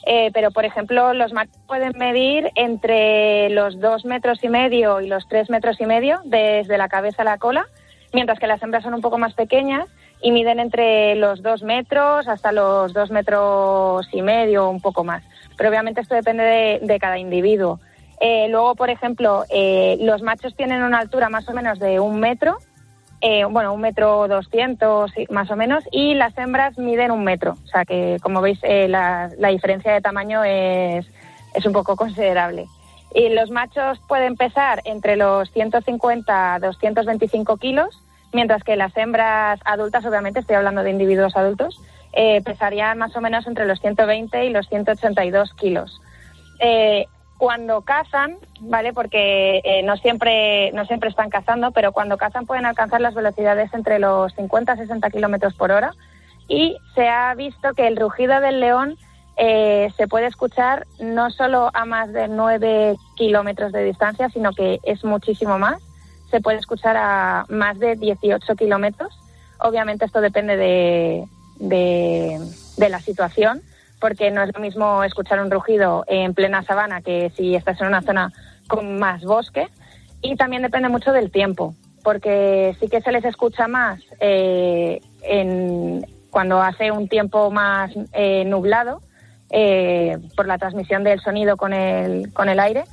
Eh, 0.08 0.30
pero, 0.32 0.50
por 0.50 0.64
ejemplo, 0.64 1.14
los 1.14 1.32
machos 1.32 1.56
pueden 1.68 1.92
medir 1.96 2.50
entre 2.56 3.50
los 3.50 3.78
dos 3.80 4.04
metros 4.04 4.38
y 4.42 4.48
medio 4.48 5.00
y 5.00 5.06
los 5.06 5.28
tres 5.28 5.50
metros 5.50 5.80
y 5.80 5.86
medio 5.86 6.20
desde 6.24 6.78
la 6.78 6.88
cabeza 6.88 7.22
a 7.22 7.24
la 7.24 7.38
cola, 7.38 7.66
mientras 8.12 8.38
que 8.38 8.46
las 8.46 8.62
hembras 8.62 8.82
son 8.82 8.94
un 8.94 9.00
poco 9.00 9.18
más 9.18 9.34
pequeñas 9.34 9.88
y 10.26 10.32
miden 10.32 10.58
entre 10.58 11.14
los 11.14 11.40
dos 11.40 11.62
metros 11.62 12.26
hasta 12.26 12.50
los 12.50 12.92
dos 12.92 13.12
metros 13.12 14.08
y 14.10 14.22
medio 14.22 14.68
un 14.68 14.80
poco 14.80 15.04
más. 15.04 15.22
Pero 15.56 15.70
obviamente 15.70 16.00
esto 16.00 16.16
depende 16.16 16.80
de, 16.82 16.98
cada 16.98 17.16
individuo. 17.16 17.78
Eh, 18.20 18.48
luego, 18.50 18.74
por 18.74 18.90
ejemplo, 18.90 19.44
eh, 19.50 19.96
los 20.00 20.22
machos 20.22 20.56
tienen 20.56 20.82
una 20.82 20.98
altura 20.98 21.28
más 21.28 21.48
o 21.48 21.52
menos 21.52 21.78
de 21.78 22.00
un 22.00 22.18
metro 22.18 22.58
eh, 23.20 23.44
bueno, 23.44 23.72
un 23.72 23.80
metro 23.80 24.26
doscientos 24.26 25.12
más 25.30 25.48
o 25.50 25.56
menos, 25.56 25.84
y 25.92 26.14
las 26.14 26.36
hembras 26.36 26.76
miden 26.76 27.12
un 27.12 27.22
metro. 27.22 27.56
O 27.64 27.68
sea 27.68 27.84
que, 27.84 28.18
como 28.20 28.40
veis, 28.40 28.58
la, 28.62 29.30
la 29.38 29.48
diferencia 29.48 29.92
de 29.92 30.00
tamaño 30.00 30.42
es, 30.42 31.06
es 31.54 31.64
un 31.64 31.72
poco 31.72 31.94
considerable. 31.94 32.66
Y 33.14 33.28
los 33.28 33.50
machos 33.50 34.00
pueden 34.08 34.36
pesar 34.36 34.82
entre 34.84 35.14
los 35.16 35.50
150 35.52 36.54
a 36.54 36.58
225 36.58 37.56
kilos, 37.58 38.02
mientras 38.36 38.62
que 38.62 38.76
las 38.76 38.94
hembras 38.96 39.58
adultas, 39.64 40.04
obviamente 40.04 40.40
estoy 40.40 40.56
hablando 40.56 40.82
de 40.82 40.90
individuos 40.90 41.34
adultos, 41.36 41.80
eh, 42.12 42.42
pesarían 42.42 42.98
más 42.98 43.16
o 43.16 43.20
menos 43.22 43.46
entre 43.46 43.66
los 43.66 43.80
120 43.80 44.44
y 44.44 44.50
los 44.50 44.68
182 44.68 45.54
kilos. 45.54 46.00
Eh, 46.60 47.06
cuando 47.38 47.80
cazan, 47.80 48.36
¿vale? 48.60 48.92
Porque 48.92 49.62
eh, 49.64 49.82
no 49.82 49.96
siempre 49.96 50.70
no 50.72 50.84
siempre 50.84 51.08
están 51.08 51.30
cazando, 51.30 51.70
pero 51.70 51.92
cuando 51.92 52.18
cazan 52.18 52.44
pueden 52.44 52.66
alcanzar 52.66 53.00
las 53.00 53.14
velocidades 53.14 53.72
entre 53.72 53.98
los 53.98 54.34
50 54.34 54.72
a 54.72 54.76
60 54.76 55.10
kilómetros 55.10 55.54
por 55.54 55.70
hora. 55.70 55.94
Y 56.46 56.76
se 56.94 57.08
ha 57.08 57.34
visto 57.34 57.72
que 57.72 57.86
el 57.86 57.96
rugido 57.96 58.40
del 58.40 58.60
león 58.60 58.96
se 59.38 60.08
puede 60.08 60.26
escuchar 60.26 60.86
no 60.98 61.30
solo 61.30 61.70
a 61.74 61.84
más 61.84 62.10
de 62.12 62.28
9 62.28 62.96
kilómetros 63.16 63.70
de 63.72 63.84
distancia, 63.84 64.30
sino 64.30 64.52
que 64.52 64.78
es 64.82 65.04
muchísimo 65.04 65.58
más. 65.58 65.82
Se 66.36 66.42
puede 66.42 66.58
escuchar 66.58 66.98
a 66.98 67.46
más 67.48 67.78
de 67.78 67.96
18 67.96 68.56
kilómetros. 68.56 69.08
Obviamente 69.58 70.04
esto 70.04 70.20
depende 70.20 70.58
de, 70.58 71.24
de, 71.58 72.88
la 72.90 73.00
situación, 73.00 73.62
porque 74.02 74.30
no 74.30 74.42
es 74.42 74.50
lo 74.52 74.60
mismo 74.60 75.02
escuchar 75.02 75.40
un 75.40 75.50
rugido 75.50 76.04
en 76.06 76.34
plena 76.34 76.62
sabana 76.62 77.00
que 77.00 77.32
si 77.34 77.54
estás 77.54 77.80
en 77.80 77.86
una 77.86 78.02
zona 78.02 78.34
con 78.68 78.98
más 78.98 79.22
bosque. 79.24 79.68
Y 80.20 80.36
también 80.36 80.60
depende 80.60 80.90
mucho 80.90 81.10
del 81.10 81.30
tiempo, 81.30 81.74
porque 82.04 82.76
sí 82.80 82.88
que 82.88 83.00
se 83.00 83.12
les 83.12 83.24
escucha 83.24 83.66
más 83.66 83.98
eh, 84.20 85.00
en, 85.22 86.04
cuando 86.28 86.60
hace 86.60 86.90
un 86.90 87.08
tiempo 87.08 87.50
más 87.50 87.92
eh, 88.12 88.44
nublado 88.44 89.00
eh, 89.48 90.18
por 90.36 90.46
la 90.46 90.58
transmisión 90.58 91.02
del 91.02 91.18
sonido 91.18 91.56
con 91.56 91.72
el, 91.72 92.30
con 92.34 92.50
el 92.50 92.60
aire 92.60 92.84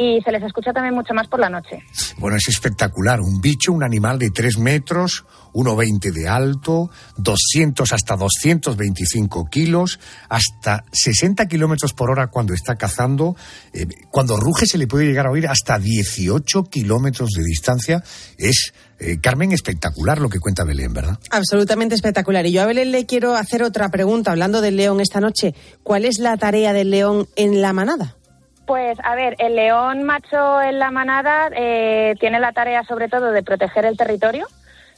y 0.00 0.22
se 0.22 0.32
les 0.32 0.42
escucha 0.42 0.72
también 0.72 0.94
mucho 0.94 1.12
más 1.12 1.28
por 1.28 1.40
la 1.40 1.50
noche. 1.50 1.82
Bueno, 2.16 2.38
es 2.38 2.48
espectacular. 2.48 3.20
Un 3.20 3.42
bicho, 3.42 3.70
un 3.70 3.82
animal 3.82 4.18
de 4.18 4.30
3 4.30 4.56
metros, 4.56 5.26
1,20 5.52 6.10
de 6.10 6.26
alto, 6.26 6.90
200 7.18 7.92
hasta 7.92 8.16
225 8.16 9.50
kilos, 9.50 10.00
hasta 10.30 10.84
60 10.90 11.46
kilómetros 11.48 11.92
por 11.92 12.10
hora 12.10 12.28
cuando 12.28 12.54
está 12.54 12.76
cazando. 12.76 13.36
Eh, 13.74 13.86
cuando 14.10 14.38
ruge 14.38 14.64
se 14.64 14.78
le 14.78 14.86
puede 14.86 15.04
llegar 15.04 15.26
a 15.26 15.30
oír 15.30 15.46
hasta 15.46 15.78
18 15.78 16.64
kilómetros 16.64 17.32
de 17.32 17.44
distancia. 17.44 18.02
Es, 18.38 18.72
eh, 19.00 19.18
Carmen, 19.20 19.52
espectacular 19.52 20.18
lo 20.18 20.30
que 20.30 20.40
cuenta 20.40 20.64
Belén, 20.64 20.94
¿verdad? 20.94 21.18
Absolutamente 21.30 21.94
espectacular. 21.94 22.46
Y 22.46 22.52
yo 22.52 22.62
a 22.62 22.66
Belén 22.66 22.90
le 22.90 23.04
quiero 23.04 23.34
hacer 23.34 23.62
otra 23.62 23.90
pregunta, 23.90 24.30
hablando 24.30 24.62
del 24.62 24.76
león 24.76 25.02
esta 25.02 25.20
noche. 25.20 25.54
¿Cuál 25.82 26.06
es 26.06 26.18
la 26.18 26.38
tarea 26.38 26.72
del 26.72 26.88
león 26.90 27.28
en 27.36 27.60
la 27.60 27.74
manada? 27.74 28.16
Pues 28.70 28.98
a 29.02 29.16
ver, 29.16 29.34
el 29.40 29.56
león 29.56 30.04
macho 30.04 30.62
en 30.62 30.78
la 30.78 30.92
manada 30.92 31.50
eh, 31.56 32.14
tiene 32.20 32.38
la 32.38 32.52
tarea 32.52 32.84
sobre 32.84 33.08
todo 33.08 33.32
de 33.32 33.42
proteger 33.42 33.84
el 33.84 33.96
territorio 33.96 34.46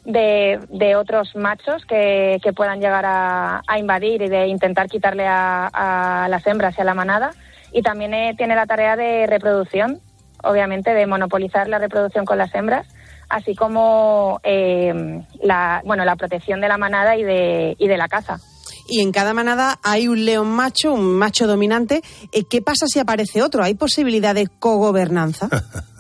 de, 0.05 0.61
de 0.69 0.95
otros 0.95 1.35
machos 1.37 1.87
que, 1.87 2.39
que 2.43 2.53
puedan 2.53 2.83
llegar 2.83 3.07
a, 3.07 3.63
a 3.67 3.79
invadir 3.79 4.21
y 4.21 4.29
de 4.29 4.47
intentar 4.49 4.91
quitarle 4.91 5.25
a, 5.27 6.27
las 6.29 6.47
hembras 6.47 6.77
y 6.77 6.83
a 6.83 6.85
la 6.85 6.93
manada. 6.93 7.31
Y 7.73 7.81
también 7.81 8.13
eh, 8.13 8.35
tiene 8.37 8.57
la 8.57 8.67
tarea 8.67 8.95
de 8.95 9.27
reproducción, 9.27 10.01
obviamente, 10.43 10.93
de 10.93 11.07
monopolizar 11.07 11.67
la 11.67 11.79
reproducción 11.79 12.27
con 12.27 12.37
las 12.37 12.55
hembras, 12.55 12.87
así 13.31 13.55
como 13.55 14.39
eh, 14.43 15.23
la, 15.41 15.81
bueno, 15.87 16.05
la 16.05 16.17
protección 16.17 16.61
de 16.61 16.69
la 16.69 16.77
manada 16.77 17.17
y 17.17 17.25
de, 17.25 17.75
y 17.79 17.89
de 17.89 17.97
la 17.97 18.09
caza 18.09 18.39
y 18.89 19.01
en 19.01 19.13
cada 19.13 19.35
manada 19.35 19.79
hay 19.83 20.09
un 20.09 20.25
león 20.25 20.49
macho, 20.49 20.93
un 20.95 21.15
macho 21.15 21.47
dominante. 21.47 22.03
Eh, 22.33 22.45
¿Qué 22.45 22.63
pasa 22.63 22.87
si 22.87 22.99
aparece 22.99 23.43
otro? 23.43 23.63
¿Hay 23.63 23.75
posibilidad 23.75 24.35
de 24.35 24.49
cogobernanza? 24.49 25.49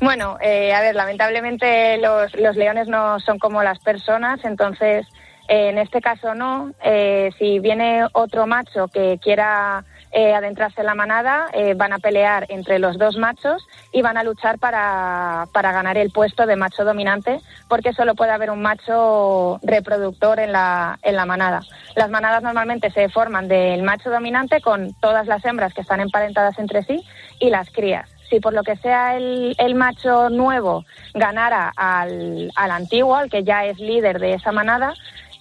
Bueno, 0.00 0.38
eh, 0.40 0.72
a 0.72 0.80
ver, 0.80 0.94
lamentablemente 0.94 1.98
los, 1.98 2.32
los, 2.36 2.54
leones 2.54 2.86
no 2.86 3.18
son 3.18 3.40
como 3.40 3.64
las 3.64 3.80
personas, 3.80 4.38
entonces 4.44 5.04
eh, 5.48 5.70
en 5.70 5.78
este 5.78 6.00
caso 6.00 6.34
no. 6.34 6.72
Eh, 6.84 7.30
si 7.38 7.58
viene 7.58 8.06
otro 8.12 8.46
macho 8.46 8.86
que 8.88 9.18
quiera 9.20 9.84
eh, 10.12 10.34
adentrarse 10.34 10.80
en 10.80 10.86
la 10.86 10.94
manada, 10.94 11.48
eh, 11.52 11.74
van 11.74 11.92
a 11.92 11.98
pelear 11.98 12.46
entre 12.48 12.78
los 12.78 12.98
dos 12.98 13.16
machos 13.16 13.66
y 13.92 14.02
van 14.02 14.16
a 14.16 14.24
luchar 14.24 14.58
para, 14.58 15.46
para, 15.52 15.72
ganar 15.72 15.98
el 15.98 16.10
puesto 16.10 16.46
de 16.46 16.56
macho 16.56 16.84
dominante, 16.84 17.40
porque 17.68 17.92
solo 17.92 18.14
puede 18.14 18.32
haber 18.32 18.50
un 18.50 18.62
macho 18.62 19.60
reproductor 19.62 20.40
en 20.40 20.52
la, 20.52 20.98
en 21.02 21.16
la 21.16 21.26
manada. 21.26 21.60
Las 21.94 22.10
manadas 22.10 22.42
normalmente 22.42 22.90
se 22.90 23.08
forman 23.08 23.48
del 23.48 23.82
macho 23.82 24.10
dominante 24.10 24.60
con 24.60 24.94
todas 24.94 25.26
las 25.26 25.44
hembras 25.44 25.74
que 25.74 25.82
están 25.82 26.00
emparentadas 26.00 26.58
entre 26.58 26.82
sí 26.84 27.04
y 27.38 27.50
las 27.50 27.70
crías. 27.70 28.08
Si 28.30 28.40
por 28.40 28.52
lo 28.52 28.62
que 28.62 28.76
sea 28.76 29.16
el, 29.16 29.54
el 29.58 29.74
macho 29.74 30.28
nuevo 30.28 30.84
ganara 31.14 31.72
al, 31.76 32.50
al 32.54 32.70
antiguo, 32.70 33.16
al 33.16 33.30
que 33.30 33.42
ya 33.42 33.64
es 33.64 33.78
líder 33.78 34.18
de 34.18 34.34
esa 34.34 34.52
manada, 34.52 34.94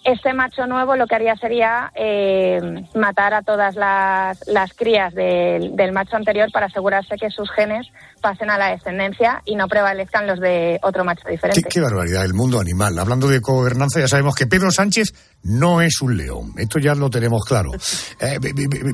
este 0.08 0.34
macho 0.34 0.66
nuevo 0.68 0.96
lo 0.96 1.06
que 1.06 1.16
haría 1.16 1.36
sería 1.36 1.92
eh, 1.94 2.62
matar 2.96 3.34
a 3.34 3.42
todas 3.42 3.76
las, 3.76 4.40
las 4.48 4.72
crías 4.74 5.14
del, 5.14 5.76
del, 5.76 5.92
macho 5.92 6.16
anterior 6.16 6.50
para 6.54 6.68
asegurarse 6.68 7.16
que 7.20 7.30
sus 7.30 7.52
genes 7.52 7.88
pasen 8.22 8.50
a 8.50 8.58
la 8.58 8.70
descendencia 8.70 9.42
y 9.44 9.58
no 9.58 9.68
prevalezcan 9.68 10.26
los 10.26 10.40
de 10.40 10.80
otro 10.82 11.04
macho 11.04 11.28
diferente. 11.28 11.62
Qué, 11.62 11.68
qué 11.68 11.82
barbaridad, 11.82 12.24
el 12.24 12.34
mundo 12.34 12.62
animal. 12.62 12.98
Hablando 12.98 13.28
de 13.28 13.40
gobernanza, 13.40 14.00
ya 14.00 14.08
sabemos 14.08 14.34
que 14.34 14.48
Pedro 14.48 14.72
Sánchez 14.72 15.14
no 15.44 15.82
es 15.82 16.00
un 16.02 16.16
león. 16.16 16.54
Esto 16.58 16.80
ya 16.80 16.96
lo 16.96 17.10
tenemos 17.10 17.44
claro. 17.46 17.72
Eh, 18.20 18.40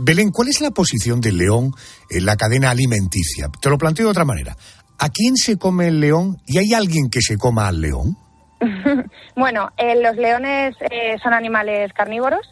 Belén, 0.02 0.32
¿cuál 0.32 0.49
es 0.49 0.60
la 0.60 0.71
posición 0.71 1.21
del 1.21 1.38
león 1.38 1.71
en 2.10 2.26
la 2.26 2.36
cadena 2.36 2.71
alimenticia? 2.71 3.47
Te 3.62 3.69
lo 3.69 3.78
planteo 3.78 4.06
de 4.06 4.12
otra 4.12 4.26
manera. 4.26 4.58
¿A 4.99 5.10
quién 5.10 5.38
se 5.38 5.58
come 5.58 5.88
el 5.88 6.02
león 6.02 6.38
y 6.45 6.58
hay 6.58 6.73
alguien 6.73 7.10
que 7.10 7.21
se 7.21 7.38
coma 7.38 7.67
al 7.67 7.80
león? 7.80 8.17
bueno, 9.36 9.71
eh, 9.78 10.02
los 10.02 10.15
leones 10.15 10.76
eh, 10.89 11.17
son 11.21 11.34
animales 11.34 11.93
carnívoros. 11.93 12.49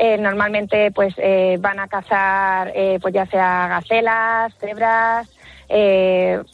Eh, 0.00 0.16
normalmente, 0.16 0.92
pues 0.92 1.14
van 1.58 1.80
a 1.80 1.88
cazar, 1.88 2.72
pues 3.00 3.12
ya 3.12 3.26
sea 3.26 3.66
gacelas, 3.66 4.54
cebras. 4.60 5.28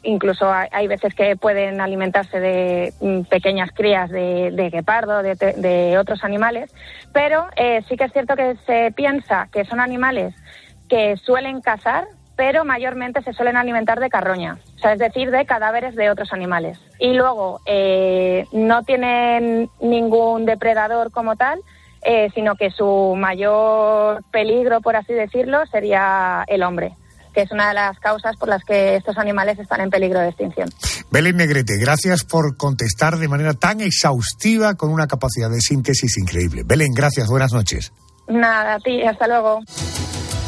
incluso 0.03 0.51
hay, 0.51 0.87
veces 0.87 1.15
que 1.15 1.37
pueden 1.37 1.83
alimentarse 1.83 2.41
de 2.41 2.95
mm, 3.01 3.25
pequeñas 3.25 3.71
crías 3.75 4.09
de, 4.09 4.51
de 4.51 4.71
guepardo, 4.71 5.23
de, 5.23 5.35
de, 5.35 5.99
otros 5.99 6.25
animales. 6.25 6.75
Pero 7.13 7.47
sí 7.87 7.99
que 7.99 8.05
es 8.05 8.13
cierto 8.15 8.35
que 8.35 8.57
se 8.65 8.93
piensa 8.93 9.49
que 9.53 9.67
son 9.67 9.79
animales 9.79 10.35
que 10.89 11.19
suelen 11.19 11.61
cazar, 11.61 12.07
pero 12.37 12.65
mayormente 12.65 13.23
se 13.23 13.33
suelen 13.33 13.57
alimentar 13.57 14.01
de 14.01 14.11
carroña, 14.11 14.59
o 14.77 14.79
sea, 14.79 14.93
es 14.93 14.99
decir, 14.99 15.31
de 15.31 15.47
cadáveres 15.47 15.95
de 15.95 16.11
otros 16.11 16.33
animales. 16.33 16.79
Y 16.99 17.13
luego 17.15 17.61
eh, 17.67 18.47
no 18.53 18.83
tienen 18.83 19.71
ningún 19.81 20.45
depredador 20.45 21.11
como 21.11 21.37
tal, 21.37 21.61
eh, 22.03 22.29
sino 22.35 22.57
que 22.57 22.71
su 22.71 23.15
mayor 23.17 24.23
peligro, 24.31 24.81
por 24.81 24.97
así 24.97 25.13
decirlo, 25.13 25.65
sería 25.67 26.45
el 26.49 26.63
hombre 26.63 26.93
que 27.35 27.43
es 27.43 27.51
una 27.51 27.69
de 27.69 27.75
las 27.75 27.99
causas 27.99 28.37
por 28.37 28.49
las 28.49 28.63
que 28.63 28.95
estos 28.95 29.19
animales 29.19 29.59
están 29.59 29.81
en 29.81 29.91
peligro 29.91 30.21
de 30.21 30.29
extinción. 30.29 30.71
Belén 31.11 31.37
Negrete, 31.37 31.77
gracias 31.79 32.25
por 32.25 32.57
contestar 32.57 33.19
de 33.19 33.29
manera 33.29 33.55
tan 33.55 33.81
exhaustiva 33.81 34.75
con 34.75 34.91
una 34.91 35.07
capacidad 35.09 35.51
de 35.51 35.61
síntesis 35.61 36.17
increíble. 36.17 36.63
Belén, 36.65 36.93
gracias, 36.95 37.29
buenas 37.29 37.53
noches. 37.53 37.93
Nada, 38.29 38.75
a 38.75 38.79
ti, 38.79 39.03
hasta 39.03 39.27
luego 39.27 39.61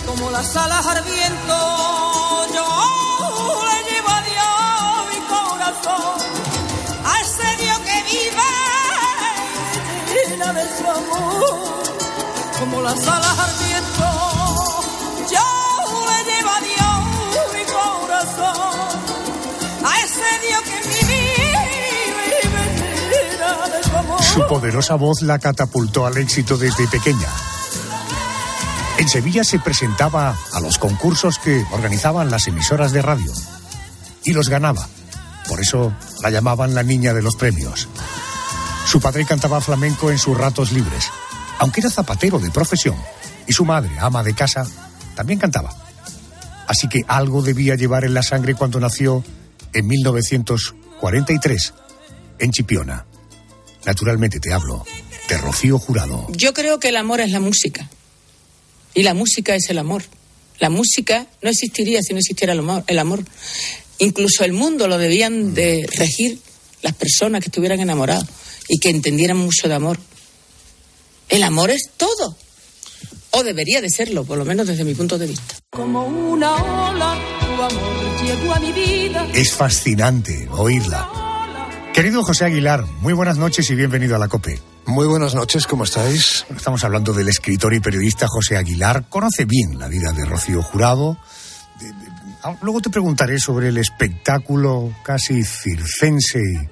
como 0.07 0.31
las 0.31 0.57
alas 0.57 0.87
al 0.87 1.03
viento, 1.03 2.47
yo 2.55 2.66
le 3.69 3.79
llevo 3.90 4.09
a 4.09 4.23
Dios 4.23 4.47
mi 5.12 5.21
corazón, 5.27 6.16
a 7.05 7.21
ese 7.21 7.62
Dios 7.62 7.79
que 7.81 8.03
vive 8.05 8.42
llena 10.29 10.53
de 10.53 10.64
su 10.77 10.87
amor, 10.88 11.83
como 12.59 12.83
las 12.83 13.07
alas 13.07 13.38
al 13.38 13.55
viento, 13.66 14.07
yo 15.31 15.47
le 16.09 16.19
llevo 16.31 16.51
a 16.51 16.61
Dios 16.61 16.97
mi 17.55 17.64
corazón, 17.73 18.88
a 19.85 20.01
ese 20.05 20.31
Dios 20.47 20.62
que 20.62 20.79
vive 21.07 21.27
de 23.72 23.83
su 23.83 23.97
amor. 23.97 24.22
Su 24.22 24.47
poderosa 24.47 24.95
voz 24.95 25.22
la 25.22 25.39
catapultó 25.39 26.07
al 26.07 26.16
éxito 26.16 26.57
desde 26.57 26.87
pequeña. 26.89 27.28
En 29.07 29.11
Sevilla 29.11 29.44
se 29.44 29.61
presentaba 29.61 30.36
a 30.52 30.59
los 30.59 30.78
concursos 30.78 31.38
que 31.38 31.64
organizaban 31.70 32.28
las 32.28 32.48
emisoras 32.48 32.90
de 32.90 33.02
radio 33.02 33.32
y 34.24 34.32
los 34.32 34.48
ganaba. 34.48 34.88
Por 35.48 35.61
eso 35.61 35.94
la 36.22 36.30
llamaban 36.30 36.74
la 36.74 36.82
niña 36.82 37.14
de 37.14 37.22
los 37.22 37.36
premios. 37.36 37.86
Su 38.84 39.00
padre 39.00 39.24
cantaba 39.24 39.61
flamenco 39.61 40.11
en 40.11 40.18
sus 40.18 40.36
ratos 40.36 40.72
libres, 40.72 41.09
aunque 41.61 41.82
era 41.82 41.88
zapatero 41.88 42.40
de 42.40 42.50
profesión, 42.50 42.96
y 43.46 43.52
su 43.52 43.64
madre, 43.64 43.96
ama 44.00 44.24
de 44.24 44.34
casa, 44.34 44.66
también 45.14 45.38
cantaba. 45.38 45.72
Así 46.66 46.88
que 46.88 47.04
algo 47.07 47.42
debía 47.42 47.76
llevar 47.76 48.04
en 48.04 48.12
la 48.12 48.24
sangre 48.24 48.57
cuando 48.57 48.80
nació 48.80 49.22
en 49.72 49.86
1943 49.86 51.74
en 52.40 52.50
Chipiona. 52.50 53.07
Naturalmente 53.84 54.40
te 54.40 54.52
hablo 54.52 54.84
de 55.28 55.38
Rocío 55.38 55.78
Jurado. 55.78 56.26
Yo 56.30 56.52
creo 56.52 56.80
que 56.80 56.88
el 56.88 56.96
amor 56.96 57.20
es 57.20 57.30
la 57.30 57.38
música. 57.38 57.88
Y 58.97 59.03
la 59.03 59.12
música 59.12 59.55
es 59.55 59.68
el 59.68 59.76
amor. 59.76 60.03
La 60.59 60.70
música 60.70 61.26
no 61.42 61.51
existiría 61.51 62.01
si 62.03 62.14
no 62.14 62.18
existiera 62.18 62.55
el 62.55 62.61
amor. 62.61 62.82
El 62.86 62.99
amor. 62.99 63.22
Incluso 63.99 64.42
el 64.42 64.55
mundo 64.55 64.88
lo 64.88 64.97
debían 64.97 65.53
de 65.53 65.86
regir 65.92 66.38
las 66.80 66.94
personas 66.94 67.42
que 67.42 67.49
estuvieran 67.49 67.78
enamoradas 67.78 68.24
y 68.68 68.78
que 68.78 68.88
entendieran 68.88 69.36
mucho 69.36 69.68
de 69.68 69.74
amor. 69.74 69.99
El 71.28 71.42
amor 71.42 71.70
es 71.70 71.90
todo. 71.99 72.38
O 73.32 73.44
debería 73.44 73.82
de 73.82 73.90
serlo, 73.90 74.24
por 74.24 74.38
lo 74.38 74.47
menos 74.47 74.66
desde 74.66 74.82
mi 74.82 74.94
punto 74.94 75.18
de 75.18 75.26
vista. 75.26 75.57
Como 75.70 76.07
una 76.07 76.55
ola, 76.55 77.18
tu 77.38 77.62
amor 77.62 78.24
llegó 78.24 78.55
a 78.55 78.61
mi 78.61 78.72
vida. 78.72 79.28
Es 79.34 79.53
fascinante 79.53 80.49
oírla. 80.53 81.92
Querido 81.92 82.22
José 82.22 82.47
Aguilar, 82.47 82.86
muy 83.03 83.12
buenas 83.12 83.36
noches 83.36 83.68
y 83.68 83.74
bienvenido 83.74 84.16
a 84.16 84.18
la 84.18 84.28
COPE. 84.28 84.59
Muy 84.87 85.09
buenas 85.09 85.34
noches, 85.34 85.66
¿cómo 85.66 85.82
estáis? 85.82 86.47
Estamos 86.49 86.84
hablando 86.84 87.12
del 87.12 87.28
escritor 87.28 87.74
y 87.74 87.80
periodista 87.80 88.28
José 88.28 88.57
Aguilar. 88.57 89.09
Conoce 89.09 89.45
bien 89.45 89.80
la 89.80 89.89
vida 89.89 90.12
de 90.12 90.24
Rocío 90.24 90.62
Jurado. 90.62 91.18
Ah, 92.45 92.57
Luego 92.62 92.80
te 92.80 92.89
preguntaré 92.89 93.41
sobre 93.41 93.70
el 93.70 93.78
espectáculo 93.78 94.95
casi 95.03 95.43
circense 95.43 96.70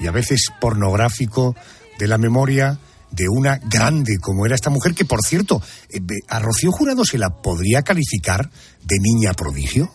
y, 0.00 0.06
a 0.08 0.10
veces 0.10 0.48
pornográfico 0.60 1.54
de 2.00 2.08
la 2.08 2.18
memoria 2.18 2.80
de 3.12 3.28
una 3.28 3.58
grande 3.58 4.18
como 4.18 4.44
era 4.44 4.56
esta 4.56 4.70
mujer, 4.70 4.92
que 4.92 5.04
por 5.04 5.22
cierto, 5.24 5.62
eh, 5.88 6.00
a 6.28 6.40
Rocío 6.40 6.72
Jurado 6.72 7.04
se 7.04 7.18
la 7.18 7.30
podría 7.30 7.82
calificar 7.82 8.50
de 8.82 8.98
niña 8.98 9.34
prodigio. 9.34 9.92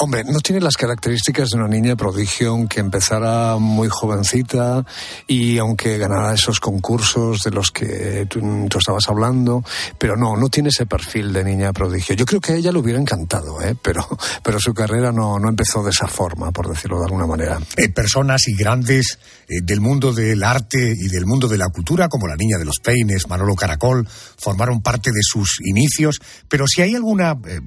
Hombre, 0.00 0.22
no 0.22 0.38
tiene 0.38 0.60
las 0.60 0.76
características 0.76 1.48
de 1.48 1.56
una 1.58 1.66
niña 1.66 1.96
prodigio, 1.96 2.50
aunque 2.50 2.78
empezara 2.78 3.56
muy 3.58 3.88
jovencita 3.90 4.86
y 5.26 5.58
aunque 5.58 5.98
ganara 5.98 6.34
esos 6.34 6.60
concursos 6.60 7.42
de 7.42 7.50
los 7.50 7.72
que 7.72 8.24
tú, 8.30 8.40
tú 8.70 8.78
estabas 8.78 9.08
hablando, 9.08 9.64
pero 9.98 10.16
no, 10.16 10.36
no 10.36 10.48
tiene 10.50 10.68
ese 10.68 10.86
perfil 10.86 11.32
de 11.32 11.42
niña 11.42 11.72
prodigio. 11.72 12.14
Yo 12.14 12.26
creo 12.26 12.40
que 12.40 12.52
a 12.52 12.54
ella 12.54 12.70
le 12.70 12.78
hubiera 12.78 13.00
encantado, 13.00 13.60
¿eh? 13.60 13.74
pero, 13.82 14.06
pero 14.44 14.60
su 14.60 14.72
carrera 14.72 15.10
no, 15.10 15.40
no 15.40 15.48
empezó 15.48 15.82
de 15.82 15.90
esa 15.90 16.06
forma, 16.06 16.52
por 16.52 16.68
decirlo 16.68 17.00
de 17.00 17.06
alguna 17.06 17.26
manera. 17.26 17.58
Eh, 17.76 17.88
personas 17.88 18.46
y 18.46 18.54
grandes 18.54 19.18
eh, 19.48 19.62
del 19.64 19.80
mundo 19.80 20.12
del 20.12 20.44
arte 20.44 20.94
y 20.96 21.08
del 21.08 21.26
mundo 21.26 21.48
de 21.48 21.58
la 21.58 21.70
cultura, 21.70 22.08
como 22.08 22.28
la 22.28 22.36
Niña 22.36 22.56
de 22.56 22.66
los 22.66 22.78
Peines, 22.78 23.28
Manolo 23.28 23.56
Caracol, 23.56 24.06
formaron 24.36 24.80
parte 24.80 25.10
de 25.10 25.22
sus 25.22 25.58
inicios. 25.64 26.20
Pero 26.48 26.68
si 26.68 26.82
hay 26.82 26.94
alguna 26.94 27.36
eh, 27.48 27.58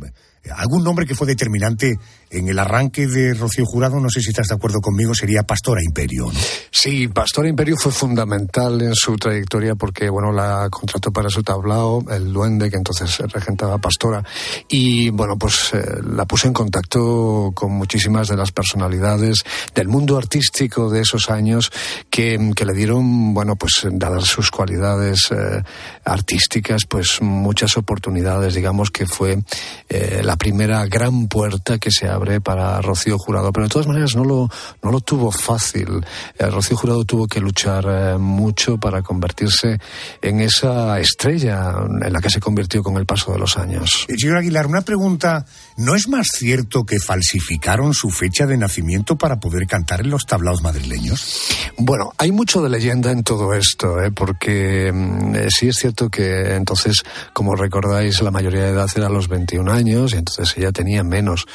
algún 0.49 0.83
nombre 0.83 1.05
que 1.05 1.15
fue 1.15 1.27
determinante 1.27 1.99
en 2.31 2.47
el 2.47 2.57
arranque 2.59 3.07
de 3.07 3.33
Rocío 3.33 3.65
Jurado, 3.65 3.99
no 3.99 4.09
sé 4.09 4.21
si 4.21 4.29
estás 4.29 4.47
de 4.47 4.55
acuerdo 4.55 4.79
conmigo, 4.79 5.13
sería 5.13 5.43
Pastora 5.43 5.81
Imperio. 5.83 6.25
¿no? 6.25 6.39
Sí, 6.71 7.07
Pastora 7.07 7.49
Imperio 7.49 7.75
fue 7.77 7.91
fundamental 7.91 8.81
en 8.81 8.95
su 8.95 9.15
trayectoria 9.17 9.75
porque, 9.75 10.09
bueno, 10.09 10.31
la 10.31 10.67
contrató 10.69 11.11
para 11.11 11.29
su 11.29 11.43
tablao, 11.43 12.03
el 12.09 12.31
duende 12.31 12.69
que 12.69 12.77
entonces 12.77 13.17
regentaba 13.31 13.77
Pastora, 13.77 14.23
y, 14.69 15.09
bueno, 15.09 15.37
pues 15.37 15.73
eh, 15.73 15.83
la 16.03 16.25
puso 16.25 16.47
en 16.47 16.53
contacto 16.53 17.51
con 17.53 17.71
muchísimas 17.73 18.29
de 18.29 18.37
las 18.37 18.51
personalidades 18.51 19.43
del 19.75 19.87
mundo 19.87 20.17
artístico 20.17 20.89
de 20.89 21.01
esos 21.01 21.29
años 21.29 21.71
que, 22.09 22.51
que 22.55 22.65
le 22.65 22.73
dieron, 22.73 23.33
bueno, 23.33 23.55
pues 23.55 23.85
dadas 23.91 24.25
sus 24.25 24.49
cualidades 24.51 25.29
eh, 25.31 25.61
artísticas, 26.05 26.85
pues 26.85 27.21
muchas 27.21 27.77
oportunidades, 27.77 28.53
digamos 28.53 28.91
que 28.91 29.05
fue 29.05 29.43
eh, 29.89 30.21
la 30.23 30.37
primera 30.37 30.85
gran 30.85 31.27
puerta 31.27 31.77
que 31.77 31.91
se 31.91 32.07
para 32.41 32.79
Rocío 32.81 33.17
Jurado, 33.17 33.51
pero 33.51 33.65
de 33.65 33.69
todas 33.69 33.87
maneras 33.87 34.15
no 34.15 34.23
lo, 34.23 34.49
no 34.83 34.91
lo 34.91 34.99
tuvo 35.01 35.31
fácil. 35.31 36.05
Eh, 36.37 36.45
Rocío 36.47 36.77
Jurado 36.77 37.03
tuvo 37.05 37.27
que 37.27 37.39
luchar 37.39 37.85
eh, 37.87 38.17
mucho 38.17 38.77
para 38.77 39.01
convertirse 39.01 39.79
en 40.21 40.41
esa 40.41 40.99
estrella 40.99 41.73
en 42.01 42.13
la 42.13 42.21
que 42.21 42.29
se 42.29 42.39
convirtió 42.39 42.83
con 42.83 42.97
el 42.97 43.05
paso 43.05 43.31
de 43.31 43.39
los 43.39 43.57
años. 43.57 44.05
Eh, 44.07 44.15
Señor 44.17 44.37
Aguilar, 44.37 44.67
una 44.67 44.81
pregunta. 44.81 45.45
¿No 45.77 45.95
es 45.95 46.07
más 46.07 46.27
cierto 46.31 46.85
que 46.85 46.99
falsificaron 46.99 47.93
su 47.93 48.09
fecha 48.09 48.45
de 48.45 48.57
nacimiento 48.57 49.17
para 49.17 49.39
poder 49.39 49.65
cantar 49.67 50.01
en 50.01 50.09
los 50.09 50.25
tablaos 50.25 50.61
madrileños? 50.61 51.49
Bueno, 51.77 52.13
hay 52.17 52.31
mucho 52.31 52.61
de 52.61 52.69
leyenda 52.69 53.11
en 53.11 53.23
todo 53.23 53.53
esto, 53.53 54.01
¿eh? 54.01 54.11
porque 54.11 54.91
mm, 54.93 55.35
eh, 55.35 55.47
sí 55.49 55.69
es 55.69 55.77
cierto 55.77 56.09
que 56.09 56.55
entonces, 56.55 57.03
como 57.33 57.55
recordáis, 57.55 58.21
la 58.21 58.31
mayoría 58.31 58.63
de 58.63 58.69
edad 58.69 58.89
era 58.95 59.09
los 59.09 59.27
21 59.27 59.71
años 59.71 60.13
y 60.13 60.17
entonces 60.17 60.55
ella 60.57 60.71
tenía 60.71 61.03
menos. 61.03 61.47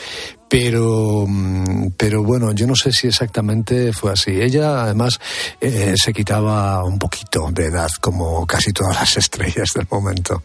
Pero, 0.49 1.25
mm, 1.27 1.93
pero 1.97 2.23
bueno, 2.23 2.53
yo 2.53 2.67
no 2.67 2.77
sé 2.77 2.93
si 2.93 3.09
exactamente 3.09 3.93
fue 3.93 4.13
así. 4.13 4.31
Ella, 4.31 4.83
además, 4.83 5.19
eh, 5.61 5.95
se 5.97 6.13
quitaba 6.13 6.85
un 6.85 6.99
poquito 6.99 7.51
de 7.51 7.67
edad, 7.67 7.91
como 8.01 8.47
casi 8.47 8.73
todas 8.73 8.95
las 8.95 9.17
estrellas 9.17 9.71
del 9.75 9.87
momento. 9.91 10.43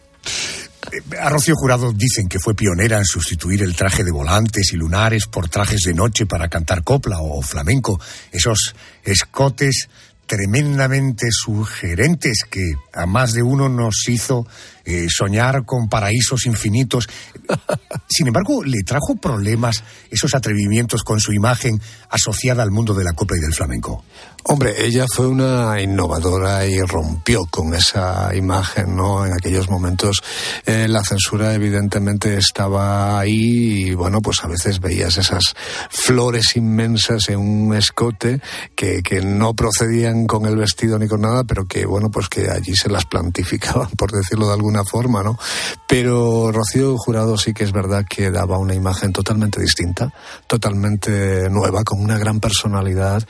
A 1.20 1.30
Jurado 1.54 1.92
dicen 1.92 2.28
que 2.28 2.40
fue 2.40 2.54
pionera 2.54 2.98
en 2.98 3.04
sustituir 3.04 3.62
el 3.62 3.76
traje 3.76 4.02
de 4.02 4.10
volantes 4.10 4.72
y 4.72 4.76
lunares 4.76 5.26
por 5.26 5.48
trajes 5.48 5.82
de 5.86 5.94
noche 5.94 6.26
para 6.26 6.48
cantar 6.48 6.82
copla 6.82 7.20
o 7.20 7.40
flamenco. 7.40 8.00
Esos 8.32 8.74
escotes 9.04 9.88
tremendamente 10.26 11.28
sugerentes 11.30 12.44
que 12.50 12.74
a 12.92 13.06
más 13.06 13.32
de 13.32 13.42
uno 13.42 13.68
nos 13.68 14.08
hizo 14.08 14.46
eh, 14.84 15.06
soñar 15.08 15.64
con 15.64 15.88
paraísos 15.88 16.46
infinitos. 16.46 17.08
Sin 18.08 18.26
embargo, 18.26 18.62
le 18.64 18.82
trajo 18.82 19.16
problemas 19.20 19.82
esos 20.10 20.34
atrevimientos 20.34 21.02
con 21.02 21.20
su 21.20 21.32
imagen 21.32 21.80
asociada 22.10 22.62
al 22.62 22.70
mundo 22.70 22.94
de 22.94 23.04
la 23.04 23.12
copla 23.12 23.36
y 23.36 23.40
del 23.40 23.54
flamenco. 23.54 24.04
Hombre, 24.44 24.84
ella 24.84 25.06
fue 25.08 25.28
una 25.28 25.80
innovadora 25.80 26.66
y 26.66 26.80
rompió 26.80 27.44
con 27.48 27.74
esa 27.74 28.34
imagen, 28.34 28.96
¿no? 28.96 29.24
En 29.24 29.32
aquellos 29.32 29.70
momentos 29.70 30.20
eh, 30.66 30.88
la 30.88 31.04
censura 31.04 31.54
evidentemente 31.54 32.36
estaba 32.36 33.20
ahí 33.20 33.90
y 33.90 33.94
bueno, 33.94 34.20
pues 34.20 34.42
a 34.42 34.48
veces 34.48 34.80
veías 34.80 35.16
esas 35.16 35.54
flores 35.90 36.56
inmensas 36.56 37.28
en 37.28 37.38
un 37.38 37.74
escote 37.76 38.40
que, 38.74 39.02
que 39.02 39.22
no 39.22 39.54
procedían 39.54 40.26
con 40.26 40.44
el 40.46 40.56
vestido 40.56 40.98
ni 40.98 41.06
con 41.06 41.20
nada, 41.20 41.44
pero 41.44 41.66
que 41.66 41.86
bueno, 41.86 42.10
pues 42.10 42.28
que 42.28 42.50
allí 42.50 42.74
se 42.74 42.88
las 42.88 43.04
plantificaban, 43.04 43.90
por 43.96 44.10
decirlo 44.10 44.48
de 44.48 44.54
alguna 44.54 44.71
forma, 44.84 45.22
¿no? 45.22 45.38
Pero 45.86 46.50
Rocío 46.52 46.96
Jurado 46.96 47.36
sí 47.36 47.52
que 47.52 47.64
es 47.64 47.72
verdad 47.72 48.04
que 48.08 48.30
daba 48.30 48.58
una 48.58 48.74
imagen 48.74 49.12
totalmente 49.12 49.60
distinta, 49.60 50.12
totalmente 50.46 51.48
nueva, 51.50 51.84
con 51.84 52.00
una 52.00 52.18
gran 52.18 52.40
personalidad 52.40 53.22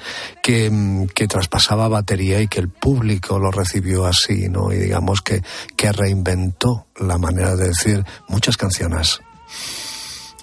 que, 0.42 0.70
mm, 0.70 1.06
que 1.08 1.26
traspasaba 1.26 1.88
batería 1.88 2.40
y 2.40 2.48
que 2.48 2.60
el 2.60 2.68
público 2.68 3.38
lo 3.38 3.50
recibió 3.50 4.06
así, 4.06 4.48
¿no? 4.48 4.72
Y 4.72 4.76
digamos 4.76 5.20
que, 5.20 5.42
que 5.76 5.92
reinventó 5.92 6.86
la 6.96 7.18
manera 7.18 7.56
de 7.56 7.68
decir 7.68 8.04
muchas 8.28 8.56
canciones. 8.56 9.20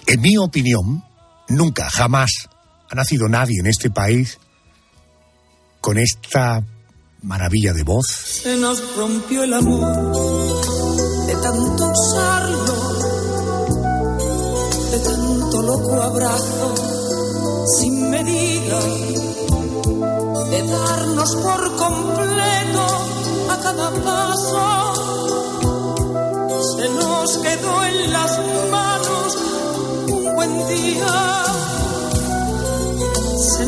En 0.06 0.20
mi 0.20 0.36
opinión, 0.36 1.04
nunca, 1.48 1.88
jamás 1.90 2.30
ha 2.90 2.94
nacido 2.94 3.28
nadie 3.28 3.60
en 3.60 3.66
este 3.66 3.90
país 3.90 4.38
con 5.80 5.98
esta 5.98 6.64
maravilla 7.22 7.72
de 7.72 7.82
voz. 7.82 8.06
Se 8.06 8.56
nos 8.56 8.96
rompió 8.96 9.44
el 9.44 9.54
amor 9.54 10.79
tanto 11.50 11.90
usarlo, 11.90 12.74
de 14.92 14.98
tanto 15.00 15.62
loco 15.62 16.00
abrazo 16.00 16.74
sin 17.76 18.08
medida, 18.08 18.78
de 20.50 20.62
darnos 20.62 21.34
por 21.42 21.76
completo 21.76 22.84
a 23.50 23.56
cada 23.64 23.90
paso. 23.90 24.66
Se 26.76 26.88
nos 26.88 27.38
quedó 27.38 27.84
en 27.84 28.12
las 28.12 28.32
manos 28.70 29.36
un 30.08 30.34
buen 30.36 30.68
día, 30.68 31.49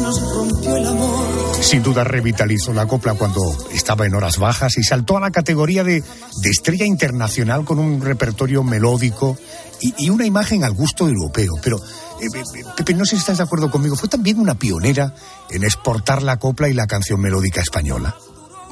nos 0.02 0.20
rompió 0.34 0.76
el 0.76 0.86
amor. 0.86 1.26
Sin 1.60 1.82
duda 1.82 2.04
revitalizó 2.04 2.72
la 2.72 2.86
copla 2.86 3.14
cuando 3.14 3.40
estaba 3.72 4.04
en 4.06 4.14
horas 4.14 4.38
bajas 4.38 4.76
y 4.76 4.82
saltó 4.82 5.16
a 5.16 5.20
la 5.20 5.30
categoría 5.30 5.84
de, 5.84 6.02
de 6.02 6.50
estrella 6.50 6.84
internacional 6.84 7.64
con 7.64 7.78
un 7.78 8.00
repertorio 8.02 8.62
melódico 8.62 9.36
y, 9.80 10.10
una 10.10 10.26
imagen 10.26 10.64
al 10.64 10.74
gusto 10.74 11.08
europeo. 11.08 11.54
Pero, 11.62 11.78
eh, 11.78 12.26
eh, 12.34 12.64
Pepe, 12.76 12.94
no 12.94 13.04
sé 13.04 13.16
si 13.16 13.20
estás 13.20 13.38
de 13.38 13.44
acuerdo 13.44 13.70
conmigo, 13.70 13.96
fue 13.96 14.08
también 14.08 14.38
una 14.38 14.54
pionera 14.54 15.14
en 15.50 15.64
exportar 15.64 16.22
la 16.22 16.38
copla 16.38 16.68
y 16.68 16.74
la 16.74 16.86
canción 16.86 17.20
melódica 17.20 17.60
española. 17.60 18.16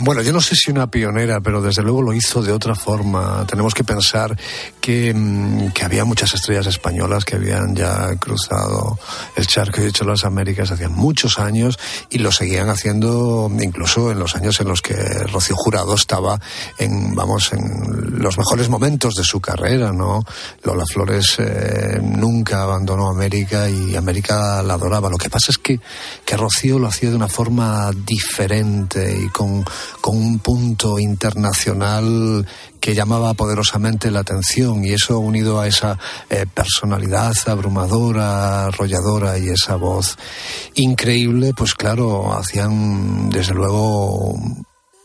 Bueno, 0.03 0.22
yo 0.22 0.32
no 0.32 0.40
sé 0.40 0.57
si 0.57 0.70
una 0.70 0.90
pionera, 0.90 1.42
pero 1.42 1.61
desde 1.61 1.82
luego 1.82 2.01
lo 2.01 2.14
hizo 2.14 2.42
de 2.42 2.53
otra 2.53 2.74
forma. 2.74 3.44
Tenemos 3.46 3.74
que 3.74 3.84
pensar 3.84 4.34
que, 4.80 5.12
mm, 5.12 5.72
que 5.72 5.84
había 5.84 6.07
muchas 6.07 6.32
estrellas 6.32 6.66
españolas 6.66 7.26
que 7.26 7.36
habían 7.36 7.76
ya 7.76 8.16
cruzado 8.16 8.98
el 9.36 9.46
charco 9.46 9.82
y 9.82 9.84
hecho 9.84 10.05
las 10.05 10.24
Américas 10.24 10.70
hacía 10.70 10.88
muchos 10.88 11.38
años 11.38 11.78
y 12.09 12.16
lo 12.16 12.32
seguían 12.32 12.70
haciendo 12.70 13.51
incluso 13.61 14.11
en 14.11 14.18
los 14.18 14.34
años 14.36 14.59
en 14.62 14.68
los 14.68 14.80
que 14.80 14.94
Rocío 14.94 15.55
Jurado 15.55 15.94
estaba 15.94 16.40
en, 16.78 17.14
vamos, 17.14 17.53
en 17.53 18.22
los 18.22 18.38
mejores 18.38 18.70
momentos 18.70 19.16
de 19.16 19.24
su 19.24 19.38
carrera, 19.38 19.92
¿no? 19.92 20.24
Lola 20.64 20.84
Flores 20.90 21.36
eh, 21.40 22.01
nunca 22.01 22.62
abandonó 22.62 23.11
América 23.11 23.68
y 23.68 23.94
América 23.96 24.62
la 24.62 24.74
adoraba. 24.74 25.11
Lo 25.11 25.18
que 25.18 25.28
pasa 25.28 25.51
es 25.51 25.59
que, 25.59 25.78
que 26.24 26.38
Rocío 26.38 26.78
lo 26.78 26.88
hacía 26.88 27.11
de 27.11 27.16
una 27.16 27.28
forma 27.28 27.90
diferente 27.92 29.14
y 29.24 29.28
con 29.28 29.62
con 30.01 30.16
un 30.16 30.38
punto 30.38 30.99
internacional 30.99 32.47
que 32.80 32.95
llamaba 32.95 33.34
poderosamente 33.34 34.11
la 34.11 34.20
atención 34.20 34.84
y 34.84 34.93
eso 34.93 35.18
unido 35.18 35.61
a 35.61 35.68
esa 35.68 35.99
eh, 36.28 36.47
personalidad 36.53 37.34
abrumadora, 37.47 38.66
arrolladora 38.66 39.38
y 39.38 39.49
esa 39.49 39.76
voz 39.76 40.16
increíble, 40.74 41.53
pues 41.55 41.74
claro, 41.74 42.32
hacían 42.32 43.28
desde 43.30 43.55
luego 43.55 44.34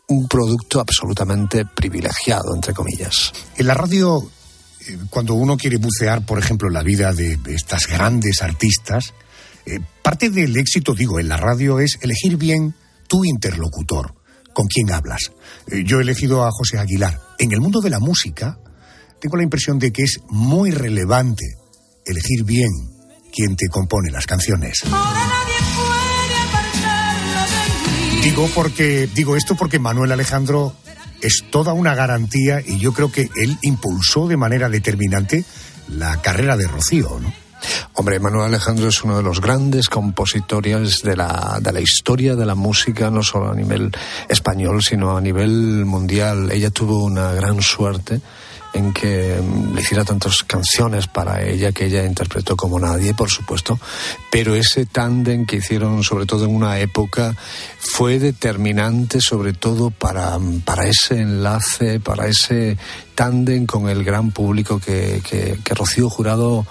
un 0.07 0.27
producto 0.27 0.79
absolutamente 0.79 1.65
privilegiado, 1.65 2.53
entre 2.53 2.73
comillas. 2.73 3.33
En 3.57 3.67
la 3.67 3.73
radio, 3.73 4.23
eh, 4.87 4.97
cuando 5.09 5.33
uno 5.33 5.57
quiere 5.57 5.77
bucear, 5.77 6.25
por 6.25 6.39
ejemplo, 6.39 6.69
la 6.69 6.83
vida 6.83 7.11
de 7.11 7.37
estas 7.47 7.87
grandes 7.87 8.41
artistas, 8.41 9.13
eh, 9.65 9.79
parte 10.03 10.29
del 10.29 10.55
éxito, 10.57 10.93
digo, 10.93 11.19
en 11.19 11.27
la 11.27 11.37
radio 11.37 11.79
es 11.79 11.97
elegir 12.01 12.37
bien 12.37 12.75
tu 13.07 13.25
interlocutor 13.25 14.13
con 14.55 14.67
quién 14.67 14.91
hablas. 14.91 15.31
Eh, 15.67 15.83
yo 15.85 15.99
he 15.99 16.01
elegido 16.01 16.45
a 16.45 16.49
José 16.51 16.79
Aguilar. 16.79 17.19
En 17.37 17.51
el 17.51 17.59
mundo 17.59 17.81
de 17.81 17.91
la 17.91 17.99
música, 17.99 18.57
tengo 19.19 19.37
la 19.37 19.43
impresión 19.43 19.77
de 19.77 19.91
que 19.91 20.01
es 20.01 20.19
muy 20.29 20.71
relevante 20.71 21.45
elegir 22.05 22.43
bien 22.43 22.71
quién 23.31 23.55
te 23.55 23.67
compone 23.67 24.09
las 24.11 24.25
canciones. 24.25 24.79
Digo 28.23 28.49
porque 28.55 29.07
digo 29.13 29.35
esto 29.35 29.55
porque 29.55 29.77
Manuel 29.77 30.13
Alejandro 30.13 30.73
es 31.21 31.43
toda 31.51 31.73
una 31.73 31.93
garantía 31.93 32.61
y 32.65 32.79
yo 32.79 32.93
creo 32.93 33.11
que 33.11 33.29
él 33.35 33.57
impulsó 33.61 34.27
de 34.27 34.37
manera 34.37 34.69
determinante 34.69 35.43
la 35.89 36.21
carrera 36.21 36.57
de 36.57 36.67
Rocío, 36.67 37.19
¿no? 37.19 37.44
Hombre, 37.93 38.19
Manuel 38.19 38.47
Alejandro 38.47 38.89
es 38.89 39.03
uno 39.03 39.17
de 39.17 39.23
los 39.23 39.39
grandes 39.39 39.87
compositores 39.87 41.01
de 41.01 41.15
la, 41.15 41.59
de 41.61 41.71
la 41.71 41.79
historia 41.79 42.35
de 42.35 42.45
la 42.45 42.55
música, 42.55 43.09
no 43.09 43.23
solo 43.23 43.51
a 43.51 43.55
nivel 43.55 43.91
español, 44.27 44.83
sino 44.83 45.15
a 45.15 45.21
nivel 45.21 45.85
mundial. 45.85 46.51
Ella 46.51 46.71
tuvo 46.71 47.03
una 47.03 47.33
gran 47.33 47.61
suerte 47.61 48.21
en 48.75 48.91
que 48.91 49.41
mm, 49.41 49.73
le 49.73 49.81
hiciera 49.81 50.03
tantas 50.03 50.43
canciones 50.43 51.07
para 51.07 51.41
ella 51.41 51.71
que 51.71 51.85
ella 51.85 52.05
interpretó 52.05 52.55
como 52.57 52.79
nadie, 52.79 53.13
por 53.13 53.29
supuesto, 53.29 53.79
pero 54.29 54.53
ese 54.53 54.85
tándem 54.85 55.45
que 55.45 55.57
hicieron 55.57 56.03
sobre 56.03 56.25
todo 56.25 56.45
en 56.45 56.53
una 56.53 56.79
época 56.79 57.35
fue 57.79 58.19
determinante 58.19 59.21
sobre 59.21 59.53
todo 59.53 59.89
para, 59.89 60.37
para 60.65 60.87
ese 60.87 61.21
enlace, 61.21 62.01
para 62.01 62.27
ese 62.27 62.77
tándem 63.15 63.65
con 63.65 63.87
el 63.87 64.03
gran 64.03 64.31
público 64.31 64.79
que, 64.79 65.21
que, 65.27 65.57
que 65.63 65.73
Rocío 65.73 66.09
Jurado 66.09 66.67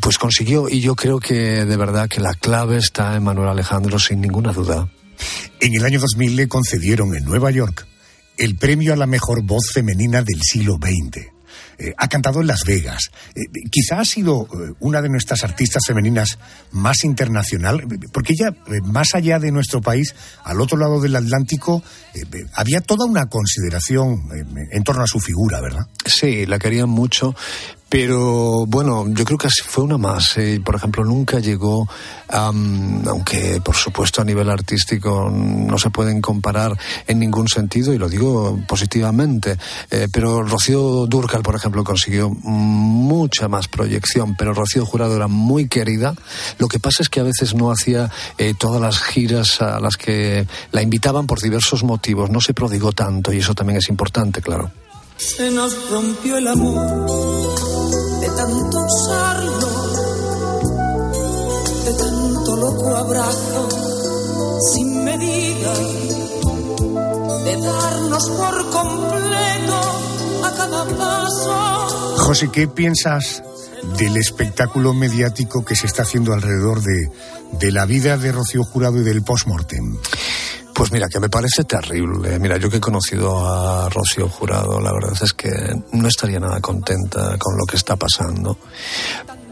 pues 0.00 0.18
consiguió 0.18 0.68
y 0.68 0.80
yo 0.80 0.94
creo 0.94 1.18
que 1.18 1.64
de 1.64 1.76
verdad 1.76 2.08
que 2.08 2.20
la 2.20 2.34
clave 2.34 2.76
está 2.76 3.16
en 3.16 3.22
Manuel 3.24 3.48
Alejandro 3.48 3.98
sin 3.98 4.20
ninguna 4.20 4.52
duda. 4.52 4.88
En 5.60 5.74
el 5.74 5.84
año 5.84 5.98
2000 5.98 6.36
le 6.36 6.48
concedieron 6.48 7.14
en 7.16 7.24
Nueva 7.24 7.50
York 7.50 7.86
el 8.36 8.56
premio 8.56 8.92
a 8.92 8.96
la 8.96 9.06
mejor 9.06 9.42
voz 9.42 9.70
femenina 9.72 10.22
del 10.22 10.40
siglo 10.42 10.78
XX. 10.80 11.38
Eh, 11.80 11.94
ha 11.96 12.08
cantado 12.08 12.40
en 12.40 12.48
Las 12.48 12.64
Vegas. 12.64 13.10
Eh, 13.36 13.42
quizá 13.70 14.00
ha 14.00 14.04
sido 14.04 14.46
eh, 14.46 14.74
una 14.80 15.00
de 15.00 15.08
nuestras 15.08 15.44
artistas 15.44 15.82
femeninas 15.86 16.38
más 16.72 17.04
internacional, 17.04 17.84
porque 18.12 18.32
ella, 18.32 18.50
más 18.84 19.14
allá 19.14 19.38
de 19.38 19.52
nuestro 19.52 19.80
país, 19.80 20.14
al 20.42 20.60
otro 20.60 20.76
lado 20.76 21.00
del 21.00 21.14
Atlántico, 21.14 21.82
había 22.54 22.80
toda 22.80 23.06
una 23.06 23.26
consideración 23.26 24.28
en 24.72 24.82
torno 24.82 25.04
a 25.04 25.06
su 25.06 25.20
figura, 25.20 25.60
¿verdad? 25.60 25.86
Sí, 26.04 26.46
la 26.46 26.58
querían 26.58 26.88
mucho 26.88 27.36
pero 27.88 28.66
bueno, 28.66 29.06
yo 29.08 29.24
creo 29.24 29.38
que 29.38 29.48
fue 29.64 29.84
una 29.84 29.96
más. 29.96 30.36
Eh. 30.36 30.60
Por 30.62 30.74
ejemplo, 30.74 31.04
nunca 31.04 31.38
llegó, 31.38 31.88
aunque 32.28 33.60
por 33.64 33.76
supuesto 33.76 34.20
a 34.20 34.24
nivel 34.24 34.50
artístico 34.50 35.30
no 35.30 35.78
se 35.78 35.90
pueden 35.90 36.20
comparar 36.20 36.76
en 37.06 37.18
ningún 37.18 37.48
sentido, 37.48 37.94
y 37.94 37.98
lo 37.98 38.08
digo 38.08 38.60
positivamente, 38.66 39.56
eh, 39.90 40.08
pero 40.12 40.42
Rocío 40.42 41.06
Durcal, 41.06 41.42
por 41.42 41.54
ejemplo, 41.54 41.82
consiguió 41.82 42.28
mucha 42.28 43.48
más 43.48 43.68
proyección, 43.68 44.36
pero 44.36 44.52
Rocío 44.52 44.84
Jurado 44.84 45.16
era 45.16 45.28
muy 45.28 45.68
querida. 45.68 46.14
Lo 46.58 46.68
que 46.68 46.78
pasa 46.78 47.02
es 47.02 47.08
que 47.08 47.20
a 47.20 47.24
veces 47.24 47.54
no 47.54 47.70
hacía 47.70 48.10
eh, 48.36 48.54
todas 48.58 48.82
las 48.82 48.98
giras 49.02 49.62
a 49.62 49.80
las 49.80 49.96
que 49.96 50.46
la 50.72 50.82
invitaban 50.82 51.26
por 51.26 51.40
diversos 51.40 51.84
motivos, 51.84 52.28
no 52.30 52.40
se 52.40 52.52
prodigó 52.52 52.92
tanto, 52.92 53.32
y 53.32 53.38
eso 53.38 53.54
también 53.54 53.78
es 53.78 53.88
importante, 53.88 54.42
claro. 54.42 54.70
Se 55.18 55.50
nos 55.50 55.90
rompió 55.90 56.38
el 56.38 56.46
amor 56.46 57.10
de 58.20 58.26
tanto 58.28 58.78
usarlo, 58.78 59.68
de 61.84 61.92
tanto 61.94 62.56
loco 62.56 62.96
abrazo, 62.96 63.68
sin 64.72 65.02
medida, 65.02 65.74
de 67.44 67.56
darnos 67.60 68.30
por 68.30 68.70
completo 68.70 69.80
a 70.44 70.52
cada 70.56 70.84
paso. 70.96 72.16
José, 72.18 72.50
¿qué 72.52 72.68
piensas 72.68 73.42
del 73.98 74.16
espectáculo 74.18 74.94
mediático 74.94 75.64
que 75.64 75.74
se 75.74 75.88
está 75.88 76.02
haciendo 76.02 76.32
alrededor 76.32 76.80
de, 76.80 77.10
de 77.58 77.72
la 77.72 77.86
vida 77.86 78.18
de 78.18 78.30
Rocío 78.30 78.62
Jurado 78.62 78.98
y 78.98 79.02
del 79.02 79.22
post-mortem? 79.22 79.98
Pues 80.78 80.92
mira, 80.92 81.08
que 81.08 81.18
me 81.18 81.28
parece 81.28 81.64
terrible. 81.64 82.38
Mira, 82.38 82.56
yo 82.56 82.70
que 82.70 82.76
he 82.76 82.80
conocido 82.80 83.44
a 83.44 83.88
Rocío 83.88 84.28
Jurado, 84.28 84.80
la 84.80 84.92
verdad 84.92 85.18
es 85.20 85.32
que 85.32 85.50
no 85.90 86.06
estaría 86.06 86.38
nada 86.38 86.60
contenta 86.60 87.36
con 87.36 87.58
lo 87.58 87.66
que 87.68 87.74
está 87.74 87.96
pasando. 87.96 88.56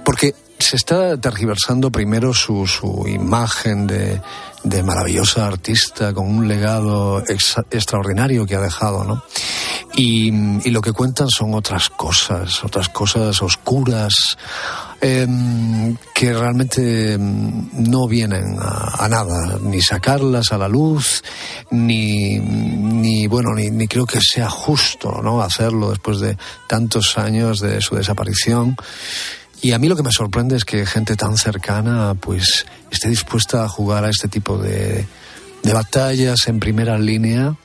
Porque 0.05 0.33
se 0.67 0.77
está 0.77 1.17
tergiversando 1.21 1.91
primero 1.93 2.35
su, 2.35 2.67
su 2.67 3.07
imagen 3.07 3.87
de, 3.87 4.21
de 4.65 4.83
maravillosa 4.83 5.47
artista 5.47 6.13
con 6.13 6.27
un 6.27 6.49
legado 6.49 7.23
extraordinario 7.71 8.47
que 8.47 8.57
ha 8.57 8.61
dejado, 8.61 9.05
¿no? 9.05 9.23
Y, 9.95 10.29
y, 10.67 10.71
lo 10.71 10.83
que 10.83 10.93
cuentan 10.93 11.29
son 11.31 11.55
otras 11.55 11.89
cosas, 11.89 12.63
otras 12.65 12.89
cosas 12.91 13.41
oscuras, 13.41 14.37
Em, 14.99 15.95
que 16.15 16.33
realmente 16.33 17.13
em, 17.13 17.69
no 17.75 18.09
vienen 18.09 18.57
a, 18.59 19.07
nada, 19.09 19.59
ni 19.61 19.83
sacarlas 19.83 20.53
a 20.53 20.59
la 20.59 20.69
luz, 20.69 21.23
ni, 21.71 22.39
ni 22.39 23.27
bueno, 23.27 23.55
ni, 23.55 23.69
ni, 23.69 23.87
creo 23.89 24.07
que 24.07 24.21
sea 24.23 24.49
justo, 24.49 25.21
¿no? 25.23 25.43
Hacerlo 25.43 25.91
después 25.91 26.21
de 26.21 26.39
tantos 26.67 27.19
años 27.19 27.61
de 27.61 27.83
su 27.83 27.95
desaparición. 27.95 28.75
Y 29.63 29.73
a 29.73 29.79
mí 29.79 29.89
lo 29.89 29.97
que 29.97 30.03
me 30.03 30.13
sorprende 30.13 30.57
es 30.57 30.65
que 30.65 30.87
gente 30.87 31.17
tan 31.17 31.37
cercana, 31.37 32.15
pues, 32.15 32.67
esté 32.91 33.09
dispuesta 33.09 33.65
a 33.65 33.69
jugar 33.69 34.05
a 34.05 34.11
este 34.11 34.29
tipo 34.29 34.59
de, 34.59 35.07
de 35.63 35.73
batallas 35.73 36.47
en 36.47 36.61
primera 36.61 36.97
línea 36.99 37.57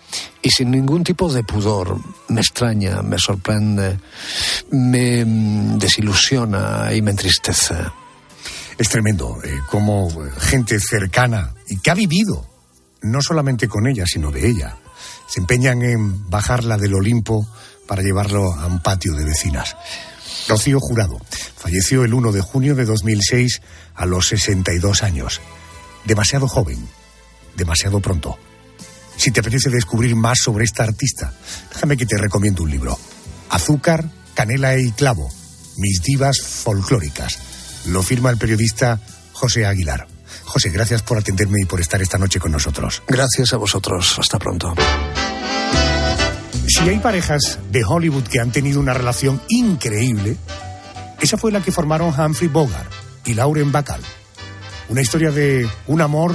y 0.42 0.50
sin 0.50 0.72
ningún 0.72 1.04
tipo 1.04 1.32
de 1.32 1.44
pudor. 1.44 2.00
Me 2.30 2.42
extraña, 2.42 3.02
me 3.02 3.20
sorprende, 3.20 4.00
me 4.72 5.24
mm, 5.24 5.78
desilusiona 5.78 6.92
y 6.94 7.02
me 7.02 7.12
entristece. 7.12 7.76
Es 8.78 8.90
tremendo 8.90 9.38
eh, 9.44 9.60
como 9.70 10.10
gente 10.40 10.80
cercana 10.80 11.54
y 11.68 11.78
que 11.78 11.92
ha 11.92 11.96
vivido, 11.96 12.46
no 13.04 13.22
solamente 13.22 13.68
con 13.68 13.86
ella, 13.86 14.06
sino 14.08 14.32
de 14.32 14.48
ella, 14.48 14.78
se 15.28 15.40
empeñan 15.40 15.84
en 15.84 16.30
bajarla 16.30 16.78
del 16.78 16.96
Olimpo 16.96 17.48
para 17.88 18.02
llevarlo 18.02 18.52
a 18.54 18.66
un 18.66 18.82
patio 18.82 19.14
de 19.14 19.26
vecinas. 19.26 19.76
Rocío 20.48 20.80
Jurado 20.80 21.20
falleció 21.62 22.04
el 22.04 22.14
1 22.14 22.32
de 22.32 22.42
junio 22.42 22.76
de 22.76 22.86
2006 22.86 23.62
a 23.96 24.06
los 24.06 24.28
62 24.28 25.04
años. 25.04 25.42
Demasiado 26.06 26.48
joven, 26.48 26.88
demasiado 27.56 28.00
pronto. 28.00 28.38
Si 29.16 29.32
te 29.32 29.42
apetece 29.42 29.70
descubrir 29.70 30.16
más 30.16 30.40
sobre 30.40 30.66
esta 30.66 30.84
artista, 30.84 31.34
déjame 31.72 31.98
que 31.98 32.08
te 32.08 32.18
recomiendo 32.18 32.64
un 32.64 32.72
libro. 32.72 32.98
Azúcar, 33.50 34.10
canela 34.34 34.78
y 34.78 34.92
clavo. 34.92 35.32
Mis 35.78 36.02
divas 36.02 36.42
folclóricas. 36.42 37.38
Lo 37.86 38.02
firma 38.02 38.32
el 38.32 38.38
periodista 38.38 39.00
José 39.34 39.66
Aguilar. 39.66 40.08
José, 40.46 40.70
gracias 40.70 41.04
por 41.04 41.18
atenderme 41.18 41.60
y 41.62 41.66
por 41.66 41.80
estar 41.80 42.02
esta 42.02 42.18
noche 42.18 42.40
con 42.40 42.52
nosotros. 42.52 43.04
Gracias 43.08 43.54
a 43.54 43.58
vosotros. 43.58 44.18
Hasta 44.20 44.40
pronto. 44.40 44.74
Si 46.74 46.88
hay 46.88 47.00
parejas 47.00 47.60
de 47.70 47.82
Hollywood 47.84 48.24
que 48.32 48.40
han 48.40 48.52
tenido 48.52 48.80
una 48.80 48.94
relación 48.94 49.42
increíble, 49.50 50.38
esa 51.20 51.38
fue 51.38 51.52
la 51.52 51.62
que 51.62 51.72
formaron 51.72 52.14
Humphrey 52.18 52.48
Bogart 52.50 52.90
y 53.26 53.34
Lauren 53.34 53.72
Bacall. 53.74 54.00
Una 54.90 55.02
historia 55.02 55.32
de 55.32 55.68
un 55.88 56.00
amor, 56.02 56.34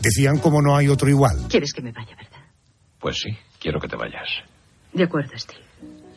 decían 0.00 0.38
como 0.38 0.62
no 0.62 0.76
hay 0.76 0.88
otro 0.88 1.08
igual. 1.08 1.46
¿Quieres 1.48 1.72
que 1.72 1.82
me 1.82 1.90
vaya, 1.92 2.14
verdad? 2.16 2.44
Pues 3.00 3.16
sí, 3.18 3.36
quiero 3.58 3.80
que 3.80 3.88
te 3.88 3.96
vayas. 3.96 4.28
De 4.92 5.04
acuerdo, 5.04 5.32
Steve. 5.36 5.60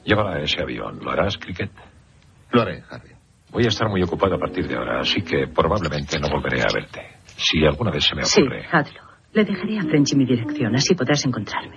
Llévala 0.05 0.35
a 0.37 0.43
ese 0.43 0.61
avión. 0.61 0.99
¿Lo 1.03 1.09
harás, 1.11 1.37
Cricket? 1.37 1.71
Lo 2.51 2.61
haré, 2.61 2.83
Harry. 2.91 3.11
Voy 3.51 3.65
a 3.65 3.69
estar 3.69 3.89
muy 3.89 4.03
ocupado 4.03 4.35
a 4.35 4.39
partir 4.39 4.67
de 4.67 4.75
ahora, 4.75 5.01
así 5.01 5.21
que 5.21 5.47
probablemente 5.47 6.19
no 6.19 6.29
volveré 6.29 6.61
a 6.61 6.67
verte. 6.73 7.01
Si 7.37 7.65
alguna 7.65 7.91
vez 7.91 8.03
se 8.05 8.15
me 8.15 8.23
Sí, 8.23 8.41
ocurre. 8.41 8.65
hazlo. 8.71 9.01
Le 9.33 9.43
dejaré 9.43 9.77
a 9.77 9.83
Frenchy 9.83 10.15
mi 10.15 10.25
dirección, 10.25 10.75
así 10.75 10.95
podrás 10.95 11.23
encontrarme. 11.25 11.75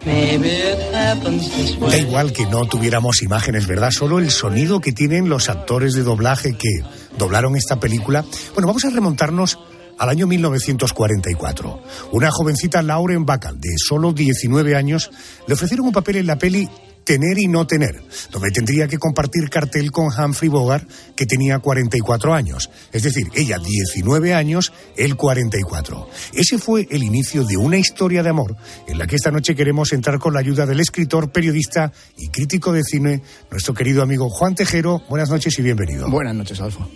Da 1.91 1.99
igual 1.99 2.33
que 2.33 2.47
no 2.47 2.65
tuviéramos 2.67 3.23
imágenes, 3.23 3.67
¿verdad? 3.67 3.91
Solo 3.91 4.19
el 4.19 4.31
sonido 4.31 4.81
que 4.81 4.93
tienen 4.93 5.29
los 5.29 5.51
actores 5.51 5.95
de 5.95 6.03
doblaje 6.03 6.57
que 6.57 6.71
doblaron 7.19 7.57
esta 7.57 7.79
película. 7.79 8.25
Bueno, 8.55 8.69
vamos 8.69 8.85
a 8.85 8.91
remontarnos 8.91 9.59
al 9.99 10.09
año 10.09 10.27
1944. 10.27 11.83
Una 12.13 12.31
jovencita 12.31 12.83
Lauren 12.83 13.27
Bacall, 13.27 13.61
de 13.61 13.77
solo 13.77 14.13
19 14.13 14.75
años, 14.75 15.11
le 15.47 15.55
ofrecieron 15.55 15.87
un 15.87 15.93
papel 15.93 16.17
en 16.17 16.27
la 16.27 16.39
peli 16.39 16.69
Tener 17.11 17.41
y 17.41 17.49
no 17.49 17.67
tener, 17.67 18.01
donde 18.31 18.53
tendría 18.53 18.87
que 18.87 18.97
compartir 18.97 19.51
cartel 19.51 19.91
con 19.91 20.17
Humphrey 20.17 20.49
Bogart, 20.49 20.89
que 21.17 21.27
tenía 21.27 21.59
44 21.59 22.33
años. 22.33 22.71
Es 22.93 23.03
decir, 23.03 23.27
ella 23.35 23.59
19 23.59 24.33
años, 24.33 24.73
él 24.97 25.17
44. 25.17 26.09
Ese 26.35 26.59
fue 26.59 26.87
el 26.89 27.03
inicio 27.03 27.43
de 27.43 27.57
una 27.57 27.79
historia 27.79 28.23
de 28.23 28.29
amor 28.29 28.55
en 28.87 28.97
la 28.97 29.09
que 29.09 29.17
esta 29.17 29.33
noche 29.33 29.57
queremos 29.57 29.93
entrar 29.93 30.21
con 30.21 30.35
la 30.35 30.39
ayuda 30.39 30.67
del 30.67 30.79
escritor, 30.79 31.33
periodista 31.33 31.93
y 32.17 32.29
crítico 32.29 32.73
de 32.73 32.85
cine, 32.85 33.23
nuestro 33.51 33.75
querido 33.75 34.05
amigo 34.05 34.31
Juan 34.31 34.55
Tejero. 34.55 35.03
Buenas 35.09 35.31
noches 35.31 35.59
y 35.59 35.63
bienvenido. 35.63 36.09
Buenas 36.09 36.37
noches, 36.37 36.61
Alfa. 36.61 36.87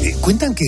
Eh, 0.00 0.16
cuentan 0.22 0.54
que 0.54 0.64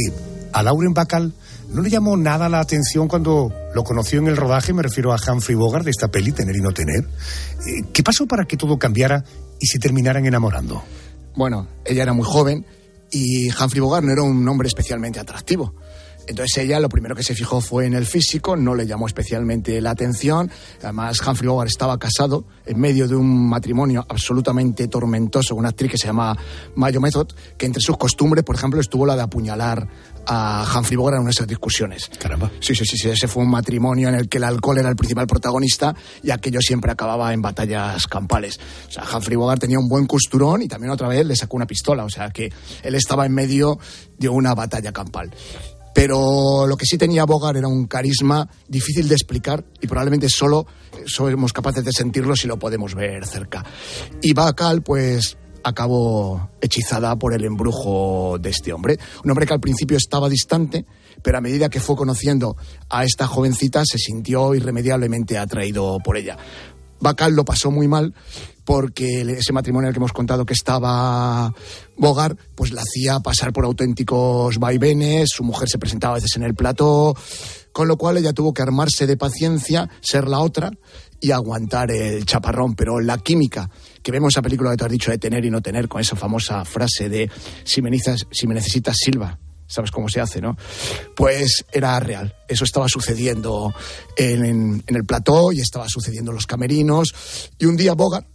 a 0.53 0.62
Lauren 0.62 0.93
Bacall 0.93 1.33
no 1.73 1.83
le 1.83 1.91
llamó 1.91 2.16
nada 2.16 2.49
la 2.49 2.61
atención 2.61 3.09
cuando 3.09 3.53
lo 3.75 3.85
conoció 3.85 4.18
en 4.18 4.29
el 4.29 4.37
rodaje, 4.37 4.73
me 4.73 4.83
refiero 4.83 5.12
a 5.12 5.16
Humphrey 5.16 5.57
Bogart 5.57 5.85
de 5.85 5.91
esta 5.91 6.09
peli, 6.09 6.33
Tener 6.33 6.57
y 6.57 6.61
no 6.61 6.73
tener. 6.73 7.05
Eh, 7.05 7.83
¿Qué 7.93 8.03
pasó 8.03 8.27
para 8.27 8.45
que 8.45 8.57
todo 8.57 8.79
cambiara 8.79 9.25
y 9.61 9.66
se 9.66 9.79
terminaran 9.79 10.27
enamorando? 10.27 10.83
Bueno, 11.37 11.68
ella 11.85 12.03
era 12.03 12.12
muy 12.12 12.25
joven 12.25 12.66
y 13.11 13.51
Humphrey 13.51 13.81
Bogart 13.81 14.05
no 14.05 14.12
era 14.12 14.23
un 14.23 14.47
hombre 14.49 14.68
especialmente 14.68 15.21
atractivo. 15.21 15.75
Entonces 16.27 16.59
ella 16.59 16.79
lo 16.79 16.89
primero 16.89 17.16
que 17.16 17.23
se 17.23 17.35
fijó 17.35 17.61
fue 17.61 17.87
en 17.87 17.95
el 17.95 18.07
físico, 18.07 18.57
no 18.57 18.75
le 18.75 18.87
llamó 18.87 19.07
especialmente 19.07 19.81
la 19.81 19.91
atención. 19.91 20.51
Además, 20.83 21.18
Humphrey 21.27 21.49
Bogart 21.49 21.71
estaba 21.71 21.99
casado 21.99 22.45
en 22.66 22.79
medio 22.79 23.09
de 23.09 23.16
un 23.16 23.49
matrimonio 23.49 24.07
absolutamente 24.09 24.87
tormentoso 24.87 25.55
con 25.55 25.61
una 25.61 25.71
actriz 25.71 25.91
que 25.91 25.99
se 25.99 26.07
llama 26.07 26.37
Mayo 26.77 27.01
Method, 27.01 27.29
que 27.57 27.66
entre 27.66 27.83
sus 27.83 27.97
costumbres, 27.97 28.45
por 28.45 28.55
ejemplo, 28.55 28.81
estuvo 28.81 29.07
la 29.07 29.16
de 29.16 29.23
apuñalar 29.23 29.89
a 30.27 30.66
Humphrey 30.75 30.97
Bogart 30.97 31.16
en 31.16 31.21
una 31.23 31.29
de 31.29 31.33
esas 31.33 31.47
discusiones. 31.47 32.11
Caramba. 32.18 32.51
Sí, 32.61 32.75
sí, 32.75 32.85
sí, 32.85 32.97
sí, 32.97 33.09
ese 33.09 33.29
fue 33.29 33.43
un 33.43 33.51
matrimonio 33.51 34.09
en 34.09 34.14
el 34.14 34.29
que 34.29 34.39
el 34.39 34.45
alcohol 34.45 34.79
era 34.79 34.89
el 34.89 34.97
principal 34.97 35.27
protagonista 35.27 35.95
y 36.23 36.31
aquello 36.31 36.61
siempre 36.61 36.93
acababa 36.93 37.33
en 37.33 37.43
batallas 37.43 38.07
campales. 38.07 38.59
O 38.89 38.93
sea, 38.93 39.05
Humphrey 39.05 39.37
Bogart 39.37 39.61
tenía 39.61 39.79
un 39.79 39.89
buen 39.89 40.07
costurón 40.07 40.62
y 40.62 40.68
también 40.68 40.91
otra 40.93 41.09
vez 41.09 41.27
le 41.27 41.37
sacó 41.37 41.57
una 41.57 41.66
pistola, 41.66 42.05
o 42.05 42.11
sea 42.11 42.31
que 42.31 42.53
él 42.83 42.95
estaba 42.95 43.27
en 43.27 43.33
medio 43.33 43.79
de 44.18 44.29
una 44.29 44.55
batalla 44.55 44.93
campal. 44.93 45.31
Pero 45.95 46.66
lo 46.66 46.77
que 46.77 46.87
sí 46.87 46.97
tenía 46.97 47.25
Bogart 47.25 47.59
era 47.59 47.68
un 47.68 47.87
carisma 47.87 48.49
difícil 48.68 49.09
de 49.09 49.14
explicar 49.14 49.64
y 49.81 49.87
probablemente 49.87 50.29
solo 50.29 50.66
somos 51.07 51.53
capaces 51.53 51.85
de 51.85 51.93
sentirlo 51.93 52.37
si 52.37 52.47
lo 52.47 52.59
podemos 52.59 52.95
ver 52.95 53.27
cerca. 53.27 53.64
Y 54.23 54.33
Bacall, 54.33 54.83
pues 54.83 55.37
acabó 55.64 56.50
hechizada 56.61 57.16
por 57.16 57.34
el 57.34 57.44
embrujo 57.44 58.38
de 58.38 58.50
este 58.50 58.72
hombre. 58.72 58.98
Un 59.24 59.30
hombre 59.30 59.46
que 59.46 59.54
al 59.54 59.61
principio 59.61 59.96
estaba 59.96 60.28
distante, 60.28 60.86
pero 61.22 61.38
a 61.38 61.40
medida 61.40 61.68
que 61.68 61.80
fue 61.80 61.96
conociendo 61.96 62.56
a 62.88 63.04
esta 63.04 63.26
jovencita 63.26 63.82
se 63.84 63.98
sintió 63.98 64.54
irremediablemente 64.54 65.38
atraído 65.38 65.98
por 66.04 66.16
ella. 66.16 66.36
Bacall 67.00 67.34
lo 67.34 67.44
pasó 67.44 67.70
muy 67.70 67.88
mal 67.88 68.14
porque 68.64 69.22
ese 69.22 69.52
matrimonio 69.52 69.86
en 69.86 69.88
el 69.88 69.94
que 69.94 69.98
hemos 69.98 70.12
contado 70.12 70.46
que 70.46 70.52
estaba 70.52 71.52
Bogart, 71.96 72.38
pues 72.54 72.72
la 72.72 72.82
hacía 72.82 73.18
pasar 73.20 73.52
por 73.52 73.64
auténticos 73.64 74.58
vaivenes, 74.58 75.30
su 75.32 75.42
mujer 75.42 75.68
se 75.68 75.78
presentaba 75.78 76.14
a 76.14 76.16
veces 76.18 76.36
en 76.36 76.44
el 76.44 76.54
plató, 76.54 77.16
con 77.72 77.88
lo 77.88 77.96
cual 77.96 78.18
ella 78.18 78.32
tuvo 78.32 78.52
que 78.52 78.62
armarse 78.62 79.06
de 79.06 79.16
paciencia, 79.16 79.88
ser 80.00 80.28
la 80.28 80.40
otra 80.40 80.70
y 81.20 81.32
aguantar 81.32 81.90
el 81.90 82.24
chaparrón. 82.26 82.74
Pero 82.74 83.00
la 83.00 83.18
química 83.18 83.70
que 84.03 84.12
vemos 84.12 84.32
esa 84.34 84.42
película 84.42 84.70
que 84.70 84.76
te 84.76 84.84
has 84.84 84.90
dicho 84.90 85.11
de 85.11 85.18
tener 85.18 85.44
y 85.44 85.51
no 85.51 85.61
tener, 85.61 85.88
con 85.88 86.01
esa 86.01 86.16
famosa 86.16 86.64
frase 86.64 87.09
de 87.09 87.30
si 87.64 87.82
me, 87.82 87.90
necesitas, 87.90 88.26
si 88.30 88.46
me 88.46 88.55
necesitas 88.55 88.96
Silva, 88.98 89.38
sabes 89.70 89.90
cómo 89.90 90.09
se 90.09 90.20
hace, 90.20 90.40
¿no? 90.40 90.57
Pues 91.14 91.64
era 91.72 91.98
real. 92.01 92.34
Eso 92.48 92.64
estaba 92.64 92.88
sucediendo 92.88 93.72
en, 94.16 94.82
el 94.86 95.05
plató 95.05 95.53
y 95.53 95.61
estaba 95.61 95.88
sucediendo 95.88 96.32
en 96.32 96.34
los 96.34 96.46
camerinos. 96.46 97.14
Y 97.59 97.66
un 97.66 97.76
día 97.76 97.94
Bogart 97.94 98.26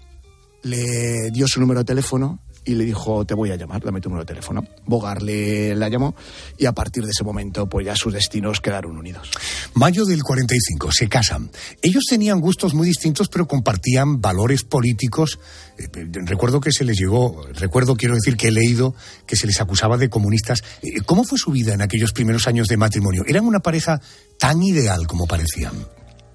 le 0.64 1.30
dio 1.32 1.48
su 1.48 1.60
número 1.60 1.82
de 1.82 1.86
teléfono 1.86 2.40
y 2.66 2.74
le 2.74 2.84
dijo, 2.84 3.26
te 3.26 3.36
voy 3.36 3.52
a 3.52 3.56
llamar, 3.56 3.84
dame 3.84 4.02
tu 4.02 4.10
número 4.10 4.26
de 4.26 4.34
teléfono. 4.34 4.66
Bogart 4.86 5.22
le 5.22 5.76
la 5.76 5.88
llamó 5.88 6.16
y 6.58 6.66
a 6.66 6.74
partir 6.74 7.04
de 7.04 7.12
ese 7.12 7.24
momento 7.24 7.68
pues 7.70 7.86
ya 7.86 7.96
sus 7.96 8.12
destinos 8.12 8.60
quedaron 8.60 8.98
unidos. 8.98 9.30
Mayo 9.76 10.06
del 10.06 10.24
45, 10.24 10.92
se 10.92 11.08
casan. 11.08 11.52
Ellos 11.82 12.04
tenían 12.10 12.42
gustos 12.42 12.74
muy 12.74 12.88
distintos 12.88 13.30
pero 13.30 13.48
compartían 13.48 14.20
valores 14.20 14.64
políticos. 14.64 15.40
Eh, 15.78 15.88
recuerdo 16.26 16.60
que 16.60 16.72
se 16.72 16.84
les 16.84 16.98
llegó, 16.98 17.46
recuerdo 17.54 17.96
quiero 17.96 18.16
decir 18.16 18.36
que 18.36 18.48
he 18.48 18.52
leído 18.52 18.96
que 19.28 19.36
se 19.36 19.46
les 19.46 19.62
acusaba 19.62 19.98
de 19.98 20.10
comunistas. 20.10 20.64
Eh, 20.82 21.02
¿Cómo 21.06 21.24
fue 21.24 21.38
su 21.38 21.52
vida 21.52 21.74
en 21.74 21.82
aquellos 21.82 22.14
primeros 22.14 22.48
años 22.48 22.68
de 22.68 22.78
matrimonio? 22.78 23.24
¿Eran 23.28 23.46
una 23.46 23.60
pareja 23.60 24.02
tan 24.40 24.64
ideal 24.64 25.06
como 25.06 25.28
parecían? 25.28 25.74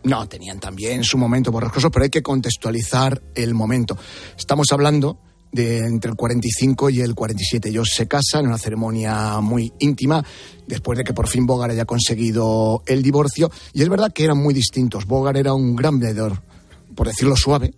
No, 0.02 0.26
tenían 0.28 0.60
también 0.60 1.04
su 1.04 1.18
momento 1.18 1.52
borrascoso, 1.52 1.90
pero 1.90 2.04
hay 2.04 2.10
que 2.10 2.22
contextualizar 2.22 3.20
el 3.34 3.52
momento. 3.54 3.98
Estamos 4.38 4.68
hablando 4.72 5.18
de 5.52 5.78
entre 5.78 6.10
el 6.10 6.16
45 6.16 6.90
y 6.90 7.00
el 7.00 7.14
47. 7.14 7.68
Ellos 7.68 7.90
se 7.94 8.06
casan 8.06 8.42
en 8.42 8.46
una 8.48 8.58
ceremonia 8.58 9.40
muy 9.40 9.72
íntima, 9.78 10.24
después 10.66 10.98
de 10.98 11.04
que 11.04 11.14
por 11.14 11.28
fin 11.28 11.46
Bogart 11.46 11.72
haya 11.72 11.84
conseguido 11.84 12.82
el 12.86 13.02
divorcio. 13.02 13.50
Y 13.72 13.82
es 13.82 13.88
verdad 13.88 14.12
que 14.12 14.24
eran 14.24 14.38
muy 14.38 14.54
distintos. 14.54 15.06
Bogart 15.06 15.38
era 15.38 15.54
un 15.54 15.76
gran 15.76 15.98
bebedor, 15.98 16.42
por 16.94 17.06
decirlo 17.06 17.36
suave, 17.36 17.74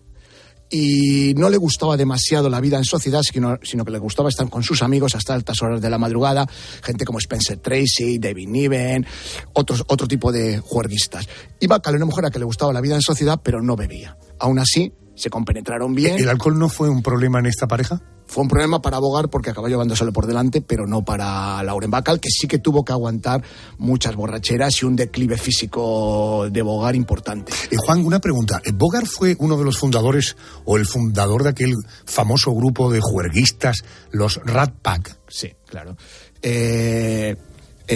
y 0.75 1.35
no 1.37 1.51
le 1.51 1.59
gustaba 1.59 1.99
demasiado 1.99 2.49
la 2.49 2.59
vida 2.59 2.79
en 2.79 2.85
sociedad, 2.85 3.21
sino, 3.23 3.59
que 3.59 3.91
le 3.91 3.99
gustaba 3.99 4.31
estar 4.31 4.49
con 4.49 4.63
sus 4.63 4.83
amigos 4.83 5.15
hasta 5.15 5.35
altas 5.35 5.61
horas 5.61 5.83
de 5.83 5.91
la 5.91 5.99
madrugada, 5.99 6.47
gente 6.83 7.05
como 7.05 7.19
Spencer 7.19 7.59
Tracy, 7.59 8.19
David 8.19 8.49
Niven, 8.49 9.07
otros, 9.53 9.85
otro 9.87 10.09
tipo 10.09 10.33
de 10.33 10.61
juerguistas. 10.61 11.29
Y 11.61 11.67
Bacall 11.67 11.97
era 11.97 12.05
una 12.05 12.11
mujer 12.11 12.25
a 12.25 12.31
que 12.31 12.39
le 12.39 12.47
gustaba 12.47 12.73
la 12.73 12.81
vida 12.81 12.95
en 12.95 13.03
sociedad, 13.03 13.39
pero 13.43 13.61
no 13.61 13.77
bebía. 13.77 14.17
Aún 14.39 14.59
así, 14.59 14.95
se 15.15 15.31
compenetraron 15.31 15.95
bien. 15.95 16.19
¿El 16.19 16.29
alcohol 16.29 16.59
no 16.59 16.69
fue 16.69 16.89
un 16.89 17.03
problema 17.03 17.39
en 17.39 17.47
esta 17.47 17.67
pareja? 17.67 18.01
Fue 18.27 18.43
un 18.43 18.49
problema 18.49 18.81
para 18.81 18.99
Bogart 18.99 19.31
porque 19.31 19.51
acabó 19.51 19.69
llevándoselo 19.69 20.13
por 20.13 20.27
delante, 20.27 20.63
pero 20.63 20.87
no 20.87 21.05
para 21.05 21.63
Lauren 21.63 21.91
Bacall, 21.91 22.19
que 22.19 22.31
sí 22.31 22.49
que 22.49 22.59
tuvo 22.59 22.85
que 22.85 22.93
aguantar 22.93 23.43
muchas 23.79 24.15
borracheras 24.17 24.81
y 24.81 24.87
un 24.87 24.97
declive 24.97 25.37
físico 25.37 26.49
de 26.51 26.63
Bogart 26.63 26.97
importante. 26.97 27.53
Eh, 27.71 27.77
Juan, 27.77 28.05
una 28.05 28.21
pregunta. 28.21 28.63
¿Bogart 28.73 29.07
fue 29.07 29.37
uno 29.39 29.59
de 29.59 29.65
los 29.65 29.77
fundadores 29.77 30.37
o 30.65 30.79
el 30.79 30.87
fundador 30.87 31.43
de 31.43 31.51
aquel 31.51 31.75
famoso 32.07 32.53
grupo 32.53 32.91
de 32.91 33.01
juerguistas, 33.03 33.85
los 34.13 34.41
Rat 34.45 34.73
Pack? 34.81 35.19
Sí, 35.29 35.53
claro. 35.67 35.97
Eh, 36.41 37.37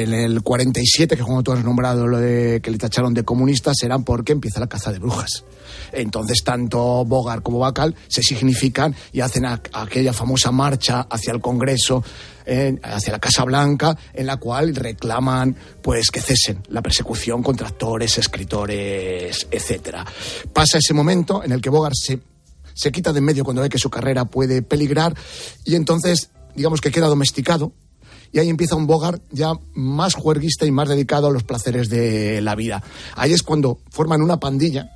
en 0.02 0.14
el 0.14 0.42
47, 0.42 1.16
que 1.16 1.22
como 1.22 1.42
tú 1.42 1.52
has 1.52 1.64
nombrado 1.64 2.06
lo 2.06 2.18
de 2.18 2.60
que 2.60 2.70
le 2.70 2.78
tacharon 2.78 3.14
de 3.14 3.24
comunistas, 3.24 3.76
serán 3.80 4.04
porque 4.04 4.32
empieza 4.32 4.60
la 4.60 4.66
caza 4.66 4.92
de 4.92 4.98
brujas. 4.98 5.44
Entonces, 5.92 6.42
tanto 6.44 7.04
Bogart 7.04 7.42
como 7.42 7.58
Bacall 7.58 7.94
se 8.08 8.22
significan 8.22 8.94
y 9.12 9.20
hacen 9.20 9.44
aquella 9.46 10.12
famosa 10.12 10.52
marcha 10.52 11.06
hacia 11.10 11.32
el 11.32 11.40
Congreso, 11.40 12.02
hacia 12.82 13.12
la 13.12 13.18
Casa 13.18 13.44
Blanca, 13.44 13.96
en 14.12 14.26
la 14.26 14.36
cual 14.36 14.74
reclaman 14.74 15.56
pues 15.82 16.10
que 16.10 16.20
cesen 16.20 16.62
la 16.68 16.82
persecución 16.82 17.42
contra 17.42 17.68
actores, 17.68 18.18
escritores, 18.18 19.46
etcétera. 19.50 20.04
Pasa 20.52 20.78
ese 20.78 20.94
momento 20.94 21.42
en 21.42 21.52
el 21.52 21.60
que 21.60 21.70
Bogart 21.70 21.96
se, 21.96 22.20
se 22.74 22.92
quita 22.92 23.12
de 23.12 23.18
en 23.18 23.24
medio 23.24 23.44
cuando 23.44 23.62
ve 23.62 23.68
que 23.68 23.78
su 23.78 23.90
carrera 23.90 24.24
puede 24.26 24.62
peligrar 24.62 25.14
y 25.64 25.74
entonces, 25.74 26.30
digamos 26.54 26.80
que 26.80 26.90
queda 26.90 27.06
domesticado, 27.06 27.72
y 28.32 28.38
ahí 28.38 28.48
empieza 28.48 28.76
un 28.76 28.86
Bogart 28.86 29.22
ya 29.30 29.52
más 29.74 30.14
juerguista 30.14 30.66
y 30.66 30.70
más 30.70 30.88
dedicado 30.88 31.28
a 31.28 31.30
los 31.30 31.44
placeres 31.44 31.88
de 31.88 32.40
la 32.40 32.54
vida. 32.54 32.82
Ahí 33.14 33.32
es 33.32 33.42
cuando 33.42 33.78
forman 33.90 34.22
una 34.22 34.38
pandilla. 34.38 34.90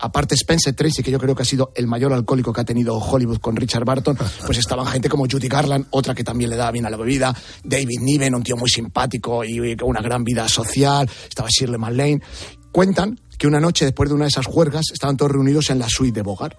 Aparte 0.00 0.36
Spencer 0.36 0.74
Tracy, 0.74 1.02
que 1.02 1.10
yo 1.10 1.18
creo 1.18 1.34
que 1.34 1.42
ha 1.42 1.46
sido 1.46 1.72
el 1.74 1.88
mayor 1.88 2.12
alcohólico 2.12 2.52
que 2.52 2.60
ha 2.60 2.64
tenido 2.64 2.96
Hollywood 2.98 3.38
con 3.38 3.56
Richard 3.56 3.84
Barton, 3.84 4.16
pues 4.46 4.58
estaban 4.58 4.86
gente 4.86 5.08
como 5.08 5.26
Judy 5.28 5.48
Garland, 5.48 5.86
otra 5.90 6.14
que 6.14 6.22
también 6.22 6.50
le 6.50 6.56
daba 6.56 6.70
bien 6.70 6.86
a 6.86 6.90
la 6.90 6.96
bebida, 6.96 7.34
David 7.64 8.00
Niven, 8.00 8.34
un 8.34 8.42
tío 8.42 8.56
muy 8.56 8.70
simpático 8.70 9.44
y 9.44 9.76
con 9.76 9.88
una 9.88 10.00
gran 10.00 10.22
vida 10.22 10.48
social, 10.48 11.10
estaba 11.28 11.48
Shirley 11.50 11.78
MacLaine. 11.78 12.22
Cuentan 12.70 13.18
que 13.38 13.46
una 13.46 13.60
noche 13.60 13.84
después 13.84 14.08
de 14.08 14.14
una 14.14 14.24
de 14.24 14.28
esas 14.28 14.46
juergas 14.46 14.86
estaban 14.92 15.16
todos 15.16 15.32
reunidos 15.32 15.70
en 15.70 15.78
la 15.78 15.88
suite 15.88 16.14
de 16.14 16.22
Bogart. 16.22 16.56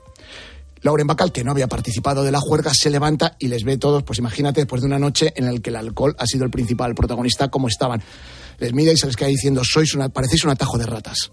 Lauren 0.82 1.08
Bacall, 1.08 1.32
que 1.32 1.44
no 1.44 1.52
había 1.52 1.68
participado 1.68 2.24
de 2.24 2.32
la 2.32 2.40
juerga, 2.40 2.72
se 2.74 2.90
levanta 2.90 3.36
y 3.40 3.48
les 3.48 3.64
ve 3.64 3.78
todos, 3.78 4.04
pues 4.04 4.20
imagínate, 4.20 4.62
después 4.62 4.82
de 4.82 4.88
una 4.88 5.00
noche 5.00 5.34
en 5.36 5.46
la 5.46 5.60
que 5.60 5.70
el 5.70 5.76
alcohol 5.76 6.16
ha 6.18 6.26
sido 6.26 6.46
el 6.46 6.52
principal 6.52 6.96
protagonista, 6.96 7.50
como 7.50 7.68
estaban. 7.68 8.02
Les 8.60 8.74
mira 8.74 8.92
y 8.92 8.98
se 8.98 9.08
les 9.08 9.16
queda 9.16 9.30
diciendo, 9.30 9.62
sois 9.64 9.94
una, 9.94 10.10
parecéis 10.10 10.44
un 10.46 10.52
atajo 10.52 10.78
de 10.78 10.86
ratas. 10.86 11.32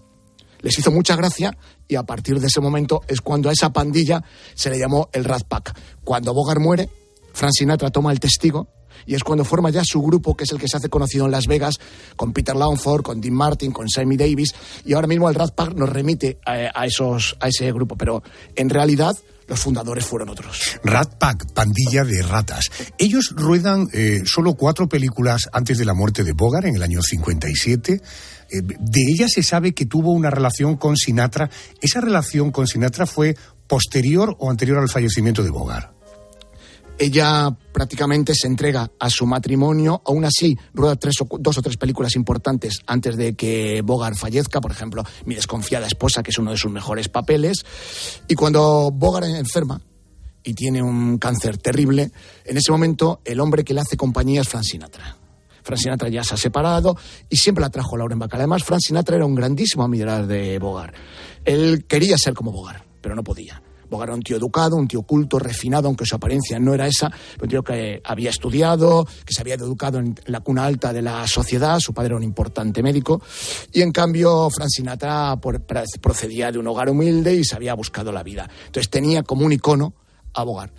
Les 0.61 0.77
hizo 0.77 0.91
mucha 0.91 1.15
gracia 1.15 1.57
y 1.87 1.95
a 1.95 2.03
partir 2.03 2.39
de 2.39 2.47
ese 2.47 2.59
momento 2.59 3.01
es 3.07 3.21
cuando 3.21 3.49
a 3.49 3.53
esa 3.53 3.71
pandilla 3.71 4.23
se 4.55 4.69
le 4.69 4.79
llamó 4.79 5.09
el 5.13 5.23
Rat 5.23 5.43
Pack. 5.43 5.79
Cuando 6.03 6.33
Bogart 6.33 6.59
muere, 6.59 6.89
Frank 7.33 7.53
Sinatra 7.53 7.91
toma 7.91 8.11
el 8.11 8.19
testigo 8.19 8.67
y 9.05 9.13
es 9.13 9.23
cuando 9.23 9.45
forma 9.45 9.69
ya 9.69 9.83
su 9.85 10.01
grupo, 10.01 10.35
que 10.35 10.45
es 10.45 10.51
el 10.51 10.59
que 10.59 10.67
se 10.67 10.77
hace 10.77 10.89
conocido 10.89 11.25
en 11.25 11.31
Las 11.31 11.45
Vegas, 11.45 11.75
con 12.15 12.33
Peter 12.33 12.55
Lawford, 12.55 13.03
con 13.03 13.21
Dean 13.21 13.35
Martin, 13.35 13.71
con 13.71 13.87
Sammy 13.87 14.17
Davis, 14.17 14.55
y 14.83 14.93
ahora 14.93 15.07
mismo 15.07 15.29
el 15.29 15.35
Rat 15.35 15.53
Pack 15.53 15.75
nos 15.75 15.89
remite 15.89 16.39
a, 16.43 16.71
a 16.73 16.85
esos, 16.85 17.37
a 17.39 17.47
ese 17.47 17.71
grupo, 17.71 17.95
pero 17.95 18.23
en 18.55 18.69
realidad 18.69 19.15
los 19.47 19.59
fundadores 19.59 20.05
fueron 20.05 20.29
otros. 20.29 20.79
Rat 20.83 21.15
Pack, 21.15 21.51
pandilla 21.53 22.03
de 22.03 22.21
ratas. 22.21 22.69
Ellos 22.97 23.33
ruedan 23.35 23.87
eh, 23.93 24.21
solo 24.25 24.53
cuatro 24.53 24.87
películas 24.87 25.49
antes 25.53 25.77
de 25.77 25.85
la 25.85 25.93
muerte 25.93 26.23
de 26.23 26.33
Bogart 26.33 26.67
en 26.67 26.75
el 26.75 26.83
año 26.83 27.01
57. 27.01 27.93
Eh, 27.93 28.61
de 28.61 29.01
ella 29.09 29.27
se 29.27 29.43
sabe 29.43 29.73
que 29.73 29.85
tuvo 29.85 30.11
una 30.11 30.29
relación 30.29 30.77
con 30.77 30.95
Sinatra. 30.95 31.49
¿Esa 31.81 32.01
relación 32.01 32.51
con 32.51 32.67
Sinatra 32.67 33.05
fue 33.05 33.35
posterior 33.67 34.35
o 34.39 34.49
anterior 34.49 34.79
al 34.79 34.89
fallecimiento 34.89 35.43
de 35.43 35.49
Bogart? 35.49 35.96
Ella 36.99 37.55
prácticamente 37.71 38.33
se 38.33 38.47
entrega 38.47 38.91
a 38.99 39.09
su 39.09 39.25
matrimonio, 39.25 40.01
aún 40.05 40.25
así 40.25 40.57
rueda 40.73 40.95
tres 40.95 41.15
o, 41.21 41.37
dos 41.39 41.57
o 41.57 41.61
tres 41.61 41.77
películas 41.77 42.15
importantes 42.15 42.81
antes 42.87 43.15
de 43.17 43.35
que 43.35 43.81
Bogart 43.83 44.17
fallezca, 44.17 44.61
por 44.61 44.71
ejemplo, 44.71 45.03
Mi 45.25 45.35
desconfiada 45.35 45.87
esposa, 45.87 46.23
que 46.23 46.31
es 46.31 46.37
uno 46.37 46.51
de 46.51 46.57
sus 46.57 46.71
mejores 46.71 47.09
papeles, 47.09 47.65
y 48.27 48.35
cuando 48.35 48.91
Bogart 48.91 49.27
enferma 49.27 49.81
y 50.43 50.53
tiene 50.53 50.81
un 50.81 51.17
cáncer 51.17 51.57
terrible, 51.57 52.11
en 52.45 52.57
ese 52.57 52.71
momento 52.71 53.21
el 53.25 53.39
hombre 53.39 53.63
que 53.63 53.73
le 53.73 53.81
hace 53.81 53.97
compañía 53.97 54.41
es 54.41 54.47
Frank 54.47 54.63
Sinatra. 54.63 55.17
Frank 55.63 55.79
Sinatra 55.79 56.07
ya 56.07 56.23
se 56.23 56.33
ha 56.33 56.37
separado 56.37 56.95
y 57.29 57.35
siempre 57.35 57.61
la 57.61 57.69
trajo 57.69 57.97
Lauren 57.97 58.17
Bacall. 58.17 58.39
Además, 58.39 58.63
Frank 58.63 58.79
Sinatra 58.81 59.17
era 59.17 59.25
un 59.25 59.35
grandísimo 59.35 59.83
admirador 59.83 60.25
de 60.25 60.57
Bogart. 60.59 60.95
Él 61.43 61.85
quería 61.85 62.17
ser 62.17 62.33
como 62.33 62.53
Bogart, 62.53 62.85
pero 63.01 63.15
no 63.15 63.23
podía. 63.23 63.61
Bogart 63.89 64.09
era 64.09 64.15
un 64.15 64.21
tío 64.21 64.37
educado, 64.37 64.75
un 64.75 64.87
tío 64.87 65.03
culto, 65.03 65.39
refinado, 65.39 65.87
aunque 65.87 66.05
su 66.05 66.15
apariencia 66.15 66.59
no 66.59 66.73
era 66.73 66.87
esa, 66.87 67.11
un 67.41 67.47
tío 67.47 67.63
que 67.63 68.01
había 68.03 68.29
estudiado, 68.29 69.07
que 69.25 69.33
se 69.33 69.41
había 69.41 69.55
educado 69.55 69.99
en 69.99 70.15
la 70.25 70.41
cuna 70.41 70.65
alta 70.65 70.93
de 70.93 71.01
la 71.01 71.25
sociedad, 71.27 71.79
su 71.79 71.93
padre 71.93 72.07
era 72.07 72.17
un 72.17 72.23
importante 72.23 72.83
médico, 72.83 73.21
y 73.71 73.81
en 73.81 73.91
cambio 73.91 74.49
Frank 74.49 74.69
procedía 76.01 76.51
de 76.51 76.59
un 76.59 76.67
hogar 76.67 76.89
humilde 76.89 77.33
y 77.33 77.43
se 77.43 77.55
había 77.55 77.73
buscado 77.73 78.11
la 78.11 78.23
vida. 78.23 78.49
Entonces 78.65 78.89
tenía 78.89 79.23
como 79.23 79.45
un 79.45 79.53
icono 79.53 79.93
a 80.33 80.43
Bogart. 80.43 80.73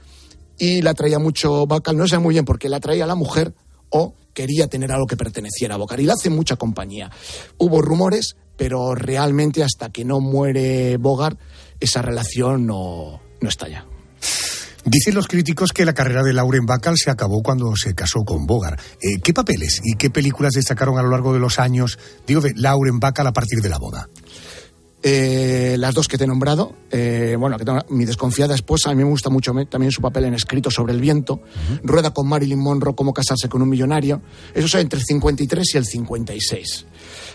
Y 0.58 0.82
la 0.82 0.94
traía 0.94 1.18
mucho 1.18 1.66
Bacal, 1.66 1.96
no 1.96 2.06
sé 2.08 2.18
muy 2.18 2.34
bien 2.34 2.44
por 2.44 2.58
qué 2.58 2.68
la 2.68 2.80
traía 2.80 3.06
la 3.06 3.14
mujer 3.14 3.54
o 3.90 4.14
quería 4.34 4.66
tener 4.66 4.92
algo 4.92 5.06
que 5.06 5.16
perteneciera 5.16 5.74
a 5.74 5.78
Bogart. 5.78 6.00
Y 6.00 6.06
le 6.06 6.12
hace 6.12 6.30
mucha 6.30 6.56
compañía. 6.56 7.10
Hubo 7.58 7.80
rumores, 7.80 8.36
pero 8.56 8.94
realmente 8.94 9.62
hasta 9.62 9.90
que 9.90 10.04
no 10.04 10.20
muere 10.20 10.96
Bogart, 10.96 11.38
esa 11.80 12.02
relación 12.02 12.66
no, 12.66 13.20
no 13.40 13.48
estalla. 13.48 13.86
Dicen 14.84 15.14
los 15.14 15.26
críticos 15.26 15.72
que 15.72 15.84
la 15.84 15.92
carrera 15.92 16.22
de 16.22 16.32
Lauren 16.32 16.64
Bacall 16.64 16.96
se 16.96 17.10
acabó 17.10 17.42
cuando 17.42 17.76
se 17.76 17.94
casó 17.94 18.24
con 18.24 18.46
Bogart. 18.46 18.80
Eh, 19.02 19.20
¿Qué 19.22 19.34
papeles 19.34 19.80
y 19.84 19.96
qué 19.96 20.08
películas 20.08 20.52
destacaron 20.54 20.98
a 20.98 21.02
lo 21.02 21.10
largo 21.10 21.34
de 21.34 21.40
los 21.40 21.58
años, 21.58 21.98
digo, 22.26 22.40
de 22.40 22.54
Lauren 22.54 22.98
Bacall 22.98 23.26
a 23.26 23.32
partir 23.32 23.60
de 23.60 23.68
la 23.68 23.78
boda? 23.78 24.08
Eh, 25.02 25.76
las 25.78 25.94
dos 25.94 26.08
que 26.08 26.18
te 26.18 26.24
he 26.24 26.26
nombrado, 26.26 26.74
eh, 26.90 27.36
bueno, 27.38 27.56
que 27.56 27.64
tengo, 27.64 27.78
mi 27.90 28.04
desconfiada 28.04 28.54
esposa, 28.54 28.90
a 28.90 28.94
mí 28.94 29.04
me 29.04 29.10
gusta 29.10 29.30
mucho 29.30 29.54
me, 29.54 29.66
también 29.66 29.92
su 29.92 30.00
papel 30.00 30.24
en 30.24 30.34
Escrito 30.34 30.70
sobre 30.70 30.92
el 30.92 31.00
viento, 31.00 31.34
uh 31.34 31.38
-huh. 31.38 31.80
rueda 31.84 32.10
con 32.12 32.26
Marilyn 32.26 32.58
Monroe, 32.58 32.96
cómo 32.96 33.12
casarse 33.12 33.48
con 33.48 33.62
un 33.62 33.68
millonario, 33.68 34.22
eso 34.54 34.66
es 34.66 34.74
entre 34.82 34.98
el 34.98 35.04
53 35.04 35.74
y 35.74 35.78
el 35.78 35.86
56. 35.86 36.86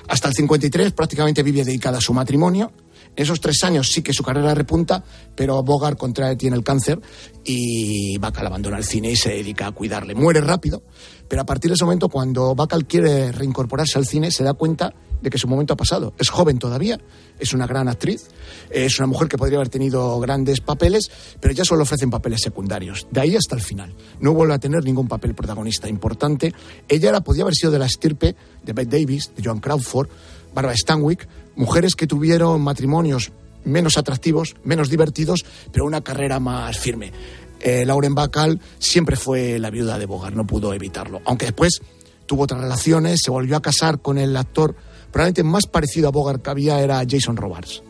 Hasta 0.10 0.28
el 0.28 0.34
53 0.34 0.91
prácticamente 0.91 1.41
vive 1.41 1.64
dedicada 1.64 2.00
a 2.00 2.02
su 2.02 2.14
matrimonio, 2.14 2.74
esos 3.16 3.39
tres 3.39 3.64
años 3.64 3.89
sí 3.91 4.01
que 4.01 4.14
su 4.14 4.24
carrera 4.24 4.53
repunta, 4.53 5.03
pero 5.36 5.61
Bogart 5.64 5.97
contrae, 5.97 6.36
tiene 6.36 6.55
el 6.55 6.64
cáncer 6.64 6.99
y 7.43 8.18
Bacall 8.18 8.47
abandona 8.47 8.78
el 8.78 8.84
cine 8.84 9.11
y 9.11 9.16
se 9.16 9.30
dedica 9.30 9.68
a 9.68 9.72
cuidarle. 9.72 10.16
Muere 10.16 10.41
rápido, 10.41 10.84
pero 11.28 11.41
a 11.41 11.45
partir 11.45 11.70
de 11.70 11.76
ese 11.76 11.86
momento, 11.86 12.09
cuando 12.09 12.55
Bacall 12.55 12.86
quiere 12.86 13.32
reincorporarse 13.32 13.97
al 13.97 14.05
cine, 14.05 14.32
se 14.32 14.43
da 14.43 14.53
cuenta 14.53 14.93
de 15.24 15.30
que 15.30 15.38
su 15.38 15.47
momento 15.47 15.74
ha 15.74 15.78
pasado. 15.78 16.14
Es 16.20 16.30
joven 16.30 16.59
todavía, 16.59 16.99
es 17.39 17.53
una 17.53 17.66
gran 17.66 17.88
actriz, 17.88 18.28
es 18.70 18.99
una 18.99 19.07
mujer 19.07 19.30
que 19.30 19.38
podría 19.38 19.57
haber 19.57 19.70
tenido 19.70 20.20
grandes 20.20 20.59
papeles, 20.59 21.09
pero 21.39 21.53
ya 21.53 21.64
solo 21.64 21.84
ofrecen 21.84 22.09
papeles 22.09 22.41
secundarios. 22.41 23.07
De 23.09 23.22
ahí 23.22 23.36
hasta 23.36 23.55
el 23.55 23.61
final. 23.61 23.93
No 24.20 24.34
vuelve 24.34 24.53
a 24.53 24.59
tener 24.59 24.84
ningún 24.84 25.07
papel 25.07 25.34
protagonista 25.34 25.88
importante. 25.88 26.53
Ella 26.89 27.09
era, 27.09 27.22
podía 27.22 27.43
haber 27.43 27.55
sido 27.55 27.72
de 27.72 27.80
la 27.80 27.86
estirpe 27.86 28.36
de 28.64 28.74
Bette 28.74 28.99
Davis, 28.99 29.32
de 29.36 29.43
Joan 29.43 29.59
Crawford, 29.59 30.09
Barbara 30.53 30.76
Stanwyck, 30.76 31.28
mujeres 31.56 31.95
que 31.95 32.08
tuvieron 32.08 32.62
matrimonios 32.62 33.32
menos 33.64 33.97
atractivos, 33.97 34.56
menos 34.64 34.89
divertidos, 34.89 35.45
pero 35.72 35.86
una 35.86 36.01
carrera 36.01 36.39
más 36.39 36.78
firme. 36.78 37.12
Eh, 37.60 37.86
Lauren 37.86 38.14
Bacall 38.14 38.60
siempre 38.78 39.16
fue 39.16 39.58
la 39.58 39.70
viuda 39.70 39.97
de 39.97 40.06
Bogart, 40.06 40.36
no 40.36 40.45
pudo 40.45 40.74
evitarlo. 40.74 41.22
Aunque 41.26 41.45
después 41.45 41.82
tuvo 42.26 42.43
otras 42.43 42.62
relaciones, 42.62 43.22
se 43.24 43.32
volvió 43.32 43.56
a 43.56 43.62
casar 43.62 44.01
con 44.01 44.18
el 44.18 44.36
actor 44.36 44.76
probablemente 45.12 45.43
más 45.43 45.68
parecido 45.68 46.08
a 46.08 46.12
Bogart 46.12 46.41
que 46.41 46.49
había 46.49 46.82
era 46.82 47.01
Jason 47.08 47.38
Robards. 47.38 47.84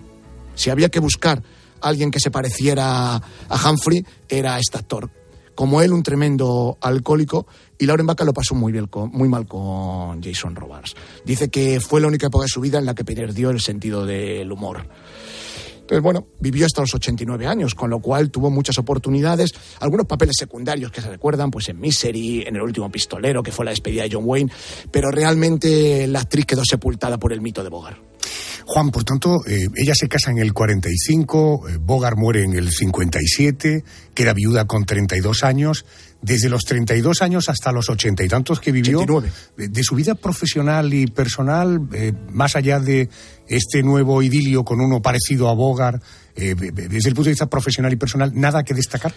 Si 0.55 0.69
había 0.69 0.89
que 0.89 0.99
buscar 0.99 1.41
a 1.81 1.87
alguien 1.87 2.11
que 2.11 2.19
se 2.19 2.29
pareciera 2.29 3.15
a 3.15 3.69
Humphrey, 3.69 4.05
era 4.29 4.59
este 4.59 4.77
actor. 4.77 5.09
Como 5.55 5.81
él, 5.81 5.93
un 5.93 6.03
tremendo 6.03 6.77
alcohólico, 6.81 7.47
y 7.77 7.85
Lauren 7.85 8.07
Bacall 8.07 8.27
lo 8.27 8.33
pasó 8.33 8.55
muy, 8.55 8.71
bien 8.71 8.89
mal 9.29 9.45
con 9.47 10.21
Jason 10.21 10.55
Robards. 10.55 10.95
Dice 11.25 11.49
que 11.49 11.79
fue 11.79 12.01
la 12.01 12.07
única 12.07 12.27
época 12.27 12.43
de 12.43 12.49
su 12.49 12.61
vida 12.61 12.79
en 12.79 12.85
la 12.85 12.95
que 12.95 13.05
perdió 13.05 13.49
el 13.49 13.61
sentido 13.61 14.05
del 14.05 14.51
humor. 14.51 14.87
Entonces, 15.83 16.01
bueno, 16.01 16.27
vivió 16.39 16.65
hasta 16.65 16.79
los 16.79 16.95
89 16.95 17.45
años, 17.45 17.75
con 17.75 17.89
lo 17.89 17.99
cual 17.99 18.31
tuvo 18.31 18.49
muchas 18.49 18.77
oportunidades, 18.77 19.51
algunos 19.81 20.05
papeles 20.05 20.37
secundarios 20.39 20.91
que 20.91 21.01
se 21.01 21.09
recuerdan, 21.09 21.51
pues 21.51 21.67
en 21.67 21.79
Misery, 21.79 22.43
en 22.47 22.55
El 22.55 22.61
último 22.61 22.89
pistolero, 22.89 23.43
que 23.43 23.51
fue 23.51 23.65
la 23.65 23.71
despedida 23.71 24.03
de 24.03 24.09
John 24.13 24.23
Wayne, 24.25 24.51
pero 24.91 25.11
realmente 25.11 26.07
la 26.07 26.21
actriz 26.21 26.45
quedó 26.45 26.63
sepultada 26.63 27.19
por 27.19 27.33
el 27.33 27.41
mito 27.41 27.63
de 27.63 27.69
Bogart. 27.69 27.97
Juan, 28.65 28.91
por 28.91 29.03
tanto, 29.03 29.45
eh, 29.45 29.67
ella 29.75 29.93
se 29.95 30.07
casa 30.07 30.31
en 30.31 30.37
el 30.37 30.53
45, 30.53 31.69
eh, 31.69 31.77
Bogart 31.79 32.17
muere 32.17 32.43
en 32.43 32.53
el 32.53 32.71
57, 32.71 33.83
queda 34.13 34.33
viuda 34.33 34.65
con 34.65 34.85
32 34.85 35.43
años. 35.43 35.85
Desde 36.21 36.47
los 36.47 36.63
32 36.63 37.21
años 37.21 37.49
hasta 37.49 37.73
los 37.73 37.89
ochenta 37.89 38.23
y 38.23 38.29
tantos 38.29 38.61
que 38.61 38.71
vivió, 38.71 38.99
89. 38.99 39.31
de, 39.57 39.67
de, 39.67 39.83
su 39.83 39.93
vida 39.93 40.15
profesional 40.15 40.93
y 40.93 41.05
personal, 41.07 41.81
eh, 41.91 42.13
más 42.31 42.55
allá 42.55 42.79
de 42.79 43.09
este 43.47 43.83
nuevo 43.83 44.21
idilio 44.23 44.63
con 44.63 44.79
uno 44.79 45.01
parecido 45.01 45.49
a 45.49 45.53
Bogart, 45.53 46.01
eh, 46.35 46.55
desde 46.55 47.09
el 47.09 47.15
punto 47.15 47.25
de 47.25 47.31
vista 47.31 47.47
profesional 47.47 47.91
y 47.91 47.97
personal, 47.97 48.31
¿nada 48.33 48.63
que 48.63 48.73
destacar? 48.73 49.13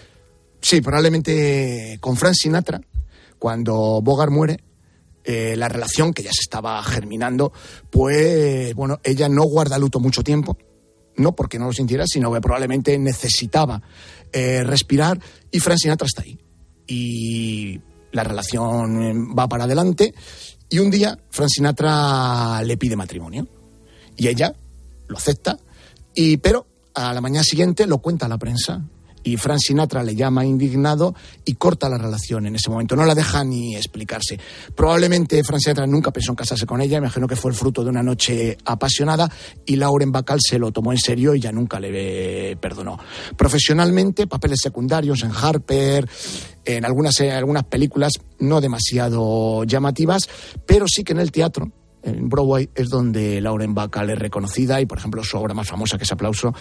Sí, 0.61 0.81
probablemente 0.81 1.97
con 2.01 2.17
Frank 2.17 2.33
Sinatra, 2.33 2.81
cuando 3.39 4.01
Bogart 4.01 4.31
muere, 4.31 4.59
eh, 5.29 5.57
la 5.57 5.67
relación 5.67 6.13
que 6.13 6.23
ya 6.23 6.31
se 6.31 6.39
estaba 6.39 6.81
germinando, 6.83 7.51
pues 7.89 8.73
bueno, 8.75 9.01
ella 9.03 9.27
no 9.27 9.43
guarda 9.43 9.77
luto 9.77 9.99
mucho 9.99 10.23
tiempo, 10.23 10.57
no 11.17 11.35
porque 11.35 11.59
no 11.59 11.65
lo 11.65 11.73
sintiera, 11.73 12.05
sino 12.07 12.31
que 12.31 12.39
probablemente 12.39 12.97
necesitaba 12.97 13.81
eh, 14.31 14.63
respirar 14.63 15.19
y 15.51 15.59
Frank 15.59 15.79
Sinatra 15.79 16.05
está 16.07 16.21
ahí. 16.21 16.39
Y 16.87 17.81
la 18.13 18.23
relación 18.23 19.35
va 19.37 19.49
para 19.49 19.65
adelante 19.65 20.13
y 20.69 20.79
un 20.79 20.89
día 20.89 21.19
Frank 21.29 21.49
Sinatra 21.49 22.63
le 22.63 22.77
pide 22.77 22.95
matrimonio 22.95 23.49
y 24.15 24.29
ella 24.29 24.55
lo 25.09 25.17
acepta, 25.17 25.59
y, 26.15 26.37
pero 26.37 26.67
a 26.93 27.13
la 27.13 27.19
mañana 27.19 27.43
siguiente 27.43 27.85
lo 27.85 27.97
cuenta 27.97 28.27
a 28.27 28.29
la 28.29 28.37
prensa 28.37 28.81
y 29.27 29.35
Frank 29.35 29.59
Sinatra 29.59 30.03
le 30.03 30.15
llama 30.15 30.45
indignado 30.45 31.13
y 31.43 31.55
corta 31.55 31.89
la 31.89 31.97
relación 31.97 32.45
en 32.45 32.55
ese 32.55 32.69
momento, 32.69 32.95
no 32.95 33.05
la 33.05 33.13
deja 33.13 33.43
ni 33.43 33.75
explicarse. 33.75 34.39
Probablemente 34.73 35.43
Frank 35.43 35.59
Sinatra 35.59 35.85
nunca 35.85 36.11
pensó 36.11 36.31
en 36.31 36.37
casarse 36.37 36.65
con 36.65 36.79
ella, 36.79 36.97
imagino 36.97 37.27
que 37.27 37.35
fue 37.35 37.51
el 37.51 37.57
fruto 37.57 37.83
de 37.83 37.89
una 37.89 38.01
noche 38.01 38.57
apasionada 38.63 39.29
y 39.65 39.75
Lauren 39.75 40.13
Bacall 40.13 40.39
se 40.39 40.57
lo 40.57 40.71
tomó 40.71 40.93
en 40.93 40.97
serio 40.97 41.35
y 41.35 41.41
ya 41.41 41.51
nunca 41.51 41.77
le 41.77 42.55
perdonó. 42.55 42.97
Profesionalmente, 43.35 44.27
papeles 44.27 44.61
secundarios 44.63 45.21
en 45.23 45.31
Harper, 45.31 46.07
en 46.63 46.85
algunas, 46.85 47.19
en 47.19 47.31
algunas 47.31 47.65
películas 47.65 48.13
no 48.39 48.61
demasiado 48.61 49.65
llamativas, 49.65 50.29
pero 50.65 50.85
sí 50.87 51.03
que 51.03 51.11
en 51.11 51.19
el 51.19 51.33
teatro 51.33 51.69
en 52.07 52.29
Broadway 52.29 52.69
es 52.73 52.89
donde 52.89 53.41
Lauren 53.41 53.73
Bacall 53.73 54.11
es 54.11 54.19
reconocida 54.19 54.79
y, 54.79 54.85
por 54.85 54.97
ejemplo, 54.97 55.23
su 55.23 55.37
obra 55.37 55.53
más 55.53 55.67
famosa, 55.67 55.97
que 55.97 56.05
es 56.05 56.11
Aplauso, 56.11 56.53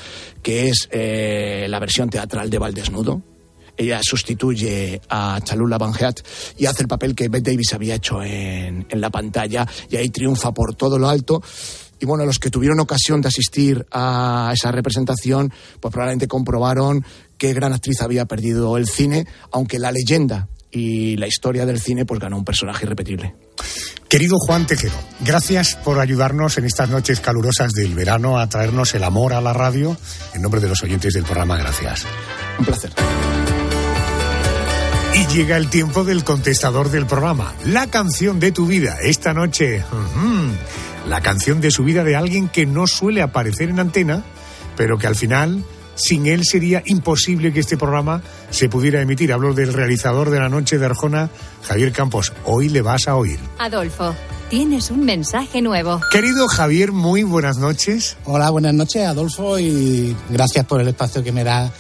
que 0.42 0.68
es 0.68 0.88
eh, 0.90 1.66
la 1.68 1.78
versión 1.78 2.10
teatral 2.10 2.50
de 2.50 2.58
Val 2.58 2.74
Desnudo. 2.74 3.22
Ella 3.76 4.00
sustituye 4.02 5.00
a 5.08 5.38
Chalula 5.42 5.78
Van 5.78 5.92
Heat 5.92 6.20
y 6.56 6.66
hace 6.66 6.82
el 6.82 6.88
papel 6.88 7.14
que 7.14 7.28
Bette 7.28 7.50
Davis 7.50 7.74
había 7.74 7.94
hecho 7.94 8.22
en, 8.22 8.86
en 8.88 9.00
la 9.00 9.10
pantalla 9.10 9.66
y 9.90 9.96
ahí 9.96 10.08
triunfa 10.08 10.52
por 10.52 10.74
todo 10.74 10.98
lo 10.98 11.08
alto. 11.08 11.42
Y 12.00 12.06
bueno, 12.06 12.24
los 12.24 12.38
que 12.38 12.50
tuvieron 12.50 12.80
ocasión 12.80 13.20
de 13.20 13.28
asistir 13.28 13.86
a 13.92 14.50
esa 14.52 14.72
representación, 14.72 15.52
pues 15.80 15.92
probablemente 15.92 16.26
comprobaron 16.26 17.04
qué 17.38 17.52
gran 17.52 17.72
actriz 17.72 18.00
había 18.00 18.24
perdido 18.24 18.76
el 18.76 18.86
cine, 18.86 19.26
aunque 19.52 19.78
la 19.78 19.92
leyenda 19.92 20.48
y 20.76 21.16
la 21.16 21.26
historia 21.26 21.64
del 21.64 21.80
cine 21.80 22.04
pues 22.04 22.20
ganó 22.20 22.36
un 22.36 22.44
personaje 22.44 22.84
irrepetible. 22.84 23.34
Querido 24.08 24.36
Juan 24.38 24.66
Tejero, 24.66 24.94
gracias 25.20 25.74
por 25.74 25.98
ayudarnos 25.98 26.58
en 26.58 26.66
estas 26.66 26.90
noches 26.90 27.20
calurosas 27.20 27.72
del 27.72 27.94
verano 27.94 28.38
a 28.38 28.46
traernos 28.50 28.94
el 28.94 29.02
amor 29.02 29.32
a 29.32 29.40
la 29.40 29.54
radio. 29.54 29.96
En 30.34 30.42
nombre 30.42 30.60
de 30.60 30.68
los 30.68 30.82
oyentes 30.82 31.14
del 31.14 31.24
programa, 31.24 31.56
gracias. 31.56 32.04
Un 32.58 32.66
placer. 32.66 32.90
Y 35.14 35.34
llega 35.34 35.56
el 35.56 35.70
tiempo 35.70 36.04
del 36.04 36.24
contestador 36.24 36.90
del 36.90 37.06
programa. 37.06 37.54
La 37.64 37.86
canción 37.86 38.38
de 38.38 38.52
tu 38.52 38.66
vida. 38.66 38.98
Esta 39.02 39.32
noche, 39.32 39.82
la 41.08 41.22
canción 41.22 41.62
de 41.62 41.70
su 41.70 41.84
vida 41.84 42.04
de 42.04 42.16
alguien 42.16 42.50
que 42.50 42.66
no 42.66 42.86
suele 42.86 43.22
aparecer 43.22 43.70
en 43.70 43.80
antena, 43.80 44.24
pero 44.76 44.98
que 44.98 45.06
al 45.06 45.16
final, 45.16 45.64
sin 45.96 46.26
él 46.26 46.44
sería 46.44 46.82
imposible 46.86 47.52
que 47.52 47.60
este 47.60 47.76
programa 47.76 48.22
se 48.50 48.68
pudiera 48.68 49.00
emitir. 49.00 49.32
Hablo 49.32 49.54
del 49.54 49.72
realizador 49.72 50.30
de 50.30 50.38
la 50.38 50.48
noche 50.48 50.78
de 50.78 50.86
Arjona, 50.86 51.30
Javier 51.62 51.92
Campos. 51.92 52.32
Hoy 52.44 52.68
le 52.68 52.82
vas 52.82 53.08
a 53.08 53.16
oír. 53.16 53.40
Adolfo, 53.58 54.14
tienes 54.48 54.90
un 54.90 55.04
mensaje 55.04 55.62
nuevo. 55.62 56.00
Querido 56.12 56.46
Javier, 56.46 56.92
muy 56.92 57.22
buenas 57.24 57.58
noches. 57.58 58.16
Hola, 58.24 58.50
buenas 58.50 58.74
noches, 58.74 59.06
Adolfo, 59.06 59.58
y 59.58 60.14
gracias 60.30 60.64
por 60.66 60.80
el 60.80 60.88
espacio 60.88 61.24
que 61.24 61.32
me 61.32 61.42
da 61.42 61.72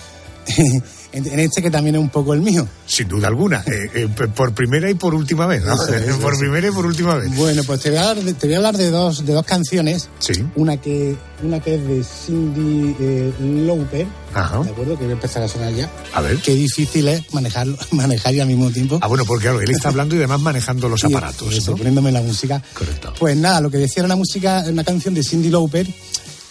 en 1.16 1.26
en 1.26 1.40
este 1.40 1.62
que 1.62 1.70
también 1.70 1.96
es 1.96 2.00
un 2.00 2.08
poco 2.10 2.34
el 2.34 2.40
mío. 2.42 2.66
Sin 2.86 3.08
duda 3.08 3.28
alguna. 3.28 3.62
Eh, 3.66 3.90
eh, 3.94 4.08
por 4.34 4.52
primera 4.54 4.90
y 4.90 4.94
por 4.94 5.14
última 5.14 5.46
vez, 5.46 5.64
¿no? 5.64 5.74
Eso 5.74 5.94
es, 5.94 6.14
por 6.22 6.32
eso. 6.32 6.40
primera 6.40 6.68
y 6.68 6.70
por 6.70 6.86
última 6.86 7.14
vez. 7.16 7.34
Bueno, 7.36 7.62
pues 7.64 7.80
te 7.80 7.90
voy 7.90 7.98
a 7.98 8.10
hablar 8.10 8.24
de, 8.24 8.34
te 8.34 8.46
voy 8.46 8.54
a 8.54 8.56
hablar 8.58 8.76
de 8.76 8.90
dos, 8.90 9.24
de 9.24 9.32
dos 9.32 9.44
canciones. 9.46 10.08
Sí. 10.18 10.34
Una 10.54 10.76
que, 10.76 11.16
una 11.42 11.60
que 11.60 11.74
es 11.76 11.86
de 11.88 12.04
Cindy 12.04 12.96
eh, 13.00 13.32
Lauper, 13.66 14.06
Ajá. 14.34 14.62
¿de 14.62 14.70
acuerdo? 14.70 14.96
Que 14.96 15.04
voy 15.04 15.12
a 15.12 15.14
empezar 15.14 15.42
a 15.42 15.48
sonar 15.48 15.72
ya. 15.74 15.90
A 16.14 16.20
ver. 16.20 16.36
Qué 16.38 16.54
difícil 16.54 17.08
es 17.08 17.32
manejarlo, 17.34 17.76
manejar 17.92 18.34
y 18.36 18.40
al 18.40 18.48
mismo 18.48 18.70
tiempo. 18.70 18.98
Ah, 19.02 19.06
bueno, 19.08 19.24
porque 19.24 19.44
claro, 19.44 19.60
él 19.60 19.70
está 19.70 19.88
hablando 19.88 20.14
y 20.14 20.18
además 20.18 20.40
manejando 20.40 20.88
los 20.88 21.02
Y, 21.04 21.06
aparatos. 21.06 21.52
eso, 21.54 21.72
¿no? 21.72 21.76
poniéndome 21.78 22.12
la 22.12 22.22
música. 22.22 22.62
Correcto. 22.74 23.12
Pues 23.18 23.36
nada, 23.36 23.60
lo 23.60 23.70
que 23.70 23.78
decía 23.78 24.00
era 24.02 24.06
una 24.06 24.16
música, 24.16 24.64
una 24.68 24.84
canción 24.84 25.14
de 25.14 25.22
Cindy 25.22 25.50
Lauper 25.50 25.86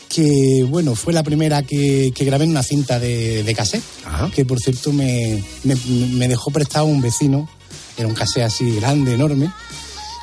que, 0.10 0.66
bueno, 0.70 0.96
fue 0.96 1.14
la 1.14 1.24
primera 1.24 1.64
que, 1.64 2.12
que 2.16 2.26
grabé 2.26 2.46
en 2.46 2.52
una 2.52 2.64
cinta 2.64 3.00
de, 3.00 3.44
de 3.44 3.56
cassette, 3.56 3.84
que 4.34 4.46
por 4.46 4.60
cierto 4.60 4.94
me, 4.94 5.44
me, 5.64 5.76
me 6.14 6.28
dejó 6.28 6.52
prestado 6.52 6.86
un 6.86 7.02
vecino, 7.02 7.50
era 7.98 8.08
un 8.08 8.14
cassette 8.14 8.44
así 8.44 8.76
grande, 8.76 9.14
enorme, 9.14 9.52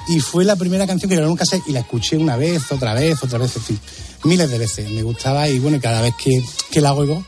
y 0.08 0.20
fue 0.20 0.44
la 0.44 0.56
primera 0.56 0.86
canción 0.86 1.08
que 1.08 1.14
grabé 1.14 1.26
en 1.26 1.32
un 1.32 1.36
cassette 1.38 1.62
y 1.66 1.72
la 1.72 1.80
escuché 1.80 2.16
una 2.16 2.36
vez, 2.36 2.72
otra 2.72 2.94
vez, 2.94 3.22
otra 3.22 3.38
vez, 3.38 3.54
en 3.56 3.62
fin, 3.62 3.80
miles 4.24 4.50
de 4.50 4.58
veces. 4.58 4.90
Me 4.90 5.02
gustaba 5.02 5.48
y 5.48 5.58
bueno, 5.58 5.78
cada 5.80 6.00
vez 6.00 6.14
que, 6.16 6.42
que 6.70 6.80
la 6.80 6.92
oigo, 6.92 7.24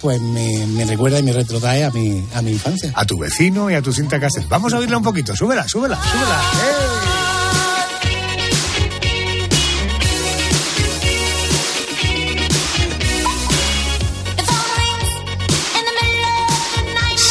pues 0.00 0.20
me, 0.20 0.66
me 0.66 0.84
recuerda 0.84 1.20
y 1.20 1.22
me 1.22 1.32
retrotrae 1.32 1.84
a 1.84 1.90
mi, 1.90 2.22
a 2.34 2.42
mi 2.42 2.50
infancia. 2.50 2.92
A 2.94 3.04
tu 3.06 3.16
vecino 3.18 3.70
y 3.70 3.74
a 3.74 3.82
tu 3.82 3.92
cinta 3.92 4.20
cassette. 4.20 4.48
Vamos 4.48 4.72
a 4.74 4.78
oírla 4.78 4.98
un 4.98 5.04
poquito. 5.04 5.34
Súbela, 5.34 5.66
súbela, 5.68 5.96
súbela. 5.96 7.11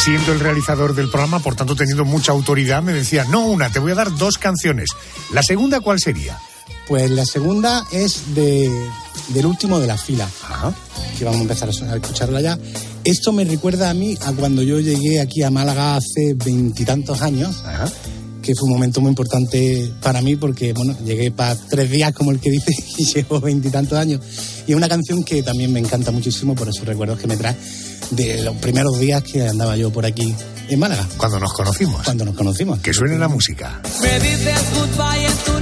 Siendo 0.02 0.32
el 0.32 0.40
realizador 0.40 0.96
del 0.96 1.08
programa, 1.08 1.38
por 1.38 1.54
tanto 1.54 1.76
teniendo 1.76 2.04
mucha 2.04 2.32
autoridad, 2.32 2.82
me 2.82 2.92
decía, 2.92 3.24
no 3.26 3.46
una, 3.46 3.70
te 3.70 3.78
voy 3.78 3.92
a 3.92 3.94
dar 3.94 4.12
dos 4.16 4.36
canciones. 4.36 4.90
¿La 5.32 5.44
segunda 5.44 5.78
cuál 5.78 6.00
sería? 6.00 6.40
Pues 6.88 7.08
la 7.08 7.24
segunda 7.24 7.86
es 7.92 8.34
de, 8.34 8.68
del 9.28 9.46
último 9.46 9.78
de 9.78 9.86
la 9.86 9.96
fila, 9.96 10.28
que 11.16 11.24
vamos 11.24 11.38
a 11.38 11.42
empezar 11.42 11.68
a 11.68 11.94
escucharla 11.94 12.40
ya. 12.40 12.58
Esto 13.04 13.30
me 13.30 13.44
recuerda 13.44 13.90
a 13.90 13.94
mí 13.94 14.18
a 14.22 14.32
cuando 14.32 14.62
yo 14.62 14.80
llegué 14.80 15.20
aquí 15.20 15.44
a 15.44 15.52
Málaga 15.52 15.94
hace 15.94 16.34
veintitantos 16.34 17.22
años, 17.22 17.62
que 18.42 18.56
fue 18.56 18.66
un 18.66 18.74
momento 18.74 19.00
muy 19.00 19.10
importante 19.10 19.92
para 20.02 20.20
mí 20.20 20.34
porque, 20.34 20.72
bueno, 20.72 20.96
llegué 21.04 21.30
para 21.30 21.54
tres 21.54 21.88
días, 21.88 22.12
como 22.12 22.32
el 22.32 22.40
que 22.40 22.50
dice, 22.50 22.74
y 22.98 23.04
llevo 23.04 23.40
veintitantos 23.40 23.96
años. 23.96 24.20
Y 24.66 24.72
es 24.72 24.76
una 24.76 24.88
canción 24.88 25.22
que 25.22 25.44
también 25.44 25.72
me 25.72 25.78
encanta 25.78 26.10
muchísimo 26.10 26.56
por 26.56 26.68
esos 26.68 26.84
recuerdos 26.84 27.20
que 27.20 27.28
me 27.28 27.36
trae 27.36 27.54
de 28.10 28.42
los 28.42 28.56
primeros 28.56 28.98
días 28.98 29.22
que 29.22 29.46
andaba 29.46 29.76
yo 29.76 29.90
por 29.90 30.06
aquí 30.06 30.34
en 30.68 30.78
Málaga. 30.78 31.06
Cuando 31.16 31.40
nos 31.40 31.52
conocimos. 31.52 32.02
Cuando 32.04 32.24
nos 32.24 32.34
conocimos. 32.34 32.80
Que 32.80 32.92
suene 32.92 33.18
la 33.18 33.28
música. 33.28 33.80
Me 34.00 34.20
dices 34.20 34.60
goodbye 34.74 35.26
en 35.26 35.36
tu 35.44 35.60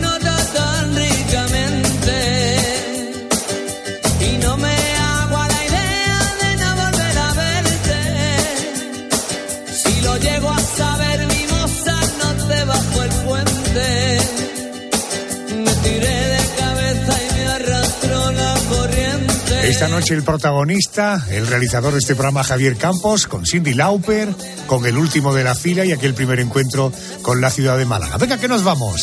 Esta 19.81 19.97
noche 19.97 20.12
el 20.12 20.22
protagonista, 20.22 21.24
el 21.31 21.47
realizador 21.47 21.95
de 21.95 22.01
este 22.01 22.14
programa, 22.14 22.45
Javier 22.45 22.76
Campos, 22.76 23.26
con 23.26 23.47
Cindy 23.47 23.72
Lauper, 23.72 24.28
con 24.66 24.85
el 24.85 24.99
último 24.99 25.33
de 25.33 25.43
la 25.43 25.55
fila 25.55 25.87
y 25.87 25.93
aquel 25.93 26.12
primer 26.12 26.39
encuentro 26.39 26.93
con 27.22 27.41
la 27.41 27.51
ciudad 27.51 27.78
de 27.78 27.87
Málaga. 27.87 28.18
Venga, 28.18 28.37
que 28.37 28.47
nos 28.47 28.62
vamos. 28.62 29.03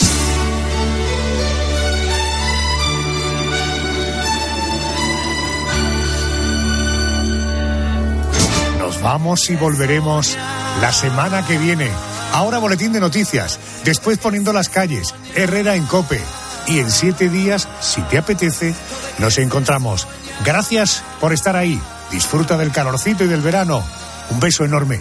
Nos 8.77 9.01
vamos 9.01 9.49
y 9.49 9.55
volveremos 9.55 10.37
la 10.79 10.93
semana 10.93 11.43
que 11.43 11.57
viene. 11.57 11.89
Ahora 12.33 12.59
boletín 12.59 12.93
de 12.93 12.99
noticias, 12.99 13.59
después 13.83 14.19
poniendo 14.19 14.53
las 14.53 14.69
calles, 14.69 15.15
Herrera 15.35 15.75
en 15.75 15.87
Cope. 15.87 16.21
Y 16.67 16.77
en 16.79 16.91
siete 16.91 17.29
días, 17.29 17.67
si 17.79 18.01
te 18.01 18.19
apetece, 18.19 18.75
nos 19.17 19.39
encontramos. 19.39 20.05
Gracias 20.45 21.03
por 21.19 21.33
estar 21.33 21.55
ahí. 21.55 21.81
Disfruta 22.11 22.57
del 22.57 22.71
calorcito 22.71 23.23
y 23.23 23.27
del 23.27 23.41
verano. 23.41 23.83
Un 24.29 24.39
beso 24.39 24.65
enorme. 24.65 24.99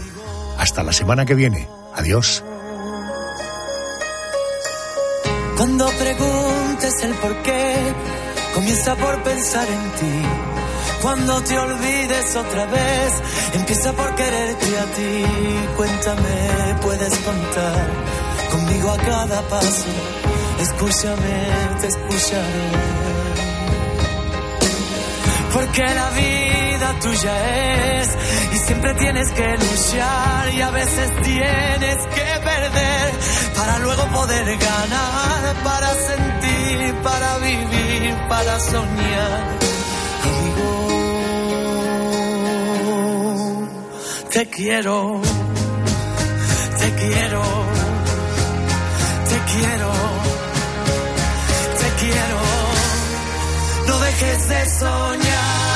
Hasta 0.59 0.83
la 0.83 0.93
semana 0.93 1.25
que 1.25 1.35
viene. 1.35 1.69
Adiós. 1.95 2.43
Cuando 5.57 5.89
preguntes 5.89 7.03
el 7.03 7.15
por 7.15 7.43
qué, 7.43 7.75
comienza 8.55 8.95
por 8.97 9.23
pensar 9.23 9.67
en 9.67 9.91
ti. 9.93 10.23
Cuando 11.01 11.41
te 11.43 11.59
olvides 11.59 12.37
otra 12.37 12.67
vez, 12.67 13.13
empieza 13.55 13.93
por 13.93 14.15
quererte 14.15 14.79
a 14.79 14.85
ti. 14.95 15.25
Cuéntame, 15.77 16.77
puedes 16.83 17.15
contar 17.19 17.91
conmigo 18.51 18.91
a 18.91 18.97
cada 18.99 19.43
paso. 19.49 19.89
Escúchame, 20.61 21.47
te 21.81 21.87
escucharé. 21.89 23.06
Porque 25.57 25.83
la 25.83 26.11
vida 26.11 27.01
tuya 27.01 27.35
es 28.01 28.09
y 28.53 28.57
siempre 28.59 28.93
tienes 28.93 29.33
que 29.33 29.57
luchar 29.57 30.55
y 30.55 30.61
a 30.61 30.71
veces 30.71 31.11
tienes 31.23 31.97
que 32.15 32.41
perder 32.45 33.15
para 33.57 33.79
luego 33.79 34.05
poder 34.09 34.45
ganar, 34.59 35.55
para 35.65 35.95
sentir, 35.95 36.95
para 37.03 37.39
vivir, 37.39 38.15
para 38.29 38.61
soñar. 38.61 39.57
Amigo, 40.27 40.69
te 44.31 44.51
quiero, 44.51 45.23
te 46.81 46.91
quiero, 47.01 47.43
te 49.31 49.39
quiero, 49.53 49.91
dejes 54.19 54.49
de 54.49 54.67
soñar. 54.79 55.76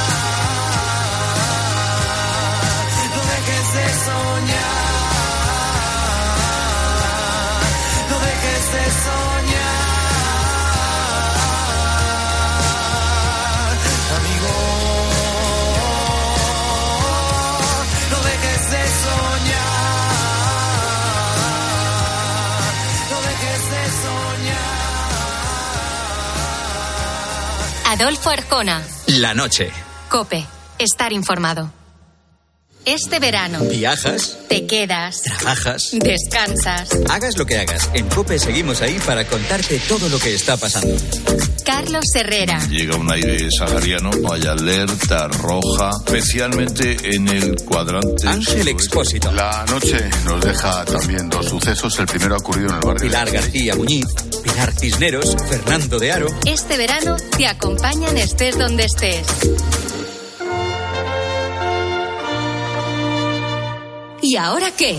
Adolfo 28.00 28.30
Arjona. 28.30 28.82
La 29.08 29.34
noche. 29.34 29.70
Cope. 30.08 30.46
Estar 30.78 31.12
informado. 31.12 31.70
Este 32.86 33.18
verano. 33.18 33.60
¿Viajas? 33.60 34.38
Te 34.48 34.66
quedas. 34.66 35.20
¿Trabajas? 35.20 35.90
Descansas. 35.92 36.88
Hagas 37.10 37.36
lo 37.36 37.44
que 37.44 37.58
hagas, 37.58 37.90
en 37.92 38.08
COPE 38.08 38.38
seguimos 38.38 38.80
ahí 38.80 38.98
para 39.04 39.26
contarte 39.26 39.78
todo 39.86 40.08
lo 40.08 40.18
que 40.18 40.34
está 40.34 40.56
pasando. 40.56 40.96
Carlos 41.62 42.06
Herrera. 42.14 42.58
Llega 42.70 42.96
un 42.96 43.12
aire 43.12 43.50
sahariano, 43.50 44.10
hay 44.32 44.46
alerta 44.46 45.28
roja, 45.28 45.90
especialmente 46.06 46.96
en 47.14 47.28
el 47.28 47.54
cuadrante. 47.66 48.26
Ángel 48.26 48.68
Expósito. 48.68 49.30
La 49.30 49.66
noche 49.68 50.08
nos 50.24 50.40
deja 50.40 50.86
también 50.86 51.28
dos 51.28 51.46
sucesos. 51.50 51.98
El 51.98 52.06
primero 52.06 52.34
ha 52.34 52.38
ocurrido 52.38 52.70
en 52.70 52.76
el 52.76 52.80
barrio. 52.80 53.02
Pilar 53.02 53.30
García 53.30 53.76
Muñiz. 53.76 54.06
Pilar 54.42 54.72
Cisneros, 54.78 55.36
Fernando 55.48 55.98
de 55.98 56.12
Aro. 56.12 56.26
Este 56.46 56.76
verano 56.76 57.16
te 57.36 57.46
acompañan 57.46 58.16
estés 58.16 58.58
donde 58.58 58.84
estés. 58.84 59.26
¿Y 64.22 64.36
ahora 64.36 64.70
qué? 64.76 64.98